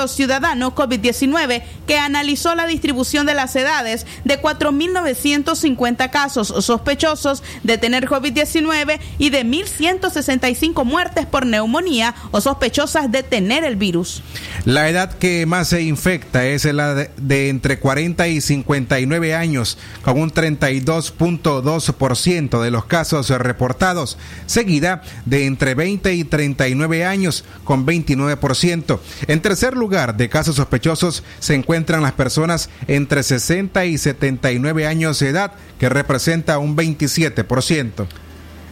Ciudadano 0.09 0.75
COVID-19 0.75 1.63
que 1.87 1.99
analizó 1.99 2.55
la 2.55 2.67
distribución 2.67 3.27
de 3.27 3.35
las 3.35 3.55
edades 3.57 4.07
de 4.25 4.41
4.950 4.41 6.11
casos 6.11 6.49
sospechosos 6.49 7.43
de 7.63 7.79
tener 7.79 8.07
COVID-19 8.07 8.99
y 9.19 9.31
de 9.31 9.45
1.165 9.45 10.85
muertes 10.85 11.27
por 11.27 11.47
neumonía 11.47 12.15
o 12.31 12.41
sospechosas 12.41 13.11
de 13.11 13.23
tener 13.23 13.65
el 13.65 13.77
virus. 13.77 14.23
La 14.65 14.89
edad 14.89 15.13
que 15.13 15.47
más 15.47 15.69
se 15.69 15.83
infecta 15.83 16.47
es 16.47 16.65
la 16.65 16.95
de, 16.95 17.49
entre 17.49 17.79
40 17.79 18.29
y 18.29 18.41
59 18.41 19.35
años, 19.35 19.79
con 20.03 20.21
un 20.21 20.33
32.2% 20.33 22.63
de 22.63 22.71
los 22.71 22.85
casos 22.85 23.31
reportados, 23.31 24.19
seguida 24.47 25.03
de 25.25 25.47
entre 25.47 25.75
20 25.75 26.15
y 26.15 26.25
39 26.25 27.05
años, 27.05 27.45
con 27.65 27.87
29%. 27.87 29.01
En 29.27 29.40
tercer 29.41 29.77
lugar 29.77 30.17
de 30.17 30.29
casos 30.29 30.57
sospechosos 30.57 31.23
se 31.39 31.55
encuentran 31.55 32.03
las 32.03 32.13
personas 32.13 32.71
entre 32.87 33.23
60 33.23 33.85
y 33.85 33.99
79 33.99 34.87
años 34.87 35.19
de 35.21 35.29
edad, 35.29 35.53
que 35.79 35.89
representa 35.89 36.59
un 36.59 36.77
27%. 36.77 38.07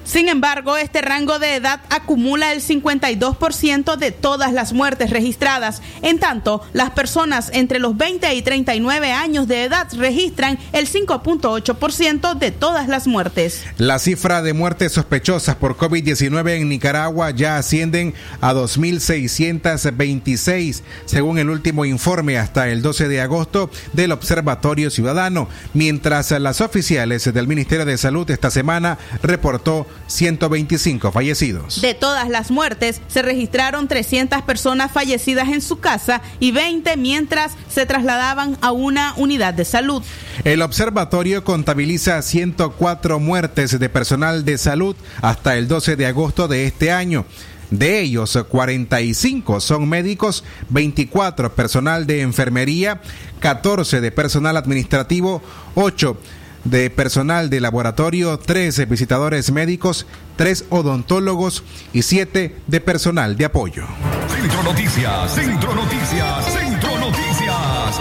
Sin 0.09 0.29
embargo, 0.31 0.79
este 0.79 1.03
rango 1.03 1.39
de 1.39 1.57
edad 1.57 1.83
acumula 1.91 2.55
el 2.55 2.63
52% 2.63 3.97
de 3.97 4.11
todas 4.11 4.55
las 4.55 4.73
muertes 4.73 5.11
registradas. 5.11 5.83
En 6.01 6.19
tanto, 6.19 6.63
las 6.73 6.93
personas 6.93 7.51
entre 7.53 7.79
los 7.79 7.95
20 7.95 8.35
y 8.35 8.41
39 8.41 9.13
años 9.13 9.47
de 9.49 9.65
edad 9.65 9.87
registran 9.93 10.59
el 10.73 10.89
5.8% 10.89 12.39
de 12.39 12.53
todas 12.53 12.89
las 12.89 13.07
muertes. 13.07 13.65
La 13.77 13.99
cifra 13.99 14.41
de 14.41 14.55
muertes 14.55 14.93
sospechosas 14.93 15.57
por 15.57 15.77
COVID-19 15.77 16.57
en 16.57 16.71
Nicaragua 16.71 17.31
ya 17.31 17.59
ascienden 17.59 18.15
a 18.41 18.55
2.626, 18.55 20.81
según 21.05 21.39
el 21.39 21.51
último 21.51 21.85
informe 21.85 22.39
hasta 22.39 22.71
el 22.71 22.81
12 22.81 23.09
de 23.09 23.21
agosto 23.21 23.69
del 23.93 24.13
Observatorio 24.13 24.89
Ciudadano, 24.89 25.51
mientras 25.75 26.31
las 26.31 26.63
oficiales 26.63 27.31
del 27.31 27.47
Ministerio 27.47 27.85
de 27.85 27.99
Salud 27.99 28.31
esta 28.31 28.51
semana 28.51 28.97
reportó 29.23 29.87
125 30.07 31.13
fallecidos. 31.13 31.81
De 31.81 31.95
todas 31.95 32.29
las 32.29 32.51
muertes, 32.51 33.01
se 33.09 33.23
registraron 33.23 33.89
300 33.89 34.43
personas 34.43 34.91
fallecidas 34.93 35.49
en 35.49 35.61
su 35.61 35.81
casa 35.81 36.23
y 36.41 36.53
20 36.53 36.97
mientras 36.97 37.53
se 37.69 37.87
trasladaban 37.87 38.57
a 38.61 38.73
una 38.73 39.15
unidad 39.17 39.55
de 39.55 39.65
salud. 39.65 40.03
El 40.45 40.63
observatorio 40.63 41.45
contabiliza 41.45 42.21
104 42.23 43.21
muertes 43.21 43.79
de 43.79 43.89
personal 43.89 44.45
de 44.45 44.59
salud 44.59 44.97
hasta 45.21 45.57
el 45.57 45.69
12 45.69 45.97
de 45.97 46.07
agosto 46.07 46.49
de 46.49 46.67
este 46.67 46.93
año. 46.93 47.27
De 47.71 48.01
ellos, 48.01 48.39
45 48.49 49.61
son 49.61 49.89
médicos, 49.89 50.43
24 50.71 51.55
personal 51.55 52.07
de 52.07 52.23
enfermería, 52.23 53.03
14 53.41 54.01
de 54.01 54.11
personal 54.11 54.57
administrativo, 54.57 55.43
8 55.75 56.17
de 56.65 56.91
personal 56.91 57.51
de 57.51 57.61
laboratorio, 57.61 58.39
13 58.39 58.87
visitadores 58.87 59.51
médicos, 59.53 60.07
3 60.37 60.67
odontólogos 60.71 61.65
y 61.93 62.03
7 62.03 62.57
de 62.67 62.81
personal 62.81 63.37
de 63.37 63.45
apoyo. 63.45 63.85
Centro 64.29 64.63
Noticias, 64.63 65.35
Centro 65.35 65.75
Noticias, 65.75 66.45
Centro 66.53 66.99
Noticias. 66.99 68.01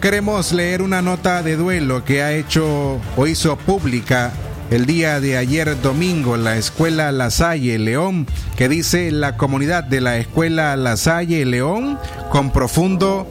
Queremos 0.00 0.52
leer 0.52 0.80
una 0.80 1.02
nota 1.02 1.42
de 1.42 1.56
duelo 1.56 2.04
que 2.04 2.22
ha 2.22 2.32
hecho 2.32 3.00
o 3.16 3.26
hizo 3.26 3.56
pública 3.56 4.32
el 4.70 4.86
día 4.86 5.20
de 5.20 5.36
ayer 5.36 5.80
domingo 5.82 6.36
la 6.36 6.56
escuela 6.56 7.10
La 7.10 7.30
Salle 7.30 7.78
León, 7.78 8.26
que 8.56 8.68
dice 8.68 9.10
la 9.10 9.36
comunidad 9.36 9.82
de 9.82 10.00
la 10.00 10.16
escuela 10.16 10.76
La 10.76 10.96
Salle 10.96 11.44
León 11.44 11.98
con 12.30 12.52
profundo 12.52 13.26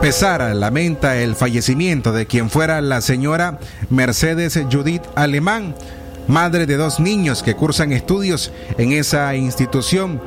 pesar 0.00 0.54
lamenta 0.54 1.16
el 1.16 1.34
fallecimiento 1.34 2.12
de 2.12 2.26
quien 2.26 2.50
fuera 2.50 2.80
la 2.80 3.00
señora 3.00 3.58
Mercedes 3.90 4.58
Judith 4.70 5.02
Alemán, 5.14 5.74
madre 6.26 6.66
de 6.66 6.76
dos 6.76 7.00
niños 7.00 7.42
que 7.42 7.54
cursan 7.54 7.92
estudios 7.92 8.52
en 8.78 8.92
esa 8.92 9.34
institución. 9.34 10.20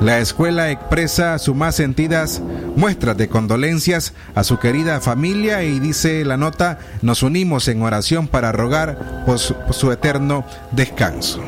La 0.00 0.18
escuela 0.18 0.70
expresa 0.70 1.38
sus 1.38 1.54
más 1.54 1.76
sentidas 1.76 2.42
muestras 2.76 3.16
de 3.16 3.28
condolencias 3.28 4.12
a 4.34 4.44
su 4.44 4.58
querida 4.58 5.00
familia 5.00 5.62
y 5.62 5.78
dice 5.78 6.24
la 6.24 6.36
nota, 6.36 6.78
nos 7.02 7.22
unimos 7.22 7.68
en 7.68 7.82
oración 7.82 8.26
para 8.26 8.52
rogar 8.52 9.24
por 9.24 9.38
su, 9.38 9.54
por 9.54 9.74
su 9.74 9.92
eterno 9.92 10.44
descanso. 10.72 11.40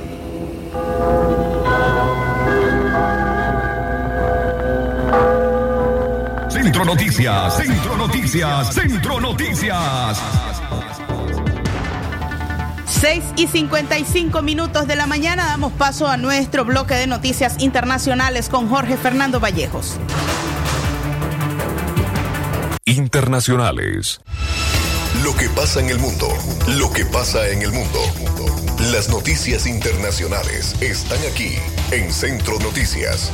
Centro 6.76 6.94
Noticias, 6.94 7.56
Centro 7.56 7.96
Noticias, 7.96 8.74
Centro 8.74 9.18
Noticias. 9.18 10.20
6 12.84 13.24
y 13.36 13.46
55 13.46 14.42
minutos 14.42 14.86
de 14.86 14.94
la 14.94 15.06
mañana 15.06 15.46
damos 15.46 15.72
paso 15.72 16.06
a 16.06 16.18
nuestro 16.18 16.66
bloque 16.66 16.94
de 16.94 17.06
noticias 17.06 17.54
internacionales 17.60 18.50
con 18.50 18.68
Jorge 18.68 18.98
Fernando 18.98 19.40
Vallejos. 19.40 19.96
Internacionales. 22.84 24.20
Lo 25.24 25.34
que 25.34 25.48
pasa 25.48 25.80
en 25.80 25.88
el 25.88 25.98
mundo. 25.98 26.28
Lo 26.76 26.92
que 26.92 27.06
pasa 27.06 27.48
en 27.48 27.62
el 27.62 27.72
mundo. 27.72 28.00
Las 28.92 29.08
noticias 29.08 29.66
internacionales 29.66 30.76
están 30.82 31.20
aquí 31.32 31.54
en 31.90 32.12
Centro 32.12 32.58
Noticias. 32.58 33.32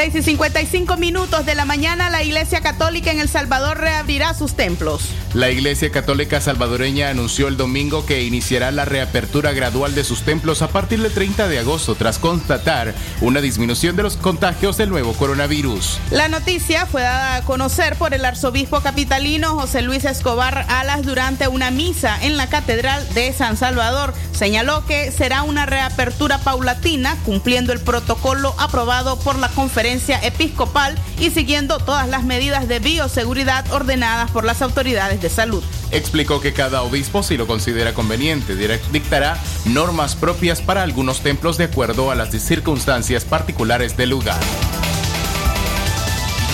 Seis 0.00 0.14
y 0.14 0.22
55 0.22 0.96
minutos 0.96 1.44
de 1.44 1.54
la 1.54 1.66
mañana, 1.66 2.08
la 2.08 2.22
Iglesia 2.22 2.62
Católica 2.62 3.10
en 3.10 3.20
El 3.20 3.28
Salvador 3.28 3.76
reabrirá 3.76 4.32
sus 4.32 4.54
templos. 4.54 5.02
La 5.34 5.50
Iglesia 5.50 5.92
Católica 5.92 6.40
Salvadoreña 6.40 7.10
anunció 7.10 7.48
el 7.48 7.58
domingo 7.58 8.06
que 8.06 8.24
iniciará 8.24 8.70
la 8.70 8.86
reapertura 8.86 9.52
gradual 9.52 9.94
de 9.94 10.02
sus 10.02 10.22
templos 10.22 10.62
a 10.62 10.68
partir 10.68 11.02
del 11.02 11.12
30 11.12 11.48
de 11.48 11.58
agosto 11.58 11.96
tras 11.96 12.18
constatar 12.18 12.94
una 13.20 13.42
disminución 13.42 13.94
de 13.94 14.02
los 14.02 14.16
contagios 14.16 14.78
del 14.78 14.88
nuevo 14.88 15.12
coronavirus. 15.12 16.00
La 16.10 16.28
noticia 16.28 16.86
fue 16.86 17.02
dada 17.02 17.36
a 17.36 17.42
conocer 17.42 17.94
por 17.96 18.14
el 18.14 18.24
arzobispo 18.24 18.80
capitalino 18.80 19.54
José 19.54 19.82
Luis 19.82 20.06
Escobar 20.06 20.64
Alas 20.68 21.02
durante 21.02 21.46
una 21.46 21.70
misa 21.70 22.18
en 22.22 22.38
la 22.38 22.48
Catedral 22.48 23.06
de 23.12 23.34
San 23.34 23.58
Salvador. 23.58 24.14
Señaló 24.32 24.86
que 24.86 25.12
será 25.12 25.42
una 25.42 25.66
reapertura 25.66 26.38
paulatina, 26.38 27.16
cumpliendo 27.26 27.74
el 27.74 27.80
protocolo 27.80 28.54
aprobado 28.58 29.18
por 29.18 29.36
la 29.38 29.48
conferencia 29.50 29.89
episcopal 29.90 30.98
y 31.18 31.30
siguiendo 31.30 31.78
todas 31.78 32.08
las 32.08 32.24
medidas 32.24 32.68
de 32.68 32.78
bioseguridad 32.78 33.70
ordenadas 33.72 34.30
por 34.30 34.44
las 34.44 34.62
autoridades 34.62 35.20
de 35.20 35.28
salud. 35.28 35.62
Explicó 35.90 36.40
que 36.40 36.52
cada 36.52 36.82
obispo, 36.82 37.22
si 37.22 37.36
lo 37.36 37.46
considera 37.46 37.94
conveniente, 37.94 38.54
dictará 38.92 39.38
normas 39.64 40.14
propias 40.14 40.60
para 40.62 40.82
algunos 40.82 41.20
templos 41.20 41.58
de 41.58 41.64
acuerdo 41.64 42.10
a 42.10 42.14
las 42.14 42.30
circunstancias 42.30 43.24
particulares 43.24 43.96
del 43.96 44.10
lugar. 44.10 44.40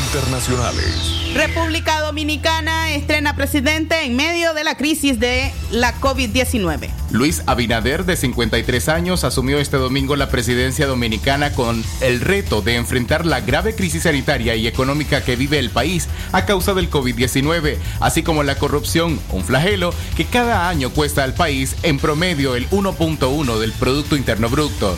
Internacionales. 0.06 1.34
República 1.34 2.00
Dominicana 2.00 2.92
estrena 2.92 3.34
presidente 3.34 4.04
en 4.04 4.16
medio 4.16 4.54
de 4.54 4.64
la 4.64 4.76
crisis 4.76 5.18
de 5.18 5.52
la 5.70 5.94
COVID-19. 6.00 6.88
Luis 7.10 7.42
Abinader, 7.46 8.04
de 8.04 8.16
53 8.16 8.88
años, 8.88 9.24
asumió 9.24 9.58
este 9.58 9.76
domingo 9.76 10.16
la 10.16 10.28
presidencia 10.28 10.86
dominicana 10.86 11.52
con 11.52 11.84
el 12.00 12.20
reto 12.20 12.62
de 12.62 12.76
enfrentar 12.76 13.26
la 13.26 13.40
grave 13.40 13.74
crisis 13.74 14.04
sanitaria 14.04 14.54
y 14.54 14.66
económica 14.66 15.24
que 15.24 15.36
vive 15.36 15.58
el 15.58 15.70
país 15.70 16.08
a 16.32 16.46
causa 16.46 16.72
del 16.72 16.88
COVID-19, 16.88 17.76
así 18.00 18.22
como 18.22 18.42
la 18.42 18.56
corrupción, 18.56 19.20
un 19.30 19.44
flagelo 19.44 19.92
que 20.16 20.24
cada 20.24 20.68
año 20.68 20.90
cuesta 20.90 21.24
al 21.24 21.34
país 21.34 21.76
en 21.82 21.98
promedio 21.98 22.54
el 22.54 22.68
1.1 22.70 23.58
del 23.58 23.72
Producto 23.72 24.16
Interno 24.16 24.48
Bruto. 24.48 24.96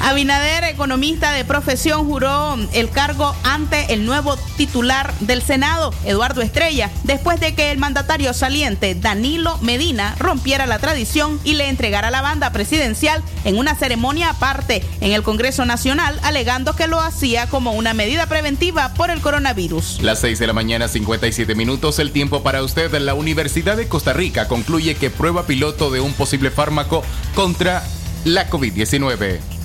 Abinader, 0.00 0.64
economista 0.64 1.32
de 1.32 1.44
profesión, 1.44 2.06
juró 2.06 2.56
el 2.72 2.90
cargo 2.90 3.34
ante 3.42 3.92
el 3.92 4.06
nuevo 4.06 4.36
titular 4.56 5.12
del 5.20 5.42
Senado, 5.42 5.92
Eduardo 6.04 6.40
Estrella, 6.40 6.90
después 7.02 7.40
de 7.40 7.54
que 7.54 7.70
el 7.72 7.78
mandatario 7.78 8.32
saliente, 8.32 8.94
Danilo 8.94 9.58
Medina, 9.58 10.14
rompiera 10.18 10.66
la 10.66 10.78
tradición 10.78 11.40
y 11.44 11.54
le 11.54 11.68
entregara 11.68 12.10
la 12.10 12.22
banda 12.22 12.52
presidencial 12.52 13.22
en 13.44 13.58
una 13.58 13.74
ceremonia 13.74 14.30
aparte 14.30 14.82
en 15.00 15.12
el 15.12 15.22
Congreso 15.22 15.64
Nacional, 15.64 16.18
alegando 16.22 16.74
que 16.74 16.86
lo 16.86 17.00
hacía 17.00 17.48
como 17.48 17.72
una 17.72 17.92
medida 17.92 18.26
preventiva 18.26 18.94
por 18.94 19.10
el 19.10 19.20
coronavirus. 19.20 20.00
Las 20.02 20.20
6 20.20 20.38
de 20.38 20.46
la 20.46 20.52
mañana, 20.52 20.88
57 20.88 21.54
minutos, 21.54 21.98
el 21.98 22.12
tiempo 22.12 22.42
para 22.42 22.62
usted. 22.62 22.94
La 22.98 23.14
Universidad 23.14 23.76
de 23.76 23.88
Costa 23.88 24.12
Rica 24.12 24.48
concluye 24.48 24.94
que 24.94 25.10
prueba 25.10 25.46
piloto 25.46 25.90
de 25.90 26.00
un 26.00 26.12
posible 26.12 26.50
fármaco 26.50 27.02
contra 27.34 27.82
la 28.24 28.48
COVID-19. 28.48 29.57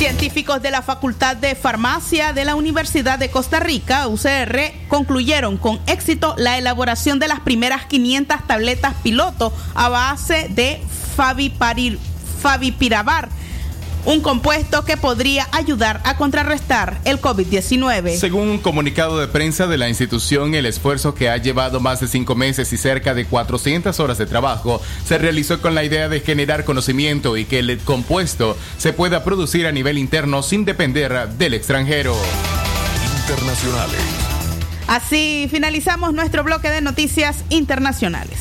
Científicos 0.00 0.62
de 0.62 0.70
la 0.70 0.80
Facultad 0.80 1.36
de 1.36 1.54
Farmacia 1.54 2.32
de 2.32 2.46
la 2.46 2.54
Universidad 2.54 3.18
de 3.18 3.30
Costa 3.30 3.60
Rica, 3.60 4.08
UCR, 4.08 4.72
concluyeron 4.88 5.58
con 5.58 5.78
éxito 5.86 6.34
la 6.38 6.56
elaboración 6.56 7.18
de 7.18 7.28
las 7.28 7.40
primeras 7.40 7.84
500 7.84 8.46
tabletas 8.46 8.94
piloto 9.02 9.52
a 9.74 9.90
base 9.90 10.48
de 10.48 10.80
faviparir- 11.18 11.98
favipiravar, 12.40 13.28
un 14.04 14.20
compuesto 14.20 14.84
que 14.84 14.96
podría 14.96 15.46
ayudar 15.52 16.00
a 16.04 16.16
contrarrestar 16.16 17.00
el 17.04 17.20
COVID-19. 17.20 18.16
Según 18.16 18.48
un 18.48 18.58
comunicado 18.58 19.18
de 19.18 19.28
prensa 19.28 19.66
de 19.66 19.78
la 19.78 19.88
institución, 19.88 20.54
el 20.54 20.66
esfuerzo 20.66 21.14
que 21.14 21.28
ha 21.28 21.36
llevado 21.36 21.80
más 21.80 22.00
de 22.00 22.08
cinco 22.08 22.34
meses 22.34 22.72
y 22.72 22.76
cerca 22.76 23.14
de 23.14 23.24
400 23.26 23.98
horas 24.00 24.18
de 24.18 24.26
trabajo 24.26 24.80
se 25.04 25.18
realizó 25.18 25.60
con 25.60 25.74
la 25.74 25.84
idea 25.84 26.08
de 26.08 26.20
generar 26.20 26.64
conocimiento 26.64 27.36
y 27.36 27.44
que 27.44 27.58
el 27.58 27.78
compuesto 27.78 28.56
se 28.78 28.92
pueda 28.92 29.24
producir 29.24 29.66
a 29.66 29.72
nivel 29.72 29.98
interno 29.98 30.42
sin 30.42 30.64
depender 30.64 31.28
del 31.30 31.54
extranjero. 31.54 32.16
Internacionales. 33.20 34.00
Así 34.86 35.46
finalizamos 35.50 36.12
nuestro 36.14 36.42
bloque 36.42 36.68
de 36.68 36.80
noticias 36.80 37.44
internacionales. 37.48 38.40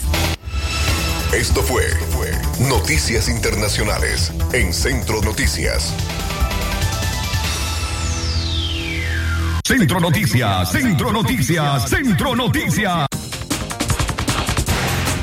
Esto 1.31 1.61
fue, 1.61 1.83
fue 2.09 2.18
Noticias 2.67 3.29
Internacionales 3.29 4.33
en 4.51 4.73
Centro 4.73 5.21
Noticias. 5.21 5.93
Centro 9.63 10.01
Noticias, 10.01 10.69
Centro 10.69 11.13
Noticias, 11.13 11.89
Centro 11.89 12.35
Noticias. 12.35 13.07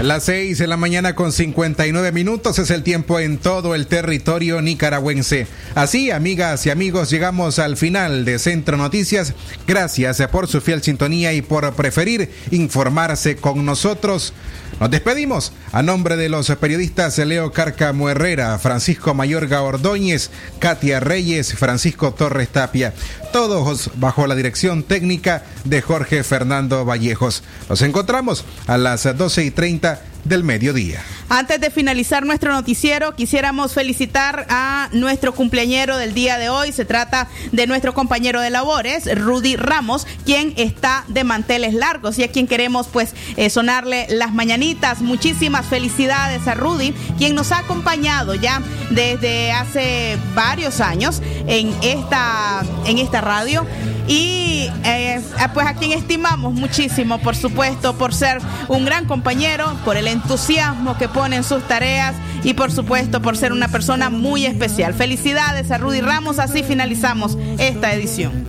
Las 0.00 0.24
6 0.24 0.58
de 0.58 0.66
la 0.66 0.76
mañana 0.78 1.14
con 1.14 1.30
59 1.30 2.12
minutos 2.12 2.58
es 2.58 2.70
el 2.70 2.82
tiempo 2.82 3.18
en 3.18 3.38
todo 3.38 3.74
el 3.74 3.86
territorio 3.86 4.62
nicaragüense. 4.62 5.46
Así, 5.76 6.10
amigas 6.10 6.64
y 6.64 6.70
amigos, 6.70 7.10
llegamos 7.10 7.58
al 7.58 7.76
final 7.76 8.24
de 8.24 8.38
Centro 8.38 8.78
Noticias. 8.78 9.34
Gracias 9.66 10.26
por 10.28 10.48
su 10.48 10.62
fiel 10.62 10.82
sintonía 10.82 11.34
y 11.34 11.42
por 11.42 11.70
preferir 11.74 12.30
informarse 12.50 13.36
con 13.36 13.62
nosotros. 13.66 14.32
Nos 14.80 14.90
despedimos 14.90 15.52
a 15.72 15.82
nombre 15.82 16.16
de 16.16 16.30
los 16.30 16.48
periodistas 16.56 17.18
Leo 17.18 17.52
Cárcamo 17.52 18.08
Herrera, 18.08 18.58
Francisco 18.58 19.12
Mayorga 19.12 19.60
Ordóñez, 19.60 20.30
Katia 20.60 20.98
Reyes, 20.98 21.52
Francisco 21.52 22.14
Torres 22.14 22.48
Tapia, 22.48 22.94
todos 23.30 23.90
bajo 23.96 24.26
la 24.26 24.34
dirección 24.34 24.82
técnica 24.82 25.44
de 25.64 25.82
Jorge 25.82 26.24
Fernando 26.24 26.86
Vallejos. 26.86 27.42
Nos 27.68 27.82
encontramos 27.82 28.46
a 28.66 28.78
las 28.78 29.14
12 29.14 29.44
y 29.44 29.50
30 29.50 30.00
del 30.28 30.44
mediodía. 30.44 31.02
Antes 31.28 31.60
de 31.60 31.70
finalizar 31.70 32.24
nuestro 32.24 32.52
noticiero, 32.52 33.16
quisiéramos 33.16 33.72
felicitar 33.72 34.46
a 34.48 34.88
nuestro 34.92 35.34
cumpleañero 35.34 35.96
del 35.96 36.14
día 36.14 36.38
de 36.38 36.48
hoy. 36.48 36.70
Se 36.70 36.84
trata 36.84 37.28
de 37.50 37.66
nuestro 37.66 37.94
compañero 37.94 38.40
de 38.40 38.50
labores, 38.50 39.12
Rudy 39.12 39.56
Ramos, 39.56 40.06
quien 40.24 40.54
está 40.56 41.04
de 41.08 41.24
manteles 41.24 41.74
largos 41.74 42.18
y 42.18 42.22
a 42.22 42.30
quien 42.30 42.46
queremos 42.46 42.86
pues 42.86 43.14
eh, 43.36 43.50
sonarle 43.50 44.06
las 44.08 44.32
mañanitas. 44.32 45.00
Muchísimas 45.00 45.66
felicidades 45.66 46.46
a 46.46 46.54
Rudy, 46.54 46.94
quien 47.18 47.34
nos 47.34 47.50
ha 47.50 47.58
acompañado 47.58 48.34
ya 48.34 48.62
desde 48.90 49.50
hace 49.50 50.16
varios 50.34 50.80
años 50.80 51.20
en 51.48 51.74
esta, 51.82 52.62
en 52.86 52.98
esta 52.98 53.20
radio. 53.20 53.66
Y 54.08 54.70
eh, 54.84 55.20
pues 55.52 55.66
a 55.66 55.74
quien 55.74 55.90
estimamos 55.90 56.54
muchísimo, 56.54 57.18
por 57.18 57.34
supuesto, 57.34 57.98
por 57.98 58.14
ser 58.14 58.38
un 58.68 58.84
gran 58.84 59.06
compañero, 59.06 59.76
por 59.84 59.96
el 59.96 60.06
entusiasmo 60.16 60.96
que 60.98 61.08
pone 61.08 61.36
en 61.36 61.44
sus 61.44 61.62
tareas 61.66 62.14
y 62.42 62.54
por 62.54 62.72
supuesto 62.72 63.22
por 63.22 63.36
ser 63.36 63.52
una 63.52 63.68
persona 63.68 64.10
muy 64.10 64.46
especial. 64.46 64.94
Felicidades 64.94 65.70
a 65.70 65.78
Rudy 65.78 66.00
Ramos, 66.00 66.38
así 66.38 66.62
finalizamos 66.62 67.38
esta 67.58 67.92
edición. 67.92 68.46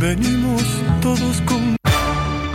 Venimos 0.00 0.62
todos 1.00 1.40
con... 1.42 1.76